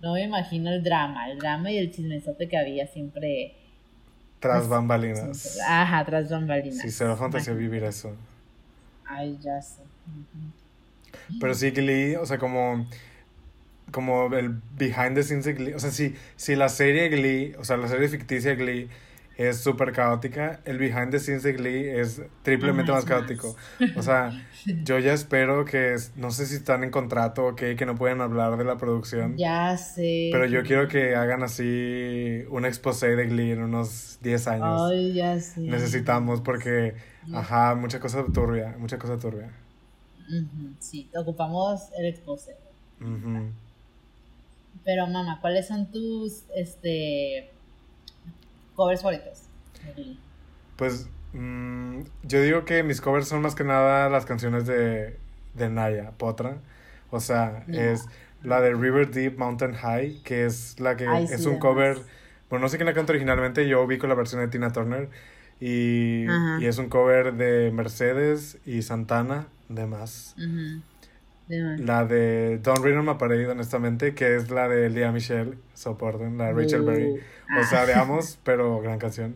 no 0.00 0.14
me 0.14 0.24
imagino 0.24 0.70
el 0.70 0.82
drama, 0.82 1.30
el 1.30 1.38
drama 1.38 1.70
y 1.70 1.78
el 1.78 1.92
chismesote 1.92 2.48
que 2.48 2.56
había 2.58 2.86
siempre, 2.88 3.54
Tras 4.40 4.58
Pues, 4.58 4.68
bambalinas. 4.68 5.36
siempre- 5.38 5.62
ajá, 5.68 6.04
tras 6.04 6.30
bambalinas. 6.30 6.78
Sí, 6.78 6.90
será 6.90 7.16
fantasía 7.16 7.52
vivir 7.54 7.82
eso. 7.84 8.12
Ay, 9.08 9.38
ya 9.40 9.60
sé. 9.62 9.82
Pero 11.40 11.54
sí, 11.54 11.70
Glee, 11.70 12.16
o 12.16 12.26
sea, 12.26 12.38
como, 12.38 12.86
como 13.90 14.34
el 14.34 14.60
behind 14.76 15.14
the 15.14 15.22
scenes 15.22 15.44
de 15.44 15.54
Glee. 15.54 15.74
O 15.74 15.78
sea, 15.78 15.90
si, 15.90 16.14
si 16.36 16.56
la 16.56 16.68
serie 16.68 17.08
Glee, 17.08 17.54
o 17.58 17.64
sea, 17.64 17.76
la 17.76 17.88
serie 17.88 18.08
ficticia 18.08 18.54
Glee 18.54 18.88
es 19.38 19.58
súper 19.58 19.92
caótica, 19.92 20.58
el 20.64 20.78
behind 20.78 21.12
the 21.12 21.20
scenes 21.20 21.44
de 21.44 21.52
Glee 21.52 21.88
es 21.88 22.20
triplemente 22.42 22.90
más 22.90 23.04
caótico. 23.04 23.54
O 23.94 24.02
sea, 24.02 24.32
yo 24.84 24.98
ya 24.98 25.12
espero 25.12 25.64
que, 25.64 25.94
no 26.16 26.32
sé 26.32 26.44
si 26.46 26.56
están 26.56 26.82
en 26.82 26.90
contrato 26.90 27.46
o 27.46 27.54
qué, 27.54 27.76
que 27.76 27.86
no 27.86 27.94
pueden 27.94 28.20
hablar 28.20 28.56
de 28.56 28.64
la 28.64 28.78
producción. 28.78 29.36
Ya 29.36 29.76
sé. 29.76 30.30
Pero 30.32 30.44
yo 30.46 30.64
quiero 30.64 30.88
que 30.88 31.14
hagan 31.14 31.44
así 31.44 32.42
un 32.50 32.64
exposé 32.64 33.14
de 33.14 33.26
Glee 33.26 33.52
en 33.52 33.62
unos 33.62 34.18
10 34.22 34.48
años. 34.48 34.90
Ay, 34.90 35.14
ya 35.14 35.38
sé. 35.38 35.60
Necesitamos 35.60 36.40
porque, 36.40 36.94
ajá, 37.32 37.74
mucha 37.74 38.00
cosa 38.00 38.24
turbia, 38.32 38.76
mucha 38.78 38.98
cosa 38.98 39.18
turbia. 39.18 39.50
Ujú, 40.28 40.74
Sí, 40.78 41.08
ocupamos 41.16 41.90
el 41.98 42.06
expose. 42.06 42.54
Ujú. 43.00 43.52
Pero 44.84 45.06
mamá, 45.06 45.38
¿cuáles 45.40 45.66
son 45.68 45.86
tus 45.90 46.44
este 46.54 47.50
covers 48.74 49.02
favoritos? 49.02 49.48
Pues 50.76 51.08
mm, 51.32 52.02
yo 52.22 52.42
digo 52.42 52.64
que 52.64 52.82
mis 52.82 53.00
covers 53.00 53.28
son 53.28 53.42
más 53.42 53.54
que 53.54 53.64
nada 53.64 54.08
las 54.08 54.26
canciones 54.26 54.66
de, 54.66 55.18
de 55.54 55.68
Naya, 55.70 56.12
Potra. 56.18 56.58
O 57.10 57.20
sea, 57.20 57.68
es 57.72 58.08
la 58.42 58.60
de 58.60 58.74
River 58.74 59.10
Deep 59.10 59.38
Mountain 59.38 59.74
High, 59.74 60.22
que 60.22 60.44
es 60.46 60.78
la 60.80 60.96
que 60.96 61.14
Ay, 61.14 61.26
es 61.28 61.46
sí, 61.46 61.46
un 61.46 61.58
además. 61.58 61.58
cover. 61.58 62.06
Bueno, 62.50 62.64
no 62.64 62.68
sé 62.68 62.76
quién 62.76 62.86
la 62.86 62.94
canta 62.94 63.12
originalmente, 63.12 63.68
yo 63.68 63.82
ubico 63.82 64.06
la 64.06 64.14
versión 64.14 64.40
de 64.40 64.48
Tina 64.48 64.72
Turner. 64.72 65.10
Y, 65.60 66.24
y 66.60 66.66
es 66.66 66.78
un 66.78 66.88
cover 66.88 67.34
de 67.34 67.70
Mercedes 67.72 68.58
y 68.64 68.82
Santana, 68.82 69.48
de 69.68 69.86
más. 69.86 70.34
De 71.48 71.62
más. 71.62 71.80
La 71.80 72.04
de 72.04 72.58
Don't 72.62 72.84
Read 72.84 73.02
My 73.02 73.14
Parade, 73.18 73.48
honestamente, 73.48 74.14
que 74.14 74.36
es 74.36 74.50
la 74.50 74.68
de 74.68 74.90
Lea 74.90 75.10
Michelle, 75.12 75.54
soporten, 75.74 76.36
la 76.38 76.46
de 76.46 76.52
Rachel 76.52 76.82
Uh, 76.82 76.84
Berry. 76.84 77.10
O 77.10 77.60
ah. 77.60 77.64
sea, 77.64 77.86
de 77.86 77.94
ambos, 77.94 78.38
pero 78.44 78.80
gran 78.80 78.98
canción. 78.98 79.34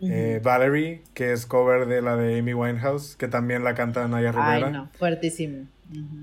Eh, 0.00 0.40
Valerie, 0.42 1.02
que 1.14 1.32
es 1.32 1.46
cover 1.46 1.86
de 1.86 2.02
la 2.02 2.16
de 2.16 2.38
Amy 2.38 2.52
Winehouse, 2.52 3.16
que 3.16 3.28
también 3.28 3.64
la 3.64 3.74
canta 3.74 4.06
Naya 4.08 4.32
Rivera. 4.32 4.66
Ay, 4.66 4.72
no, 4.72 4.90
fuertísimo. 4.98 5.66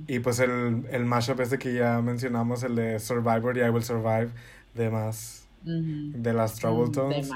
Y 0.08 0.20
pues 0.20 0.40
el, 0.40 0.86
el 0.92 1.06
mashup 1.06 1.40
este 1.40 1.58
que 1.58 1.74
ya 1.74 2.02
mencionamos, 2.02 2.64
el 2.64 2.76
de 2.76 3.00
Survivor 3.00 3.58
y 3.58 3.62
I 3.62 3.70
Will 3.70 3.84
Survive, 3.84 4.30
de 4.76 4.90
más, 4.90 5.48
de 5.64 6.34
las 6.34 6.56
Trouble 6.56 6.92
Tones. 6.92 7.32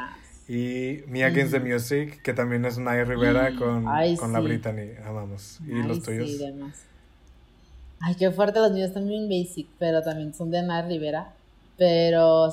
Y 0.49 1.01
Me 1.07 1.23
Against 1.23 1.53
the 1.53 1.59
Music, 1.59 2.21
que 2.21 2.33
también 2.33 2.63
es 2.65 2.77
Naya 2.77 3.03
Rivera 3.03 3.53
con, 3.55 3.85
con 4.17 4.33
la 4.33 4.39
Brittany. 4.39 4.91
Amamos. 5.05 5.59
¿Y 5.65 5.83
los 5.83 6.01
tuyos? 6.01 6.29
Sí, 6.29 6.45
Ay, 7.99 8.15
qué 8.15 8.31
fuerte, 8.31 8.59
los 8.59 8.71
míos 8.71 8.93
también 8.93 9.27
basic, 9.27 9.67
pero 9.79 10.01
también 10.03 10.33
son 10.33 10.51
de 10.51 10.61
Naya 10.61 10.87
Rivera. 10.87 11.33
Pero 11.77 12.49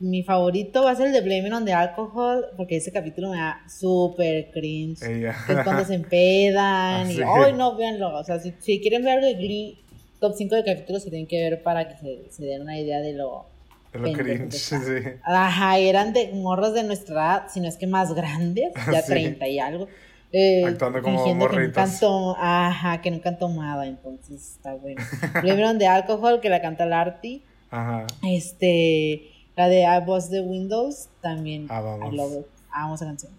mi 0.00 0.22
favorito 0.22 0.84
va 0.84 0.92
a 0.92 0.96
ser 0.96 1.08
el 1.08 1.12
de 1.12 1.20
Blaming 1.20 1.52
on 1.52 1.64
the 1.66 1.72
Alcohol, 1.72 2.46
porque 2.56 2.76
ese 2.76 2.90
capítulo 2.92 3.30
me 3.30 3.36
da 3.36 3.60
súper 3.68 4.50
cringe. 4.52 5.00
Que 5.00 5.28
es 5.28 5.64
cuando 5.64 5.84
se 5.84 5.94
empedan. 5.94 7.10
y, 7.10 7.20
ay, 7.20 7.52
no, 7.52 7.76
véanlo. 7.76 8.16
O 8.16 8.24
sea, 8.24 8.38
si, 8.38 8.54
si 8.60 8.80
quieren 8.80 9.04
ver 9.04 9.20
de 9.20 9.34
Glee, 9.34 9.78
top 10.20 10.34
5 10.34 10.54
de 10.54 10.64
capítulos 10.64 11.02
se 11.02 11.10
tienen 11.10 11.26
que 11.26 11.38
ver 11.38 11.62
para 11.62 11.88
que 11.88 11.98
se, 11.98 12.30
se 12.30 12.44
den 12.44 12.62
una 12.62 12.78
idea 12.78 13.00
de 13.00 13.12
lo. 13.12 13.46
De 13.92 13.98
lo 13.98 14.12
cringe, 14.12 14.52
sí. 14.52 14.76
Ajá, 15.24 15.78
eran 15.78 16.12
de 16.12 16.32
morros 16.34 16.74
de 16.74 16.82
nuestra 16.82 17.14
edad, 17.14 17.42
si 17.48 17.60
no 17.60 17.68
es 17.68 17.76
que 17.76 17.86
más 17.86 18.14
grandes, 18.14 18.72
ya 18.92 19.04
30 19.04 19.48
y 19.48 19.58
algo. 19.58 19.88
Eh, 20.30 20.62
Actuando 20.66 21.00
como 21.00 21.24
han 21.24 22.34
ajá, 22.38 23.00
que 23.00 23.10
nunca 23.10 23.30
han 23.30 23.38
tomado, 23.38 23.82
entonces 23.82 24.56
está 24.56 24.74
bueno. 24.74 25.00
Blaming 25.42 25.64
on 25.64 25.78
the 25.78 25.86
Alcohol, 25.86 26.40
que 26.40 26.50
la 26.50 26.60
canta 26.60 26.84
Larty. 26.84 27.42
Ajá. 27.70 28.06
Este, 28.22 29.30
la 29.56 29.68
de 29.68 29.82
I 29.82 30.04
Was 30.06 30.28
the 30.28 30.40
Windows, 30.40 31.08
también. 31.22 31.66
Ah, 31.70 31.80
vamos. 31.80 32.12
I 32.12 32.16
love 32.16 32.32
it. 32.40 32.46
Ah, 32.70 32.92
esa 32.94 33.06
canción. 33.06 33.32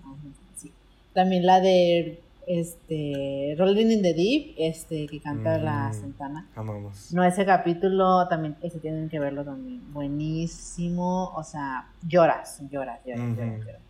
Sí. 0.56 0.72
También 1.14 1.46
la 1.46 1.60
de 1.60 2.20
este 2.50 3.54
Rolling 3.60 3.92
in 3.92 4.02
the 4.02 4.14
Deep, 4.16 4.56
este 4.58 5.06
que 5.06 5.22
canta 5.22 5.60
la 5.60 5.90
mm, 5.90 5.94
Santana. 5.94 6.48
Amamos. 6.56 7.14
No, 7.14 7.24
ese 7.24 7.46
capítulo 7.46 8.28
también, 8.28 8.56
ese 8.64 8.80
tienen 8.80 9.08
que 9.08 9.20
verlo 9.20 9.46
también. 9.46 9.94
Buenísimo, 9.94 11.32
o 11.36 11.44
sea, 11.44 11.90
lloras, 12.08 12.60
lloras, 12.72 13.00
lloras, 13.06 13.36
lloras, 13.38 13.60
lloras, 13.60 13.82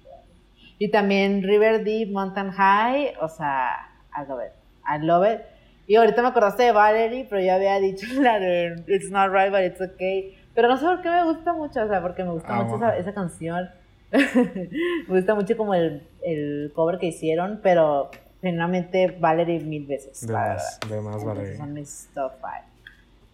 Y 0.77 0.91
también 0.91 1.41
River 1.41 1.85
Deep, 1.85 2.11
Mountain 2.11 2.51
High, 2.51 3.13
o 3.21 3.29
sea, 3.29 3.91
I 4.13 4.27
love 4.27 4.41
it. 4.45 4.51
I 4.85 5.05
love 5.05 5.25
it. 5.25 5.39
Y 5.87 5.95
ahorita 5.95 6.21
me 6.21 6.27
acordaste 6.27 6.63
de 6.63 6.71
Valerie, 6.73 7.27
pero 7.29 7.41
ya 7.41 7.55
había 7.55 7.79
dicho 7.79 8.05
la 8.21 8.39
de 8.39 8.83
It's 8.87 9.09
not 9.09 9.31
right, 9.31 9.51
but 9.51 9.61
it's 9.61 9.79
okay. 9.79 10.37
Pero 10.53 10.67
no 10.67 10.75
sé 10.75 10.85
por 10.85 11.01
qué 11.01 11.09
me 11.09 11.23
gusta 11.23 11.53
mucho, 11.53 11.81
o 11.81 11.87
sea, 11.87 12.01
porque 12.01 12.25
me 12.25 12.31
gusta 12.31 12.55
mucho 12.55 12.75
esa, 12.75 12.97
esa, 12.97 13.13
canción. 13.13 13.69
me 14.11 15.15
gusta 15.15 15.33
mucho 15.33 15.55
como 15.55 15.73
el, 15.75 16.05
el, 16.23 16.73
cover 16.75 16.99
que 16.99 17.05
hicieron, 17.07 17.61
pero 17.63 18.11
generalmente 18.41 19.17
Valerie 19.19 19.59
mil 19.59 19.85
veces. 19.85 20.25
De 20.25 20.33
más, 20.33 20.79
de 20.87 21.01
más 21.01 21.23
Valerie. 21.23 21.57
Son 21.57 21.73
mis 21.73 22.09
top 22.13 22.33
five. 22.39 22.65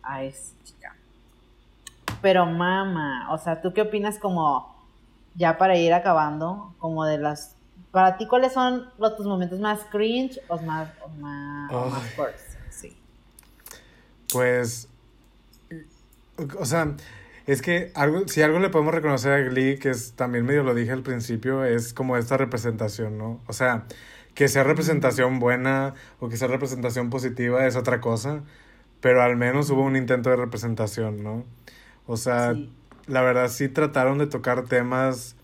Ay, 0.02 0.34
chica. 0.64 0.96
Pero 2.22 2.46
mama, 2.46 3.28
o 3.32 3.38
sea, 3.38 3.62
¿tú 3.62 3.74
qué 3.74 3.82
opinas 3.82 4.20
como, 4.20 4.76
ya 5.36 5.58
para 5.58 5.78
ir 5.78 5.94
acabando, 5.94 6.74
como 6.80 7.06
de 7.06 7.18
las 7.18 7.56
para 7.96 8.18
ti, 8.18 8.28
¿cuáles 8.28 8.52
son 8.52 8.90
los, 8.98 9.16
tus 9.16 9.26
momentos 9.26 9.58
más 9.62 9.80
cringe 9.90 10.42
o 10.50 10.58
más, 10.58 10.90
o 11.02 11.08
más, 11.08 11.72
Sí. 12.70 12.94
Pues, 14.34 14.90
o 16.60 16.66
sea, 16.66 16.94
es 17.48 17.62
que 17.62 17.94
algo, 17.96 18.28
si 18.28 18.42
algo 18.42 18.60
le 18.60 18.70
podemos 18.70 18.94
reconocer 18.94 19.32
a 19.32 19.40
Glee, 19.50 19.80
que 19.80 19.92
es, 19.92 20.12
también 20.12 20.46
medio 20.46 20.64
lo 20.64 20.76
dije 20.76 20.92
al 20.92 21.04
principio, 21.04 21.64
es 21.64 21.94
como 21.94 22.18
esta 22.18 22.36
representación, 22.36 23.18
¿no? 23.18 23.40
O 23.48 23.54
sea, 23.54 23.86
que 24.36 24.48
sea 24.50 24.64
representación 24.64 25.40
buena 25.40 25.96
o 26.20 26.30
que 26.30 26.38
sea 26.38 26.48
representación 26.50 27.10
positiva 27.10 27.66
es 27.68 27.76
otra 27.76 28.02
cosa, 28.02 28.44
pero 29.02 29.24
al 29.24 29.38
menos 29.38 29.70
hubo 29.72 29.84
un 29.84 29.96
intento 29.96 30.30
de 30.30 30.38
representación, 30.38 31.24
¿no? 31.24 31.46
O 32.08 32.18
sea, 32.18 32.56
la 33.08 33.22
verdad 33.22 33.50
sí 33.50 33.70
trataron 33.70 34.18
de 34.20 34.28
tocar 34.28 34.66
temas 34.66 35.36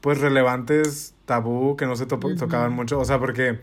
pues 0.00 0.20
relevantes 0.20 1.14
tabú 1.26 1.76
que 1.76 1.86
no 1.86 1.96
se 1.96 2.06
tocaban 2.06 2.72
mucho. 2.72 2.98
O 2.98 3.04
sea, 3.04 3.18
porque 3.18 3.60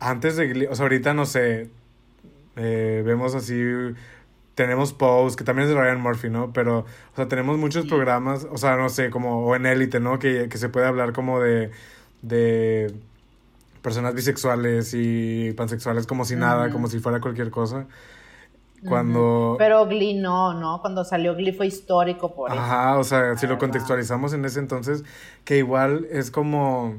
antes 0.00 0.36
de 0.36 0.68
o 0.70 0.74
sea, 0.74 0.84
ahorita 0.84 1.14
no 1.14 1.26
sé, 1.26 1.70
eh, 2.56 3.02
vemos 3.06 3.34
así, 3.34 3.54
tenemos 4.54 4.92
Pose, 4.92 5.36
que 5.36 5.44
también 5.44 5.68
es 5.68 5.74
de 5.74 5.80
Ryan 5.80 6.00
Murphy, 6.00 6.30
¿no? 6.30 6.52
Pero, 6.52 6.80
o 6.80 7.16
sea, 7.16 7.28
tenemos 7.28 7.58
muchos 7.58 7.86
programas, 7.86 8.46
o 8.50 8.58
sea, 8.58 8.76
no 8.76 8.88
sé, 8.88 9.10
como, 9.10 9.44
o 9.46 9.56
en 9.56 9.66
élite, 9.66 10.00
¿no? 10.00 10.18
Que, 10.18 10.48
que 10.48 10.58
se 10.58 10.68
puede 10.68 10.86
hablar 10.86 11.12
como 11.12 11.40
de, 11.40 11.70
de 12.22 12.94
personas 13.82 14.14
bisexuales 14.14 14.92
y 14.94 15.52
pansexuales 15.52 16.06
como 16.06 16.24
si 16.24 16.36
nada, 16.36 16.70
como 16.70 16.88
si 16.88 16.98
fuera 16.98 17.20
cualquier 17.20 17.50
cosa. 17.50 17.86
Cuando... 18.86 19.56
Pero 19.58 19.86
Glee 19.86 20.14
no, 20.14 20.54
¿no? 20.54 20.80
Cuando 20.80 21.04
salió 21.04 21.34
Glee 21.34 21.52
fue 21.52 21.66
histórico 21.66 22.34
por 22.34 22.50
eso. 22.50 22.60
Ajá, 22.60 22.98
o 22.98 23.04
sea, 23.04 23.36
si 23.36 23.46
lo 23.46 23.58
contextualizamos 23.58 24.32
en 24.34 24.44
ese 24.44 24.60
entonces, 24.60 25.04
que 25.44 25.58
igual 25.58 26.06
es 26.10 26.30
como, 26.30 26.96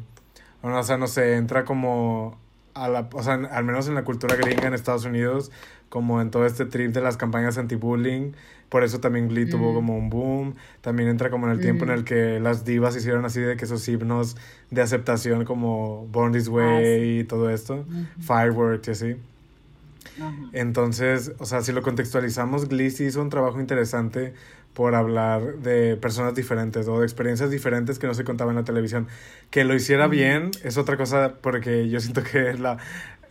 o 0.62 0.84
sea, 0.84 0.98
no 0.98 1.08
sé, 1.08 1.36
entra 1.38 1.64
como 1.64 2.38
a 2.74 2.90
la, 2.90 3.10
o 3.14 3.24
sea, 3.24 3.34
al 3.34 3.64
menos 3.64 3.88
en 3.88 3.96
la 3.96 4.04
cultura 4.04 4.36
gringa 4.36 4.68
en 4.68 4.74
Estados 4.74 5.06
Unidos, 5.06 5.52
como 5.90 6.22
en 6.22 6.32
todo 6.32 6.46
este 6.46 6.66
trip 6.66 6.94
de 6.94 7.02
las 7.02 7.18
campañas 7.18 7.58
anti-bullying, 7.58 8.32
por 8.70 8.84
eso 8.84 9.00
también 9.00 9.28
Glee 9.28 9.50
tuvo 9.50 9.74
como 9.74 9.98
un 9.98 10.10
boom, 10.10 10.56
también 10.82 11.10
entra 11.10 11.32
como 11.32 11.48
en 11.48 11.54
el 11.54 11.60
tiempo 11.60 11.86
en 11.86 11.92
el 11.92 12.04
que 12.04 12.40
las 12.40 12.66
divas 12.66 12.96
hicieron 12.96 13.26
así 13.26 13.42
de 13.42 13.58
que 13.58 13.66
esos 13.66 13.88
himnos 13.88 14.38
de 14.70 14.82
aceptación 14.82 15.44
como 15.44 16.06
Born 16.12 16.34
This 16.34 16.48
ah, 16.48 16.52
Way 16.52 17.20
y 17.20 17.24
todo 17.24 17.50
esto, 17.50 17.86
Fireworks 18.20 18.88
y 18.88 18.92
así. 18.92 19.16
Entonces, 20.54 21.32
o 21.40 21.46
sea, 21.46 21.62
si 21.62 21.72
lo 21.72 21.82
contextualizamos, 21.82 22.68
Glee 22.68 22.88
hizo 22.88 23.22
un 23.22 23.30
trabajo 23.30 23.60
interesante 23.60 24.34
por 24.74 24.96
hablar 24.96 25.58
de 25.58 25.98
personas 25.98 26.36
diferentes 26.36 26.88
o 26.88 27.00
de 27.00 27.06
experiencias 27.06 27.50
diferentes 27.50 28.00
que 28.00 28.08
no 28.08 28.14
se 28.14 28.24
contaban 28.24 28.54
en 28.54 28.62
la 28.62 28.66
televisión. 28.66 29.08
Que 29.50 29.64
lo 29.64 29.74
hiciera 29.74 30.08
bien 30.08 30.52
es 30.64 30.78
otra 30.78 30.96
cosa 30.96 31.36
porque 31.42 31.90
yo 31.90 32.00
siento 32.00 32.24
que 32.24 32.54
la, 32.54 32.78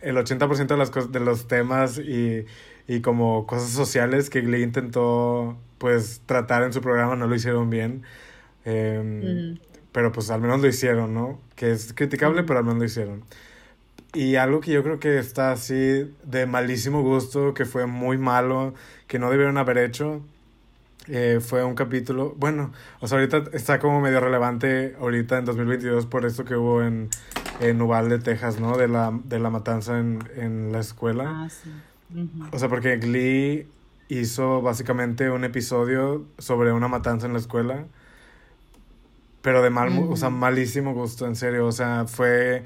el 0.01 0.15
80% 0.17 0.67
de, 0.67 0.77
las 0.77 1.11
de 1.11 1.19
los 1.19 1.47
temas 1.47 1.97
y, 1.97 2.45
y 2.87 3.01
como 3.01 3.45
cosas 3.45 3.69
sociales 3.69 4.29
que 4.29 4.41
Glee 4.41 4.63
intentó 4.63 5.57
pues 5.77 6.21
tratar 6.25 6.63
en 6.63 6.73
su 6.73 6.81
programa 6.81 7.15
no 7.15 7.27
lo 7.27 7.35
hicieron 7.35 7.69
bien. 7.69 8.03
Em, 8.65 9.57
pero 9.91 10.11
pues 10.11 10.29
al 10.29 10.41
menos 10.41 10.61
lo 10.61 10.67
hicieron, 10.67 11.13
¿no? 11.13 11.39
Que 11.55 11.71
es 11.71 11.93
criticable, 11.93 12.43
pero 12.43 12.59
al 12.59 12.65
menos 12.65 12.79
lo 12.79 12.85
hicieron. 12.85 13.23
Y 14.13 14.35
algo 14.35 14.59
que 14.59 14.71
yo 14.71 14.83
creo 14.83 14.99
que 14.99 15.19
está 15.19 15.51
así 15.51 16.11
de 16.23 16.45
malísimo 16.45 17.01
gusto, 17.01 17.53
que 17.53 17.65
fue 17.65 17.85
muy 17.85 18.17
malo, 18.17 18.73
que 19.07 19.19
no 19.19 19.29
debieron 19.29 19.57
haber 19.57 19.77
hecho, 19.77 20.21
eh, 21.07 21.39
fue 21.41 21.63
un 21.63 21.75
capítulo, 21.75 22.35
bueno, 22.37 22.71
o 22.99 23.07
sea, 23.07 23.17
ahorita 23.17 23.43
está 23.53 23.79
como 23.79 24.01
medio 24.01 24.19
relevante 24.19 24.95
ahorita 24.99 25.39
en 25.39 25.45
2022 25.45 26.05
por 26.05 26.25
esto 26.25 26.45
que 26.45 26.55
hubo 26.55 26.83
en, 26.83 27.09
en 27.59 27.81
Uvalde, 27.81 28.19
Texas, 28.19 28.59
¿no? 28.59 28.77
De 28.77 28.87
la, 28.87 29.17
de 29.23 29.39
la 29.39 29.49
matanza 29.49 29.99
en, 29.99 30.19
en 30.35 30.71
la 30.71 30.79
escuela. 30.79 31.45
Ah, 31.45 31.49
sí. 31.49 31.71
O 32.51 32.59
sea, 32.59 32.69
porque 32.69 32.97
Glee 32.97 33.67
hizo 34.07 34.61
básicamente 34.61 35.29
un 35.29 35.43
episodio 35.43 36.25
sobre 36.39 36.71
una 36.71 36.87
matanza 36.87 37.27
en 37.27 37.33
la 37.33 37.39
escuela, 37.39 37.85
pero 39.41 39.61
de 39.61 39.69
mal, 39.69 39.89
o 40.09 40.17
sea, 40.17 40.29
malísimo 40.29 40.93
gusto, 40.93 41.27
en 41.27 41.35
serio, 41.35 41.67
o 41.67 41.71
sea, 41.71 42.05
fue 42.07 42.63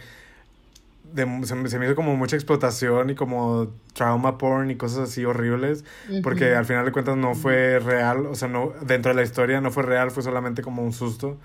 se, 1.16 1.78
me 1.80 1.86
hizo 1.86 1.96
como 1.96 2.16
mucha 2.16 2.36
explotación 2.36 3.12
y 3.12 3.16
como 3.16 3.72
trauma 3.94 4.38
porn 4.38 4.72
y 4.72 4.76
cosas 4.76 5.10
así 5.10 5.26
horribles, 5.26 5.86
porque 6.24 6.56
al 6.56 6.66
final 6.66 6.86
de 6.86 6.92
cuentas 6.92 7.18
no 7.18 7.36
fue 7.36 7.80
real, 7.80 8.26
o 8.26 8.36
sea, 8.36 8.48
no 8.48 8.74
dentro 8.82 9.12
de 9.12 9.16
la 9.16 9.24
historia 9.24 9.62
no 9.62 9.70
fue 9.70 9.84
real, 9.84 10.12
fue 10.12 10.24
solamente 10.24 10.62
como 10.62 10.84
un 10.84 10.94
susto. 10.94 11.38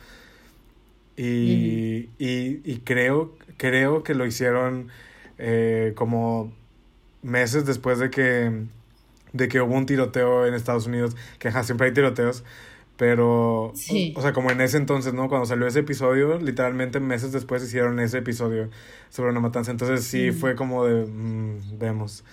Y, 1.19 2.11
y, 2.19 2.61
y 2.65 2.81
creo, 2.85 3.35
creo 3.57 4.05
que 4.05 4.15
lo 4.15 4.25
hicieron 4.25 4.89
eh, 5.37 5.93
como 5.97 6.53
meses 7.23 7.67
después 7.67 7.99
de 7.99 8.09
que, 8.11 8.53
de 9.33 9.49
que 9.49 9.61
hubo 9.61 9.75
un 9.75 9.85
tiroteo 9.85 10.47
en 10.47 10.55
Estados 10.55 10.87
Unidos, 10.87 11.17
que 11.41 11.51
siempre 11.65 11.89
hay 11.89 11.93
tiroteos, 11.93 12.45
pero, 12.97 13.73
o, 13.73 14.23
sea, 14.23 14.33
como 14.33 14.51
en 14.51 14.61
ese 14.61 14.77
entonces, 14.77 15.15
¿no? 15.15 15.29
Cuando 15.29 15.47
salió 15.47 15.69
ese 15.69 15.81
episodio, 15.81 16.39
literalmente 16.39 16.99
meses 16.99 17.31
después 17.31 17.63
hicieron 17.63 18.01
ese 18.01 18.19
episodio 18.19 18.71
sobre 19.09 19.31
una 19.31 19.39
matanza. 19.39 19.71
Entonces 19.71 20.05
sí 20.05 20.33
fue 20.33 20.57
como 20.57 20.85
de, 20.85 21.07
mm, 21.07 21.79
vemos. 21.79 22.25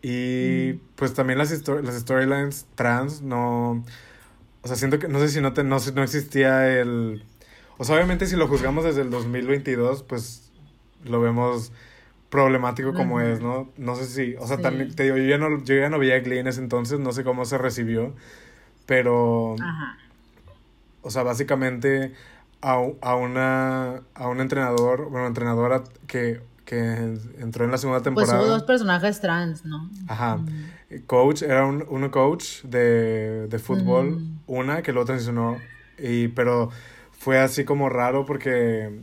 Y 0.00 0.74
pues 0.96 1.12
también 1.12 1.38
las, 1.38 1.50
las 1.68 1.94
storylines 2.00 2.66
trans 2.76 3.20
no... 3.20 3.84
O 4.62 4.68
sea, 4.68 4.76
siento 4.76 4.98
que, 4.98 5.08
no 5.08 5.18
sé 5.20 5.28
si 5.28 5.40
no, 5.42 5.52
te, 5.52 5.64
no, 5.64 5.76
no 5.94 6.02
existía 6.02 6.80
el... 6.80 7.24
O 7.78 7.84
sea, 7.84 7.96
obviamente 7.96 8.26
si 8.26 8.36
lo 8.36 8.48
juzgamos 8.48 8.84
desde 8.84 9.02
el 9.02 9.10
2022, 9.10 10.02
pues 10.02 10.52
lo 11.04 11.20
vemos 11.20 11.72
problemático 12.30 12.94
como 12.94 13.20
es, 13.20 13.40
¿no? 13.40 13.70
No 13.76 13.96
sé 13.96 14.06
si, 14.06 14.36
o 14.36 14.46
sea, 14.46 14.60
también 14.60 14.94
te 14.94 15.04
digo, 15.04 15.16
yo 15.16 15.24
ya 15.24 15.38
no, 15.38 15.62
yo 15.64 15.76
ya 15.76 15.90
no 15.90 15.98
veía 15.98 16.20
Glee 16.20 16.38
en 16.40 16.48
ese 16.48 16.60
entonces, 16.60 17.00
no 17.00 17.12
sé 17.12 17.24
cómo 17.24 17.44
se 17.44 17.58
recibió. 17.58 18.14
Pero, 18.86 19.56
o 21.02 21.10
sea, 21.10 21.22
básicamente 21.22 22.12
a, 22.60 22.82
a 23.00 23.14
una 23.14 24.02
a 24.14 24.28
un 24.28 24.40
entrenador, 24.40 25.08
bueno, 25.10 25.26
entrenadora 25.26 25.84
que, 26.06 26.40
que 26.64 26.78
entró 27.38 27.64
en 27.64 27.70
la 27.70 27.78
segunda 27.78 27.98
Pues 28.00 28.04
temporada. 28.04 28.38
hubo 28.42 28.46
dos 28.48 28.62
personajes 28.64 29.20
trans, 29.20 29.64
¿no? 29.64 29.88
Ajá. 30.08 30.38
Coach, 31.06 31.42
era 31.42 31.66
un, 31.66 31.84
una 31.88 32.10
coach 32.10 32.62
de, 32.64 33.46
de 33.46 33.58
fútbol, 33.58 34.08
Ujú. 34.08 34.20
una 34.46 34.82
que 34.82 34.92
luego 34.92 35.06
transicionó, 35.06 35.58
y, 35.98 36.28
pero 36.28 36.70
fue 37.18 37.38
así 37.40 37.64
como 37.64 37.88
raro 37.88 38.24
porque, 38.26 39.02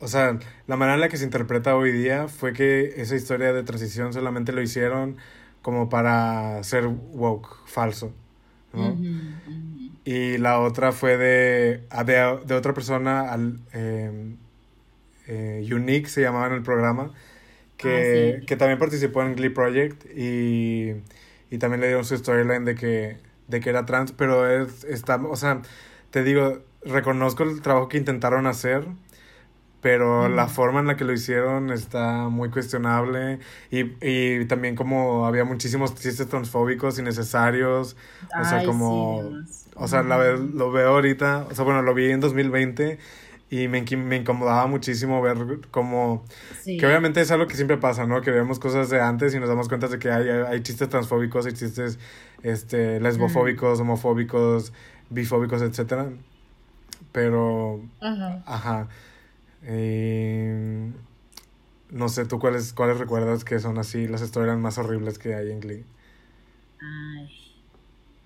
o 0.00 0.08
sea, 0.08 0.38
la 0.66 0.76
manera 0.76 0.94
en 0.94 1.00
la 1.00 1.08
que 1.08 1.16
se 1.18 1.24
interpreta 1.24 1.76
hoy 1.76 1.92
día 1.92 2.28
fue 2.28 2.52
que 2.52 2.94
esa 3.00 3.16
historia 3.16 3.52
de 3.52 3.62
transición 3.64 4.12
solamente 4.12 4.52
lo 4.52 4.62
hicieron 4.62 5.16
como 5.62 5.88
para 5.88 6.62
ser 6.64 6.86
woke, 6.86 7.48
falso, 7.66 8.12
¿no? 8.74 8.98
Y 10.04 10.38
la 10.38 10.60
otra 10.60 10.92
fue 10.92 11.16
de, 11.16 11.84
a- 11.90 12.04
de, 12.04 12.14
de 12.46 12.54
otra 12.54 12.72
persona, 12.74 13.32
al, 13.32 13.60
eh, 13.72 14.36
eh, 15.26 15.68
Unique 15.72 16.08
se 16.08 16.22
llamaba 16.22 16.46
en 16.48 16.54
el 16.54 16.62
programa, 16.62 17.12
que, 17.78 17.90
Ah, 17.90 18.04
sí. 18.04 18.46
que 18.46 18.56
también 18.56 18.78
participó 18.78 19.22
en 19.22 19.36
Glee 19.36 19.50
Project 19.50 20.06
y, 20.16 20.94
y 21.50 21.58
también 21.58 21.80
le 21.82 21.88
dieron 21.88 22.04
su 22.04 22.16
storyline 22.18 22.64
de 22.66 22.74
que, 22.76 23.18
de 23.48 23.60
que 23.60 23.70
era 23.70 23.86
trans, 23.86 24.12
pero 24.12 24.48
es, 24.50 24.84
está, 24.84 25.16
o 25.16 25.36
sea, 25.36 25.62
te 26.10 26.22
digo, 26.24 26.62
reconozco 26.86 27.42
el 27.44 27.60
trabajo 27.62 27.88
que 27.88 27.98
intentaron 27.98 28.46
hacer, 28.46 28.86
pero 29.80 30.28
la 30.28 30.48
forma 30.48 30.80
en 30.80 30.86
la 30.88 30.96
que 30.96 31.04
lo 31.04 31.12
hicieron 31.12 31.70
está 31.70 32.28
muy 32.28 32.50
cuestionable 32.50 33.38
y, 33.70 33.92
y 34.02 34.44
también 34.46 34.74
como 34.74 35.26
había 35.26 35.44
muchísimos 35.44 35.94
chistes 35.94 36.28
transfóbicos 36.28 36.98
innecesarios, 36.98 37.96
o 38.34 38.44
sea, 38.44 38.62
como... 38.62 39.22
sí. 39.22 39.70
O 39.78 39.88
sea, 39.88 40.02
la 40.02 40.16
ve- 40.16 40.38
lo 40.54 40.72
veo 40.72 40.88
ahorita, 40.90 41.46
o 41.50 41.54
sea, 41.54 41.64
bueno, 41.64 41.82
lo 41.82 41.92
vi 41.94 42.10
en 42.10 42.20
2020 42.20 42.98
y 43.50 43.68
me, 43.68 43.82
me 43.96 44.16
incomodaba 44.16 44.66
muchísimo 44.66 45.20
ver 45.22 45.36
como... 45.70 46.24
Sí. 46.48 46.76
Que 46.78 46.86
obviamente 46.86 47.20
es 47.20 47.30
algo 47.30 47.46
que 47.46 47.56
siempre 47.56 47.76
pasa, 47.78 48.06
¿no? 48.06 48.22
Que 48.22 48.30
vemos 48.30 48.58
cosas 48.58 48.88
de 48.90 49.00
antes 49.00 49.34
y 49.34 49.38
nos 49.40 49.48
damos 49.48 49.68
cuenta 49.68 49.88
de 49.88 49.98
que 49.98 50.10
hay, 50.10 50.28
hay 50.30 50.62
chistes 50.62 50.88
transfóbicos, 50.88 51.46
hay 51.46 51.52
chistes 51.52 51.98
este, 52.42 53.00
lesbofóbicos, 53.00 53.80
homofóbicos, 53.80 54.72
bifóbicos, 55.10 55.62
etcétera. 55.62 56.10
Pero, 57.12 57.80
Ajá. 58.00 58.42
ajá. 58.46 58.88
Eh, 59.64 60.90
no 61.90 62.08
sé, 62.08 62.24
¿tú 62.26 62.38
cuáles, 62.38 62.72
cuáles 62.72 62.98
recuerdas 62.98 63.44
que 63.44 63.58
son 63.58 63.78
así 63.78 64.06
las 64.08 64.22
historias 64.22 64.58
más 64.58 64.78
horribles 64.78 65.18
que 65.18 65.34
hay 65.34 65.50
en 65.50 65.60
Glee? 65.60 65.84
Ay. 66.80 67.28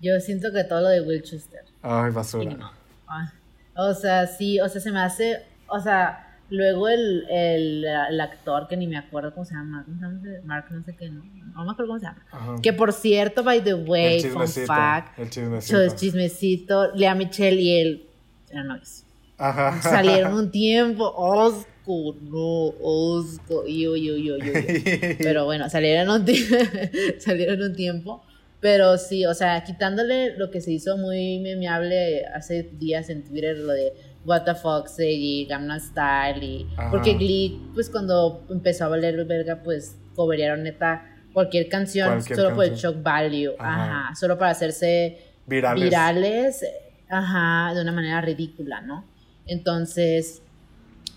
Yo 0.01 0.19
siento 0.19 0.51
que 0.51 0.63
todo 0.63 0.81
lo 0.81 0.87
de 0.89 1.01
Will 1.01 1.21
Schuster. 1.23 1.61
Ay, 1.81 2.11
basura. 2.11 2.53
no. 2.53 2.71
Ay. 3.07 3.27
O 3.75 3.93
sea, 3.93 4.27
sí, 4.27 4.59
o 4.59 4.67
sea, 4.67 4.81
se 4.81 4.91
me 4.91 4.99
hace, 4.99 5.43
o 5.67 5.79
sea, 5.79 6.37
luego 6.49 6.89
el, 6.89 7.25
el, 7.29 7.85
el 7.85 8.19
actor 8.21 8.67
que 8.67 8.75
ni 8.75 8.87
me 8.87 8.97
acuerdo 8.97 9.33
cómo 9.33 9.45
se 9.45 9.53
llama, 9.53 9.83
¿cómo 9.85 9.97
se 9.97 10.03
llama? 10.05 10.39
Mark 10.43 10.65
no 10.71 10.83
sé 10.83 10.95
qué, 10.95 11.09
no, 11.09 11.23
no 11.23 11.65
me 11.65 11.71
acuerdo 11.71 11.87
cómo 11.87 11.99
se 11.99 12.05
llama. 12.07 12.25
Ajá. 12.31 12.55
Que 12.61 12.73
por 12.73 12.91
cierto, 12.93 13.43
by 13.43 13.63
the 13.63 13.73
way, 13.75 14.15
el 14.17 14.21
fun 14.31 14.41
chismecito. 14.43 14.67
fact, 14.67 15.19
El 15.19 15.29
chismecito. 15.29 15.77
ch- 15.79 15.95
chismecito, 15.95 16.91
Lea 16.95 17.15
Michelle 17.15 17.61
y 17.61 17.79
él 17.79 18.07
eran 18.51 18.67
novios. 18.67 19.03
Ajá. 19.37 19.81
Salieron 19.81 20.33
un 20.33 20.51
tiempo, 20.51 21.11
osco, 21.15 22.15
no, 22.21 22.73
osco, 22.81 23.65
yo, 23.65 23.95
yo, 23.95 24.15
yo, 24.17 24.37
yo. 24.37 24.53
Pero 25.17 25.45
bueno, 25.45 25.69
salieron 25.69 26.09
un, 26.21 26.27
salieron 27.19 27.61
un 27.61 27.75
tiempo. 27.75 28.23
Pero 28.59 28.99
sí, 28.99 29.25
o 29.25 29.33
sea, 29.33 29.63
quitándole 29.63 30.37
lo 30.37 30.51
que 30.51 30.61
se 30.61 30.71
hizo 30.71 30.95
muy 30.95 31.39
memeable 31.39 32.25
hace 32.27 32.61
días 32.73 33.09
en 33.09 33.23
Twitter, 33.23 33.57
lo 33.57 33.73
de 33.73 33.93
What 34.23 34.43
the 34.43 34.53
Fox 34.53 34.97
y 34.99 35.45
Gamma 35.45 35.79
Style. 35.79 36.43
Y, 36.45 36.67
Ajá. 36.77 36.91
porque 36.91 37.15
Glee, 37.15 37.59
pues 37.73 37.89
cuando 37.89 38.45
empezó 38.51 38.85
a 38.85 38.89
valer 38.89 39.25
verga, 39.25 39.63
pues 39.63 39.95
cobraron 40.13 40.61
neta 40.61 41.07
cualquier 41.33 41.67
canción 41.69 42.09
Cualquier 42.09 42.37
solo 42.37 42.53
por 42.55 42.65
el 42.65 42.69
canción. 42.71 42.93
shock 42.93 43.03
value. 43.03 43.53
Ajá. 43.57 44.01
Ajá. 44.01 44.15
Solo 44.15 44.37
para 44.37 44.51
hacerse 44.51 45.17
Virales. 45.47 45.83
virales, 45.83 46.65
ajá, 47.11 47.73
de 47.75 47.81
una 47.81 47.91
manera 47.91 48.21
ridícula, 48.21 48.81
¿no? 48.81 49.05
Entonces, 49.45 50.41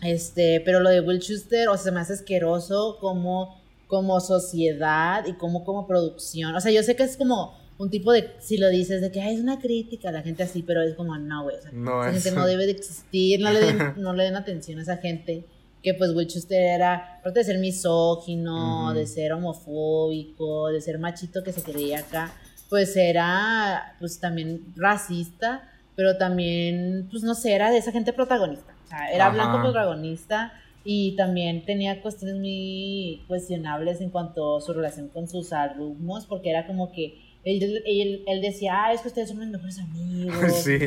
este, 0.02 0.60
pero 0.64 0.80
lo 0.80 0.90
de 0.90 1.00
Will 1.00 1.20
Schuster, 1.20 1.68
o 1.68 1.74
sea, 1.76 1.84
se 1.84 1.92
me 1.92 2.00
hace 2.00 2.12
asqueroso 2.14 2.98
como, 3.00 3.62
como 3.86 4.20
sociedad 4.20 5.24
y 5.26 5.34
como, 5.34 5.64
como 5.64 5.86
producción. 5.86 6.54
O 6.54 6.60
sea, 6.60 6.72
yo 6.72 6.82
sé 6.82 6.96
que 6.96 7.04
es 7.04 7.16
como 7.16 7.56
un 7.78 7.90
tipo 7.90 8.12
de, 8.12 8.32
si 8.38 8.56
lo 8.58 8.68
dices, 8.68 9.00
de 9.00 9.10
que 9.10 9.20
"Ay, 9.20 9.34
es 9.34 9.40
una 9.40 9.58
crítica 9.58 10.08
a 10.10 10.12
la 10.12 10.22
gente 10.22 10.42
así, 10.42 10.62
pero 10.62 10.82
es 10.82 10.94
como, 10.94 11.16
no, 11.16 11.44
güey, 11.44 11.56
o 11.56 11.62
sea, 11.62 11.70
No 11.72 12.02
esa 12.04 12.16
es. 12.16 12.22
gente 12.24 12.38
no 12.38 12.46
debe 12.46 12.66
de 12.66 12.72
existir, 12.72 13.40
no 13.40 13.50
le 13.50 13.60
den, 13.60 13.78
no 13.96 14.12
le 14.12 14.24
den 14.24 14.36
atención 14.36 14.78
a 14.78 14.82
esa 14.82 14.96
gente. 14.98 15.44
Que 15.82 15.92
pues 15.92 16.12
Will 16.14 16.28
Schuster 16.28 16.60
era, 16.62 17.18
aparte 17.20 17.40
de 17.40 17.44
ser 17.44 17.58
misógino, 17.58 18.94
de 18.94 19.06
ser 19.06 19.32
homofóbico, 19.34 20.68
de 20.68 20.80
ser 20.80 20.98
machito 20.98 21.42
que 21.42 21.52
se 21.52 21.62
creía 21.62 21.98
acá, 22.00 22.32
pues 22.70 22.96
era 22.96 23.94
pues 23.98 24.18
también 24.18 24.72
racista, 24.76 25.70
pero 25.96 26.16
también, 26.18 27.08
pues 27.10 27.22
no 27.22 27.34
sé, 27.34 27.54
era 27.54 27.70
de 27.70 27.78
esa 27.78 27.92
gente 27.92 28.12
protagonista. 28.12 28.74
O 28.84 28.88
sea, 28.88 29.12
era 29.12 29.26
Ajá. 29.26 29.34
blanco 29.34 29.60
protagonista 29.62 30.52
y 30.84 31.16
también 31.16 31.64
tenía 31.64 32.02
cuestiones 32.02 32.36
muy 32.36 33.24
cuestionables 33.28 34.00
en 34.00 34.10
cuanto 34.10 34.58
a 34.58 34.60
su 34.60 34.72
relación 34.72 35.08
con 35.08 35.28
sus 35.28 35.52
alumnos, 35.52 36.26
porque 36.26 36.50
era 36.50 36.66
como 36.66 36.92
que 36.92 37.20
él, 37.44 37.82
él, 37.86 38.22
él 38.26 38.40
decía, 38.40 38.84
ah, 38.86 38.92
es 38.92 39.02
que 39.02 39.08
ustedes 39.08 39.28
son 39.28 39.38
mis 39.38 39.48
mejores 39.48 39.78
amigos. 39.78 40.34
Sí, 40.64 40.78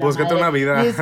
búscate 0.00 0.34
una 0.34 0.50
madre". 0.50 0.60
vida. 0.60 0.84
Y 0.84 0.88
es- 0.88 0.96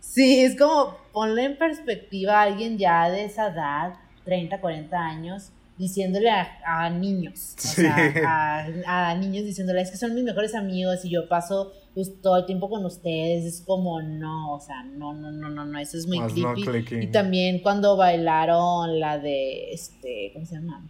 Sí, 0.00 0.40
es 0.44 0.56
como 0.58 0.96
ponle 1.12 1.44
en 1.44 1.56
perspectiva 1.58 2.40
a 2.40 2.42
alguien 2.42 2.76
ya 2.78 3.10
de 3.10 3.24
esa 3.24 3.48
edad, 3.48 3.94
30, 4.24 4.60
40 4.60 4.98
años, 4.98 5.50
diciéndole 5.76 6.30
a, 6.30 6.46
a 6.64 6.88
niños, 6.90 7.54
o 7.56 7.60
Sí. 7.60 7.82
sea, 7.82 8.66
a, 8.86 9.10
a 9.10 9.14
niños 9.16 9.44
diciéndole, 9.44 9.80
es 9.82 9.90
que 9.90 9.96
son 9.96 10.14
mis 10.14 10.22
mejores 10.22 10.54
amigos 10.54 11.04
y 11.04 11.10
yo 11.10 11.28
paso 11.28 11.72
pues, 11.94 12.20
todo 12.22 12.36
el 12.38 12.46
tiempo 12.46 12.68
con 12.70 12.84
ustedes, 12.84 13.44
es 13.44 13.60
como, 13.60 14.00
no, 14.00 14.54
o 14.54 14.60
sea, 14.60 14.84
no, 14.84 15.12
no, 15.14 15.32
no, 15.32 15.48
no, 15.50 15.64
no, 15.64 15.78
eso 15.78 15.98
es 15.98 16.06
muy 16.06 16.20
creepy. 16.20 17.04
y 17.04 17.06
también 17.08 17.60
cuando 17.60 17.96
bailaron 17.96 19.00
la 19.00 19.18
de, 19.18 19.72
este, 19.72 20.30
¿cómo 20.32 20.46
se 20.46 20.54
llama? 20.56 20.84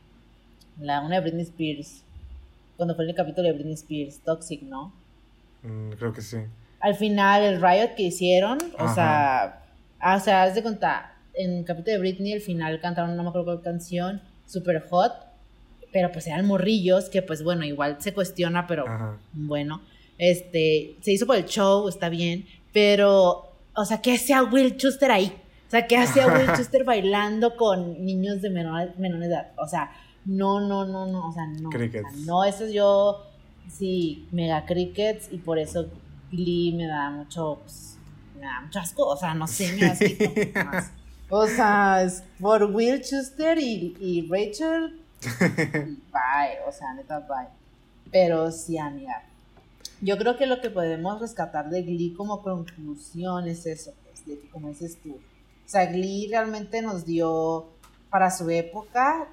La, 0.80 1.00
una 1.00 1.14
de 1.16 1.20
Britney 1.22 1.42
Spears, 1.44 2.02
cuando 2.76 2.94
fue 2.94 3.04
el 3.06 3.14
capítulo 3.14 3.46
de 3.48 3.54
Britney 3.54 3.74
Spears, 3.74 4.20
Toxic, 4.20 4.62
¿no? 4.62 4.92
Mm, 5.62 5.92
creo 5.92 6.12
que 6.12 6.20
sí. 6.20 6.38
al 6.80 6.94
final 6.94 7.42
el 7.42 7.62
riot 7.62 7.94
que 7.96 8.02
hicieron, 8.04 8.58
o 8.78 8.92
sea, 8.94 9.62
ah, 9.98 10.16
o 10.16 10.20
sea, 10.20 10.42
haz 10.42 10.54
de 10.54 10.62
contar, 10.62 11.14
en 11.32 11.58
el 11.58 11.64
capítulo 11.64 11.92
de 11.94 11.98
Britney, 12.00 12.32
al 12.34 12.40
final 12.42 12.78
cantaron, 12.80 13.16
no 13.16 13.22
me 13.22 13.28
acuerdo 13.30 13.46
cuál 13.46 13.62
canción, 13.62 14.20
super 14.46 14.86
hot, 14.88 15.12
pero 15.92 16.10
pues 16.12 16.26
eran 16.26 16.46
morrillos, 16.46 17.08
que 17.08 17.22
pues 17.22 17.42
bueno, 17.42 17.64
igual 17.64 17.98
se 18.00 18.12
cuestiona, 18.12 18.66
pero 18.66 18.86
Ajá. 18.88 19.18
bueno, 19.32 19.82
este, 20.18 20.96
se 21.00 21.12
hizo 21.12 21.26
por 21.26 21.36
el 21.36 21.44
show, 21.44 21.88
está 21.88 22.08
bien, 22.08 22.46
pero, 22.72 23.52
o 23.74 23.84
sea, 23.84 24.00
¿qué 24.00 24.14
hacía 24.14 24.42
Will 24.42 24.76
Schuster 24.76 25.10
ahí? 25.10 25.32
O 25.66 25.70
sea, 25.70 25.86
¿qué 25.86 25.96
hacía 25.96 26.26
Will 26.26 26.46
Schuster 26.56 26.84
bailando 26.84 27.56
con 27.56 28.04
niños 28.04 28.42
de 28.42 28.50
menor, 28.50 28.96
menor 28.98 29.22
edad? 29.22 29.52
O 29.56 29.66
sea, 29.66 29.92
no, 30.24 30.60
no, 30.60 30.84
no, 30.84 31.06
no, 31.06 31.28
o 31.28 31.32
sea, 31.32 31.46
no. 31.46 31.68
o 31.68 31.72
sea, 31.72 31.80
Crickets. 31.80 32.16
no, 32.26 32.44
eso 32.44 32.66
yo, 32.68 33.26
sí, 33.68 34.26
mega 34.32 34.64
crickets 34.66 35.28
y 35.32 35.38
por 35.38 35.58
eso 35.58 35.88
Glee 36.30 36.72
me 36.76 36.86
da 36.86 37.10
mucho, 37.10 37.60
pues, 37.62 37.98
me 38.38 38.46
da 38.46 38.60
mucho 38.62 38.78
asco, 38.80 39.06
o 39.06 39.16
sea, 39.16 39.34
no 39.34 39.46
sé, 39.46 39.72
me 39.72 39.86
da 39.86 39.92
asquito, 39.92 40.24
más. 40.64 40.92
O 41.36 41.48
sea, 41.48 42.04
es 42.04 42.22
por 42.38 42.62
Will 42.62 43.02
Schuster 43.02 43.58
y, 43.58 43.96
y 43.98 44.28
Rachel, 44.30 45.00
bye, 45.40 46.60
o 46.64 46.70
sea, 46.70 46.94
neta, 46.94 47.18
bye. 47.18 47.48
Pero 48.12 48.52
sí, 48.52 48.78
amiga. 48.78 49.24
Yo 50.00 50.16
creo 50.16 50.36
que 50.36 50.46
lo 50.46 50.60
que 50.60 50.70
podemos 50.70 51.20
rescatar 51.20 51.70
de 51.70 51.82
Glee 51.82 52.14
como 52.14 52.40
conclusión 52.40 53.48
es 53.48 53.66
eso, 53.66 53.92
pues, 54.04 54.24
de 54.26 54.38
que 54.38 54.48
como 54.48 54.68
dices 54.68 54.96
tú. 55.02 55.14
O 55.14 55.68
sea, 55.68 55.86
Glee 55.86 56.28
realmente 56.30 56.82
nos 56.82 57.04
dio, 57.04 57.66
para 58.10 58.30
su 58.30 58.48
época, 58.50 59.26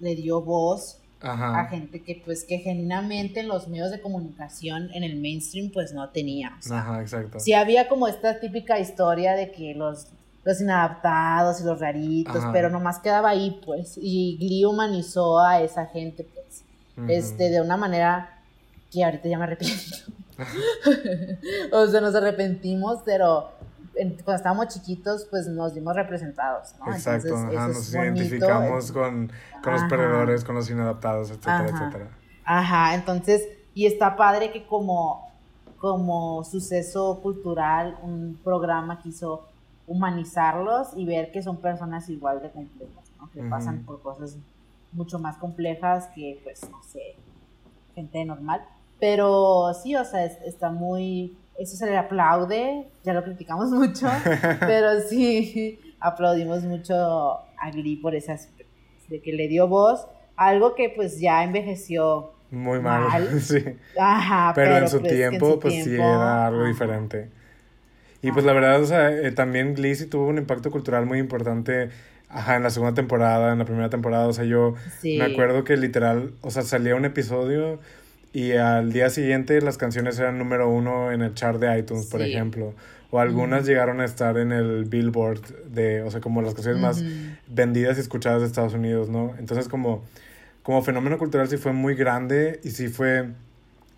le 0.00 0.16
dio 0.16 0.40
voz 0.40 0.98
a 1.20 1.66
gente 1.66 2.02
que 2.02 2.20
pues 2.24 2.44
que 2.44 2.58
genuinamente 2.58 3.40
en 3.40 3.48
los 3.48 3.68
medios 3.68 3.92
de 3.92 4.00
comunicación 4.00 4.90
en 4.92 5.04
el 5.04 5.20
mainstream 5.20 5.70
pues 5.72 5.92
no 5.92 6.10
tenía. 6.10 6.56
O 6.58 6.62
sea, 6.62 6.80
Ajá, 6.80 7.00
exacto. 7.00 7.38
sí 7.38 7.52
había 7.54 7.88
como 7.88 8.08
esta 8.08 8.40
típica 8.40 8.78
historia 8.78 9.34
de 9.34 9.50
que 9.52 9.72
los, 9.74 10.08
los 10.44 10.60
inadaptados 10.60 11.60
y 11.60 11.64
los 11.64 11.80
raritos, 11.80 12.36
Ajá. 12.36 12.52
pero 12.52 12.70
nomás 12.70 12.98
quedaba 12.98 13.30
ahí 13.30 13.60
pues. 13.64 13.94
Y 13.96 14.36
Glee 14.38 14.64
humanizó 14.64 15.40
a 15.40 15.60
esa 15.60 15.86
gente 15.86 16.24
pues. 16.34 16.64
Este, 17.08 17.50
de 17.50 17.60
una 17.60 17.76
manera 17.76 18.38
que 18.92 19.04
ahorita 19.04 19.28
ya 19.28 19.38
me 19.38 19.44
arrepiento. 19.44 19.96
o 21.72 21.86
sea, 21.86 22.00
nos 22.00 22.14
arrepentimos, 22.14 23.00
pero 23.04 23.50
cuando 24.24 24.34
estábamos 24.34 24.68
chiquitos 24.68 25.26
pues 25.30 25.46
nos 25.46 25.74
dimos 25.74 25.94
representados, 25.94 26.74
¿no? 26.78 26.92
Exacto, 26.92 27.28
Entonces, 27.28 27.56
ajá, 27.56 27.68
nos 27.68 27.92
bonito. 27.92 28.16
identificamos 28.16 28.92
con, 28.92 29.32
con 29.62 29.72
los 29.72 29.82
perdedores, 29.84 30.44
con 30.44 30.54
los 30.56 30.70
inadaptados, 30.70 31.30
etcétera, 31.30 31.58
Ajá. 31.58 31.68
etcétera. 31.68 32.10
Ajá, 32.44 32.94
entonces, 32.94 33.48
y 33.74 33.86
está 33.86 34.16
padre 34.16 34.52
que 34.52 34.66
como, 34.66 35.32
como 35.78 36.44
suceso 36.44 37.20
cultural, 37.22 37.96
un 38.02 38.38
programa 38.42 39.00
que 39.00 39.08
hizo 39.10 39.48
humanizarlos 39.86 40.88
y 40.96 41.04
ver 41.04 41.30
que 41.30 41.42
son 41.42 41.58
personas 41.58 42.08
igual 42.08 42.40
de 42.42 42.50
complejas, 42.50 43.04
¿no? 43.18 43.30
Que 43.30 43.42
pasan 43.42 43.84
por 43.84 44.00
cosas 44.02 44.38
mucho 44.92 45.18
más 45.18 45.36
complejas 45.36 46.08
que, 46.14 46.40
pues, 46.42 46.68
no 46.70 46.82
sé, 46.82 47.16
gente 47.94 48.24
normal. 48.24 48.64
Pero 49.00 49.72
sí, 49.74 49.94
o 49.96 50.04
sea, 50.04 50.24
está 50.24 50.70
muy... 50.70 51.36
Eso 51.58 51.76
se 51.76 51.86
le 51.86 51.96
aplaude, 51.96 52.88
ya 53.04 53.12
lo 53.12 53.22
criticamos 53.22 53.70
mucho, 53.70 54.08
pero 54.60 55.00
sí 55.08 55.78
aplaudimos 56.00 56.64
mucho 56.64 56.94
a 56.94 57.70
Glee 57.72 57.96
por 57.96 58.14
esas 58.14 58.48
de 59.08 59.20
que 59.20 59.32
le 59.32 59.48
dio 59.48 59.68
voz, 59.68 60.06
algo 60.36 60.74
que 60.74 60.88
pues 60.88 61.20
ya 61.20 61.44
envejeció 61.44 62.32
muy 62.50 62.80
mal, 62.80 63.40
sí. 63.40 63.62
Ajá, 63.98 64.52
pero, 64.54 64.76
en 64.78 64.88
su 64.88 65.00
pues, 65.00 65.12
tiempo, 65.12 65.58
pues 65.58 65.84
sí 65.84 65.94
era 65.94 66.46
algo 66.46 66.64
diferente. 66.64 67.30
Y 68.24 68.32
pues 68.32 68.46
la 68.46 68.54
verdad, 68.54 68.80
o 68.80 68.86
sea, 68.86 69.12
eh, 69.12 69.32
también 69.32 69.76
sí 69.76 70.06
tuvo 70.06 70.28
un 70.28 70.38
impacto 70.38 70.70
cultural 70.70 71.04
muy 71.04 71.18
importante, 71.18 71.90
ajá, 72.30 72.56
en 72.56 72.62
la 72.62 72.70
segunda 72.70 72.94
temporada, 72.94 73.52
en 73.52 73.58
la 73.58 73.66
primera 73.66 73.90
temporada, 73.90 74.26
o 74.26 74.32
sea, 74.32 74.44
yo 74.44 74.76
me 75.02 75.22
acuerdo 75.24 75.62
que 75.62 75.76
literal, 75.76 76.32
o 76.40 76.50
sea, 76.50 76.62
salía 76.62 76.96
un 76.96 77.04
episodio 77.04 77.80
y 78.32 78.52
al 78.52 78.94
día 78.94 79.10
siguiente 79.10 79.60
las 79.60 79.76
canciones 79.76 80.18
eran 80.18 80.38
número 80.38 80.70
uno 80.70 81.12
en 81.12 81.20
el 81.20 81.34
chart 81.34 81.60
de 81.60 81.78
iTunes, 81.78 82.06
por 82.06 82.22
ejemplo. 82.22 82.72
O 83.10 83.20
algunas 83.20 83.66
llegaron 83.66 84.00
a 84.00 84.06
estar 84.06 84.38
en 84.38 84.52
el 84.52 84.86
Billboard 84.86 85.42
de, 85.66 86.00
o 86.00 86.10
sea, 86.10 86.22
como 86.22 86.40
las 86.40 86.54
canciones 86.54 86.80
más 86.80 87.04
vendidas 87.46 87.98
y 87.98 88.00
escuchadas 88.00 88.40
de 88.40 88.46
Estados 88.46 88.72
Unidos, 88.72 89.10
¿no? 89.10 89.34
Entonces 89.38 89.68
como, 89.68 90.02
como 90.62 90.80
fenómeno 90.80 91.18
cultural 91.18 91.46
sí 91.48 91.58
fue 91.58 91.74
muy 91.74 91.94
grande 91.94 92.58
y 92.64 92.70
sí 92.70 92.88
fue, 92.88 93.28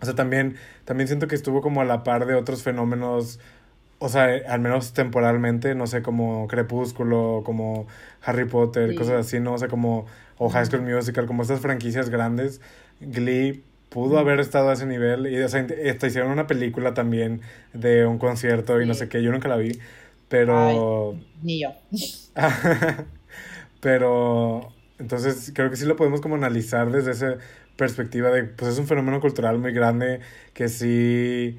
o 0.01 0.05
sea, 0.05 0.15
también, 0.15 0.57
también 0.83 1.07
siento 1.07 1.29
que 1.29 1.35
estuvo 1.35 1.61
como 1.61 1.79
a 1.79 1.85
la 1.85 2.03
par 2.03 2.25
de 2.25 2.35
otros 2.35 2.61
fenómenos, 2.61 3.39
o 3.99 4.09
sea, 4.09 4.29
al 4.47 4.59
menos 4.59 4.93
temporalmente, 4.93 5.73
no 5.75 5.87
sé, 5.87 6.01
como 6.01 6.47
Crepúsculo, 6.47 7.41
como 7.43 7.87
Harry 8.21 8.45
Potter, 8.45 8.93
cosas 8.95 9.25
así, 9.25 9.39
¿no? 9.39 9.53
O 9.53 9.57
sea, 9.57 9.67
como, 9.67 10.05
o 10.37 10.49
High 10.49 10.65
School 10.67 10.83
Musical, 10.83 11.25
como 11.25 11.41
estas 11.41 11.61
franquicias 11.61 12.09
grandes, 12.09 12.61
Glee 12.99 13.63
pudo 13.89 14.19
haber 14.19 14.39
estado 14.39 14.69
a 14.69 14.73
ese 14.73 14.85
nivel. 14.85 15.27
Y, 15.27 15.41
o 15.41 15.49
sea, 15.49 15.65
hasta 15.89 16.07
hicieron 16.07 16.31
una 16.31 16.47
película 16.47 16.93
también 16.93 17.41
de 17.73 18.05
un 18.05 18.19
concierto 18.19 18.81
y 18.81 18.85
no 18.85 18.93
sé 18.93 19.09
qué. 19.09 19.23
Yo 19.23 19.31
nunca 19.31 19.47
la 19.47 19.57
vi, 19.57 19.79
pero... 20.29 21.17
ni 21.41 21.61
yo. 21.61 21.69
pero, 23.81 24.73
entonces, 24.99 25.51
creo 25.55 25.69
que 25.69 25.75
sí 25.75 25.85
lo 25.85 25.95
podemos 25.95 26.21
como 26.21 26.35
analizar 26.35 26.91
desde 26.91 27.11
esa 27.11 27.37
perspectiva 27.77 28.29
de, 28.29 28.43
pues 28.43 28.73
es 28.73 28.79
un 28.79 28.87
fenómeno 28.87 29.19
cultural 29.21 29.57
muy 29.57 29.71
grande 29.71 30.19
que 30.53 30.67
sí... 30.67 31.57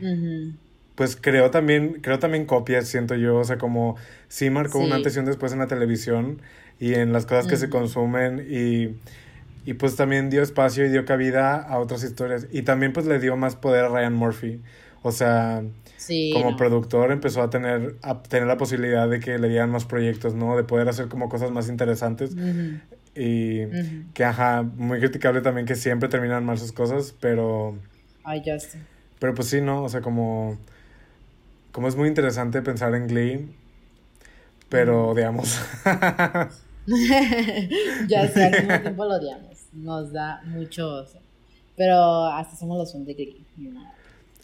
Pues 0.98 1.16
creo 1.16 1.50
también, 1.50 2.00
creo 2.02 2.18
también 2.18 2.44
copias, 2.44 2.88
siento 2.88 3.14
yo, 3.14 3.38
o 3.38 3.44
sea, 3.44 3.56
como 3.56 3.96
sí 4.28 4.50
marcó 4.50 4.82
antes 4.92 5.16
y 5.16 5.20
un 5.20 5.24
después 5.24 5.54
en 5.54 5.60
la 5.60 5.66
televisión 5.66 6.42
y 6.78 6.92
en 6.92 7.14
las 7.14 7.24
cosas 7.24 7.46
que 7.46 7.56
se 7.56 7.70
consumen 7.70 8.46
y 8.50 8.96
y 9.68 9.74
pues 9.74 9.96
también 9.96 10.30
dio 10.30 10.42
espacio 10.42 10.86
y 10.86 10.88
dio 10.88 11.04
cabida 11.04 11.56
a 11.56 11.78
otras 11.78 12.02
historias. 12.02 12.46
Y 12.50 12.62
también 12.62 12.94
pues 12.94 13.04
le 13.04 13.18
dio 13.18 13.36
más 13.36 13.54
poder 13.54 13.84
a 13.84 13.88
Ryan 13.88 14.14
Murphy. 14.14 14.62
O 15.02 15.12
sea, 15.12 15.62
como 16.32 16.56
productor 16.56 17.12
empezó 17.12 17.42
a 17.42 17.50
tener, 17.50 17.96
a 18.00 18.22
tener 18.22 18.48
la 18.48 18.56
posibilidad 18.56 19.06
de 19.10 19.20
que 19.20 19.38
le 19.38 19.50
dieran 19.50 19.68
más 19.68 19.84
proyectos, 19.84 20.34
¿no? 20.34 20.56
De 20.56 20.64
poder 20.64 20.88
hacer 20.88 21.08
como 21.08 21.28
cosas 21.28 21.50
más 21.50 21.68
interesantes. 21.68 22.34
Y 23.14 23.66
que, 24.14 24.24
ajá, 24.24 24.62
muy 24.62 25.00
criticable 25.00 25.42
también 25.42 25.66
que 25.66 25.74
siempre 25.74 26.08
terminan 26.08 26.46
mal 26.46 26.56
sus 26.56 26.72
cosas, 26.72 27.14
pero... 27.20 27.76
Ay, 28.24 28.42
ya 28.42 28.58
sé. 28.58 28.78
Pero 29.18 29.34
pues 29.34 29.48
sí, 29.48 29.60
¿no? 29.60 29.84
O 29.84 29.90
sea, 29.90 30.00
como... 30.00 30.56
Como 31.78 31.86
es 31.86 31.94
muy 31.94 32.08
interesante 32.08 32.60
pensar 32.60 32.92
en 32.96 33.06
Glee, 33.06 33.54
pero 34.68 35.10
odiamos. 35.10 35.60
ya 38.08 38.26
sé, 38.26 38.46
al 38.46 38.50
mismo 38.50 38.80
tiempo 38.82 39.04
lo 39.04 39.14
odiamos 39.14 39.68
nos 39.72 40.12
da 40.12 40.42
mucho. 40.44 41.06
pero 41.76 42.24
hasta 42.24 42.56
somos 42.56 42.78
los 42.78 42.92
fans 42.92 43.06
de 43.06 43.14
Glee. 43.14 43.46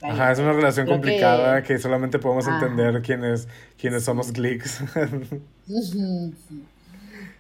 Ajá, 0.01 0.31
es 0.31 0.39
una 0.39 0.53
relación 0.53 0.87
complicada 0.87 1.61
que... 1.65 1.77
solamente 1.79 2.21
podemos 2.21 2.47
entender 2.47 3.03
quiénes, 3.03 3.49
quiénes 3.81 4.05
somos 4.05 4.33
Gleeks. 4.33 4.79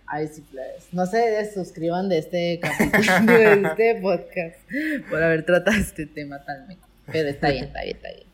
Ay, 0.06 0.26
sí, 0.26 0.44
pues. 0.50 0.88
No 0.90 1.06
se 1.06 1.54
suscriban 1.54 2.08
de 2.08 2.18
este 2.18 2.58
capítulo, 2.60 3.32
de 3.32 3.62
este 3.62 4.00
podcast, 4.02 4.56
por 5.08 5.22
haber 5.22 5.46
tratado 5.46 5.76
este 5.76 6.06
tema 6.06 6.44
tan 6.44 6.66
Pero 7.12 7.28
está 7.28 7.50
bien, 7.50 7.66
está 7.66 7.84
bien, 7.84 7.94
está 7.94 8.08
bien. 8.08 8.33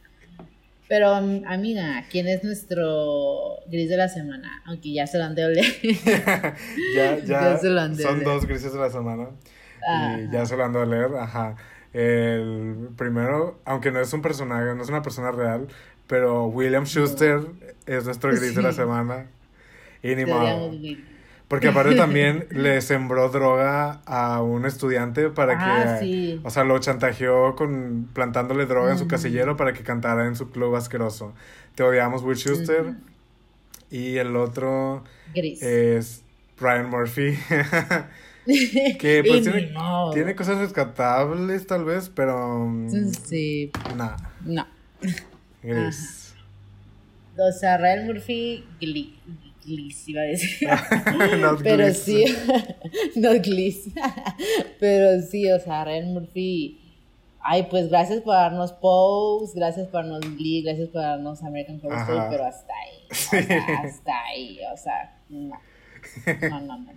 Pero, 0.91 1.15
amiga, 1.15 2.05
¿quién 2.11 2.27
es 2.27 2.43
nuestro 2.43 3.61
gris 3.69 3.89
de 3.89 3.97
la 3.97 4.09
semana? 4.09 4.61
Aunque 4.67 4.93
ya 4.93 5.07
se 5.07 5.19
lo 5.19 5.25
han 5.25 5.37
de 5.37 5.45
oler. 5.45 5.65
ya, 6.97 7.17
ya, 7.21 7.59
son 7.59 8.25
dos 8.25 8.45
grises 8.45 8.73
de 8.73 8.81
la 8.81 8.91
semana. 8.91 9.29
Y 9.89 10.33
ya 10.33 10.45
se 10.47 10.57
lo 10.57 10.65
han 10.65 10.73
de 10.73 10.81
oler, 10.81 11.15
ajá. 11.17 11.55
El 11.93 12.89
primero, 12.97 13.61
aunque 13.65 13.93
no 13.93 14.01
es 14.01 14.13
un 14.13 14.21
personaje, 14.21 14.75
no 14.75 14.83
es 14.83 14.89
una 14.89 15.01
persona 15.01 15.31
real, 15.31 15.69
pero 16.09 16.47
William 16.47 16.87
Schuster 16.87 17.39
es 17.87 18.05
nuestro 18.07 18.31
gris 18.31 18.57
de 18.57 18.63
la 18.63 18.73
semana. 18.73 19.27
Y 20.03 20.17
ni 20.17 20.25
modo. 20.25 20.73
Porque 21.51 21.67
aparte 21.67 21.97
también 21.97 22.47
le 22.53 22.81
sembró 22.81 23.29
droga 23.29 24.03
a 24.07 24.41
un 24.41 24.67
estudiante 24.67 25.31
para 25.31 25.55
ah, 25.59 25.99
que, 25.99 26.39
o 26.45 26.49
sea, 26.49 26.63
lo 26.63 26.79
chantajeó 26.79 27.57
con 27.57 28.09
plantándole 28.13 28.67
droga 28.67 28.93
en 28.93 28.99
su 28.99 29.09
casillero 29.09 29.57
para 29.57 29.73
que 29.73 29.83
cantara 29.83 30.27
en 30.27 30.37
su 30.37 30.51
club 30.51 30.77
asqueroso. 30.77 31.35
Te 31.75 31.83
odiamos, 31.83 32.23
Will 32.23 32.37
Schuster. 32.37 32.95
Y 33.91 34.19
el 34.19 34.37
otro 34.37 35.03
es 35.35 36.23
Brian 36.57 36.89
Murphy. 36.89 37.37
que 39.01 39.25
pues 39.27 39.43
tiene, 39.43 39.73
tiene, 40.15 40.37
cosas 40.37 40.59
rescatables 40.59 41.67
tal 41.67 41.85
vez, 41.85 42.13
pero... 42.15 42.61
Mm, 42.61 43.13
sí. 43.25 43.73
Nada. 43.97 44.31
No. 44.45 44.69
Gris. 45.65 46.33
O 47.37 47.51
sea, 47.51 47.77
Brian 47.77 48.07
Murphy, 48.07 48.65
Gliss 49.65 50.09
iba 50.09 50.23
a 50.23 50.25
decir. 50.25 50.69
Pero 51.63 51.95
sí, 51.95 52.25
no 53.17 53.33
Gliss. 53.41 53.91
Pero 54.81 55.21
sí, 55.23 55.51
o 55.51 55.59
sea, 55.61 55.85
Ryan 55.85 56.15
Murphy. 56.15 56.79
Ay, 57.43 57.69
pues 57.71 57.89
gracias 57.89 58.21
por 58.21 58.35
darnos 58.35 58.73
Pose, 58.73 59.59
gracias 59.59 59.89
por 59.89 60.03
darnos 60.03 60.21
Glee, 60.37 60.63
gracias 60.63 60.91
por 60.91 61.01
darnos 61.01 61.43
American 61.43 61.81
Horror 61.83 62.01
Story, 62.01 62.21
pero 62.29 62.45
hasta 62.45 62.73
ahí. 62.75 63.49
hasta 63.83 64.25
ahí, 64.27 64.59
o 64.71 64.77
sea, 64.77 65.19
no. 65.31 65.59
No, 66.51 66.61
no, 66.61 66.79
no, 66.79 66.93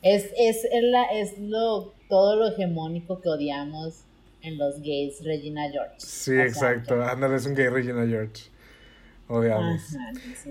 Es, 0.00 0.30
es, 0.38 0.64
es, 0.64 0.82
la, 0.84 1.04
es 1.06 1.38
lo, 1.38 1.92
todo 2.08 2.36
lo 2.36 2.52
hegemónico 2.52 3.20
que 3.20 3.28
odiamos 3.28 4.04
en 4.42 4.58
los 4.58 4.80
gays 4.80 5.24
Regina 5.24 5.68
George. 5.70 5.94
Sí, 5.98 6.38
exacto. 6.38 7.02
Ándale, 7.02 7.36
es 7.36 7.46
un 7.46 7.54
gay 7.54 7.68
Regina 7.68 8.06
George. 8.06 8.53
Odiamos. 9.28 9.96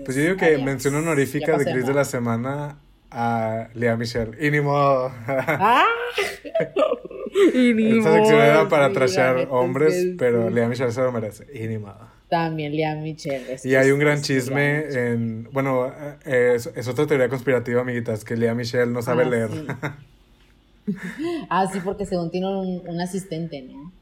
pues 0.04 0.16
yo 0.16 0.22
digo 0.22 0.36
que 0.36 0.58
mención 0.58 0.94
honorífica 0.94 1.56
de 1.56 1.64
Chris 1.64 1.86
de 1.86 1.94
la 1.94 2.04
semana 2.04 2.78
a 3.10 3.68
Lea 3.74 3.96
Michelle. 3.96 4.32
Y 4.44 4.50
ni 4.50 4.60
modo. 4.60 5.12
¡Ah! 5.26 5.84
y 7.54 7.72
ni 7.72 7.98
Esta 7.98 8.12
sección 8.14 8.40
era 8.40 8.68
para 8.68 8.92
trashar 8.92 9.46
hombres, 9.50 10.14
pero 10.18 10.50
Lea 10.50 10.68
Michelle 10.68 10.90
se 10.90 11.00
lo 11.00 11.12
merece. 11.12 11.46
Y 11.54 11.68
ni 11.68 11.78
modo. 11.78 12.08
También 12.28 12.74
Lea 12.74 12.96
Michelle. 12.96 13.56
y 13.62 13.74
hay 13.76 13.92
un 13.92 14.00
gran 14.00 14.20
chisme 14.20 14.86
en... 14.88 15.48
Bueno, 15.52 15.92
eh, 16.24 16.56
es, 16.56 16.88
otra 16.88 17.06
teoría 17.06 17.28
conspirativa, 17.28 17.82
amiguitas, 17.82 18.24
que 18.24 18.36
Lea 18.36 18.54
Michelle 18.54 18.90
no 18.90 19.02
sabe 19.02 19.22
ah, 19.24 19.28
leer. 19.28 19.50
ah, 21.48 21.66
sí, 21.72 21.78
porque 21.84 22.06
según 22.06 22.30
tiene 22.32 22.48
un, 22.48 22.82
un 22.88 23.00
asistente, 23.00 23.62
¿no? 23.62 23.92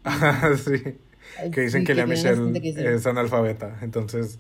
sí. 0.57 0.97
Que 1.53 1.63
dicen 1.63 1.85
que 1.85 1.95
Lea 1.95 2.07
Michelle 2.07 2.95
es 2.95 3.07
analfabeta. 3.07 3.79
Entonces, 3.83 4.39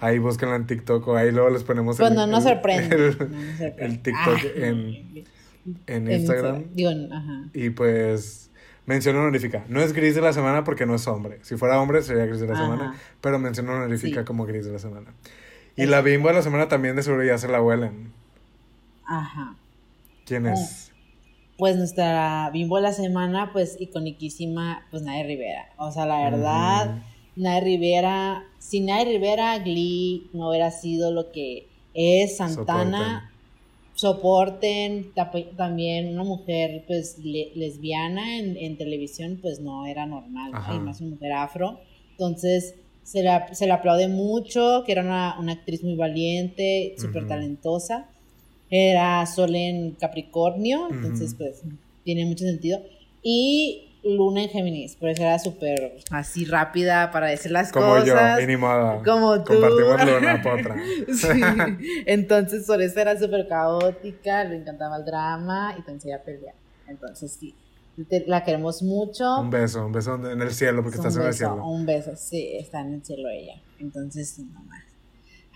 ahí 0.00 0.18
búsquenla 0.18 0.56
en 0.56 0.66
TikTok 0.66 1.06
o 1.08 1.16
ahí 1.16 1.30
luego 1.32 1.50
les 1.50 1.64
ponemos 1.64 1.96
pues 1.96 2.10
el, 2.10 2.16
no, 2.16 2.26
no 2.26 2.40
sorprende. 2.40 3.16
El, 3.78 4.00
TikTok 4.00 4.38
en, 4.56 5.24
en, 5.86 6.10
Instagram. 6.10 6.64
Y 7.52 7.70
pues 7.70 8.50
mención 8.86 9.16
honorífica. 9.16 9.64
No 9.68 9.80
es 9.80 9.92
gris 9.92 10.14
de 10.14 10.20
la 10.20 10.32
semana 10.32 10.64
porque 10.64 10.86
no 10.86 10.94
es 10.94 11.06
hombre. 11.06 11.38
Si 11.42 11.56
fuera 11.56 11.80
hombre 11.80 12.02
sería 12.02 12.26
gris 12.26 12.40
de 12.40 12.48
la 12.48 12.56
semana, 12.56 12.94
pero 13.20 13.38
mención 13.38 13.68
honorífica 13.68 14.24
como 14.24 14.46
gris 14.46 14.66
de 14.66 14.72
la 14.72 14.78
semana. 14.78 15.12
Y 15.76 15.86
la 15.86 16.02
bimbo 16.02 16.28
de 16.28 16.34
la 16.34 16.42
semana 16.42 16.68
también 16.68 16.96
de 16.96 17.02
seguro 17.02 17.24
ya 17.24 17.38
se 17.38 17.48
la 17.48 17.62
huelen. 17.62 18.12
Ajá. 19.04 19.54
¿Quién 20.26 20.46
es? 20.46 20.89
Pues 21.60 21.76
nuestra 21.76 22.48
bimbo 22.54 22.76
de 22.76 22.82
la 22.82 22.92
semana, 22.94 23.50
pues 23.52 23.76
iconiquísima, 23.78 24.86
pues 24.90 25.02
Nay 25.02 25.22
Rivera. 25.24 25.68
O 25.76 25.92
sea, 25.92 26.06
la 26.06 26.22
verdad, 26.24 27.02
Nay 27.36 27.60
Rivera, 27.60 28.44
sin 28.58 28.86
Nay 28.86 29.04
Rivera, 29.04 29.58
Glee 29.58 30.30
no 30.32 30.48
hubiera 30.48 30.70
sido 30.70 31.12
lo 31.12 31.30
que 31.30 31.68
es 31.92 32.38
Santana. 32.38 33.30
Soporten, 33.92 35.12
también 35.58 36.14
una 36.14 36.24
mujer 36.24 36.84
pues 36.86 37.18
lesbiana 37.18 38.38
en, 38.38 38.78
televisión 38.78 39.38
pues 39.42 39.60
no 39.60 39.84
era 39.84 40.06
normal, 40.06 40.52
además 40.54 41.02
una 41.02 41.10
mujer 41.10 41.32
afro. 41.32 41.80
Entonces, 42.12 42.74
se 43.02 43.22
le, 43.22 43.30
se 43.52 43.66
le 43.66 43.72
aplaude 43.72 44.08
mucho, 44.08 44.82
que 44.86 44.92
era 44.92 45.02
una, 45.02 45.36
una 45.38 45.52
actriz 45.52 45.84
muy 45.84 45.96
valiente, 45.96 46.94
súper 46.96 47.28
talentosa. 47.28 48.08
Era 48.70 49.26
Sol 49.26 49.54
en 49.56 49.92
Capricornio, 49.96 50.88
entonces 50.90 51.30
Ujú. 51.30 51.38
pues 51.38 51.62
tiene 52.04 52.24
mucho 52.26 52.44
sentido. 52.44 52.78
Y 53.22 53.86
Luna 54.02 54.44
en 54.44 54.48
Géminis, 54.48 54.96
por 54.96 55.10
eso 55.10 55.22
era 55.22 55.38
súper 55.38 55.98
así 56.10 56.44
rápida 56.46 57.10
para 57.10 57.26
decir 57.26 57.50
las 57.50 57.70
Como 57.72 57.86
cosas. 57.96 58.38
yo, 58.38 58.40
inimada. 58.44 59.02
Como 59.04 59.42
tú. 59.44 59.52
Compartimos 59.60 60.04
luna 60.06 60.40
potra. 60.42 60.76
Sí. 61.12 61.28
Entonces, 62.06 62.66
por 62.66 62.80
eso 62.80 62.98
era 63.00 63.18
súper 63.18 63.46
caótica, 63.48 64.44
le 64.44 64.56
encantaba 64.56 64.96
el 64.96 65.04
drama 65.04 65.74
y 65.78 65.82
también 65.82 66.00
ella 66.14 66.22
pelea. 66.24 66.54
Entonces, 66.88 67.36
sí, 67.38 67.54
te- 68.08 68.24
la 68.26 68.42
queremos 68.42 68.82
mucho. 68.82 69.38
Un 69.40 69.50
beso, 69.50 69.84
un 69.84 69.92
beso 69.92 70.14
en 70.30 70.40
el 70.40 70.50
cielo, 70.52 70.82
porque 70.82 70.98
un 70.98 71.06
estás 71.06 71.20
en 71.20 71.26
el 71.28 71.34
cielo. 71.34 71.64
un 71.66 71.84
beso, 71.84 72.12
sí, 72.16 72.52
está 72.56 72.80
en 72.80 72.94
el 72.94 73.04
cielo 73.04 73.28
ella. 73.28 73.60
Entonces, 73.78 74.38
mamá. 74.38 74.79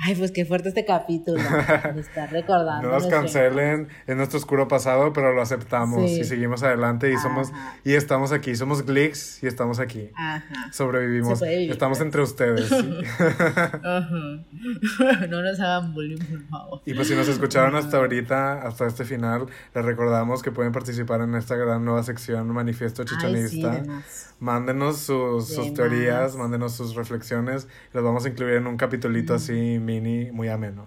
Ay, 0.07 0.15
pues 0.17 0.33
qué 0.33 0.45
fuerte 0.45 0.69
este 0.69 0.85
capítulo. 0.85 1.41
Me 1.95 2.01
está 2.01 2.27
recordando. 2.27 2.89
No 2.89 2.95
nos 2.95 3.07
cancelen, 3.07 3.89
es 4.07 4.17
nuestro 4.17 4.39
oscuro 4.39 4.69
pasado, 4.69 5.13
pero 5.15 5.33
lo 5.33 5.41
aceptamos 5.41 6.11
Sí. 6.11 6.21
y 6.21 6.25
seguimos 6.25 6.63
adelante 6.63 7.11
y 7.11 7.17
somos 7.17 7.51
y 7.85 7.95
estamos 7.95 8.31
aquí, 8.33 8.55
somos 8.55 8.85
Glicks 8.85 9.43
y 9.43 9.47
estamos 9.47 9.79
aquí. 9.81 10.11
Ajá. 10.15 10.45
Sobrevivimos, 10.73 11.41
vivir, 11.41 11.71
estamos 11.71 12.01
entre 12.01 12.21
ustedes. 12.23 12.69
sí. 12.69 12.75
Ajá. 13.83 15.27
No 15.29 15.41
nos 15.43 15.59
hagan 15.61 15.95
bullying, 15.95 16.19
por 16.19 16.43
favor. 16.49 16.81
Y 16.85 16.95
pues 16.95 17.09
si 17.09 17.15
nos 17.15 17.29
escucharon 17.29 17.75
hasta 17.77 17.97
ahorita, 17.97 18.63
hasta 18.63 18.87
este 18.87 19.05
final, 19.05 19.47
les 19.75 19.85
recordamos 19.85 20.43
que 20.43 20.51
pueden 20.53 20.73
participar 20.73 21.23
en 21.23 21.35
esta 21.35 21.57
gran 21.57 21.85
nueva 21.85 22.03
sección 22.03 22.49
Manifiesto 22.53 23.03
Ay, 23.03 23.09
sí, 23.09 23.15
Chichonista. 23.15 23.71
de 23.71 23.83
más. 23.89 24.35
Mándenos 24.41 24.99
sus, 24.99 25.73
teorías, 25.75 26.37
mándenos 26.37 26.75
sus 26.75 26.95
reflexiones. 26.95 27.69
Los 27.93 28.05
vamos 28.05 28.27
a 28.27 28.29
incluir 28.29 28.55
en 28.55 28.67
un 28.67 28.77
capitulito 28.77 29.33
así 29.35 29.79
mini, 30.01 30.31
muy 30.33 30.49
ameno. 30.49 30.87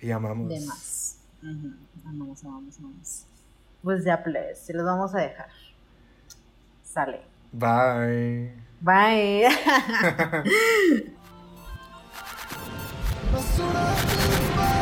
Y 0.00 0.10
amamos. 0.10 0.48
De 0.48 0.60
más. 0.66 1.18
Ujú. 1.42 1.72
Amamos, 2.04 2.44
amamos, 2.44 2.78
amamos. 2.78 3.24
Pues 3.82 4.04
ya, 4.04 4.22
pues, 4.22 4.58
se 4.58 4.72
los 4.74 4.84
vamos 4.84 5.14
a 5.14 5.18
dejar. 5.18 5.48
Sale. 6.84 7.22
Bye. 7.52 8.52
Bye. 8.80 9.48
Basura 13.32 14.81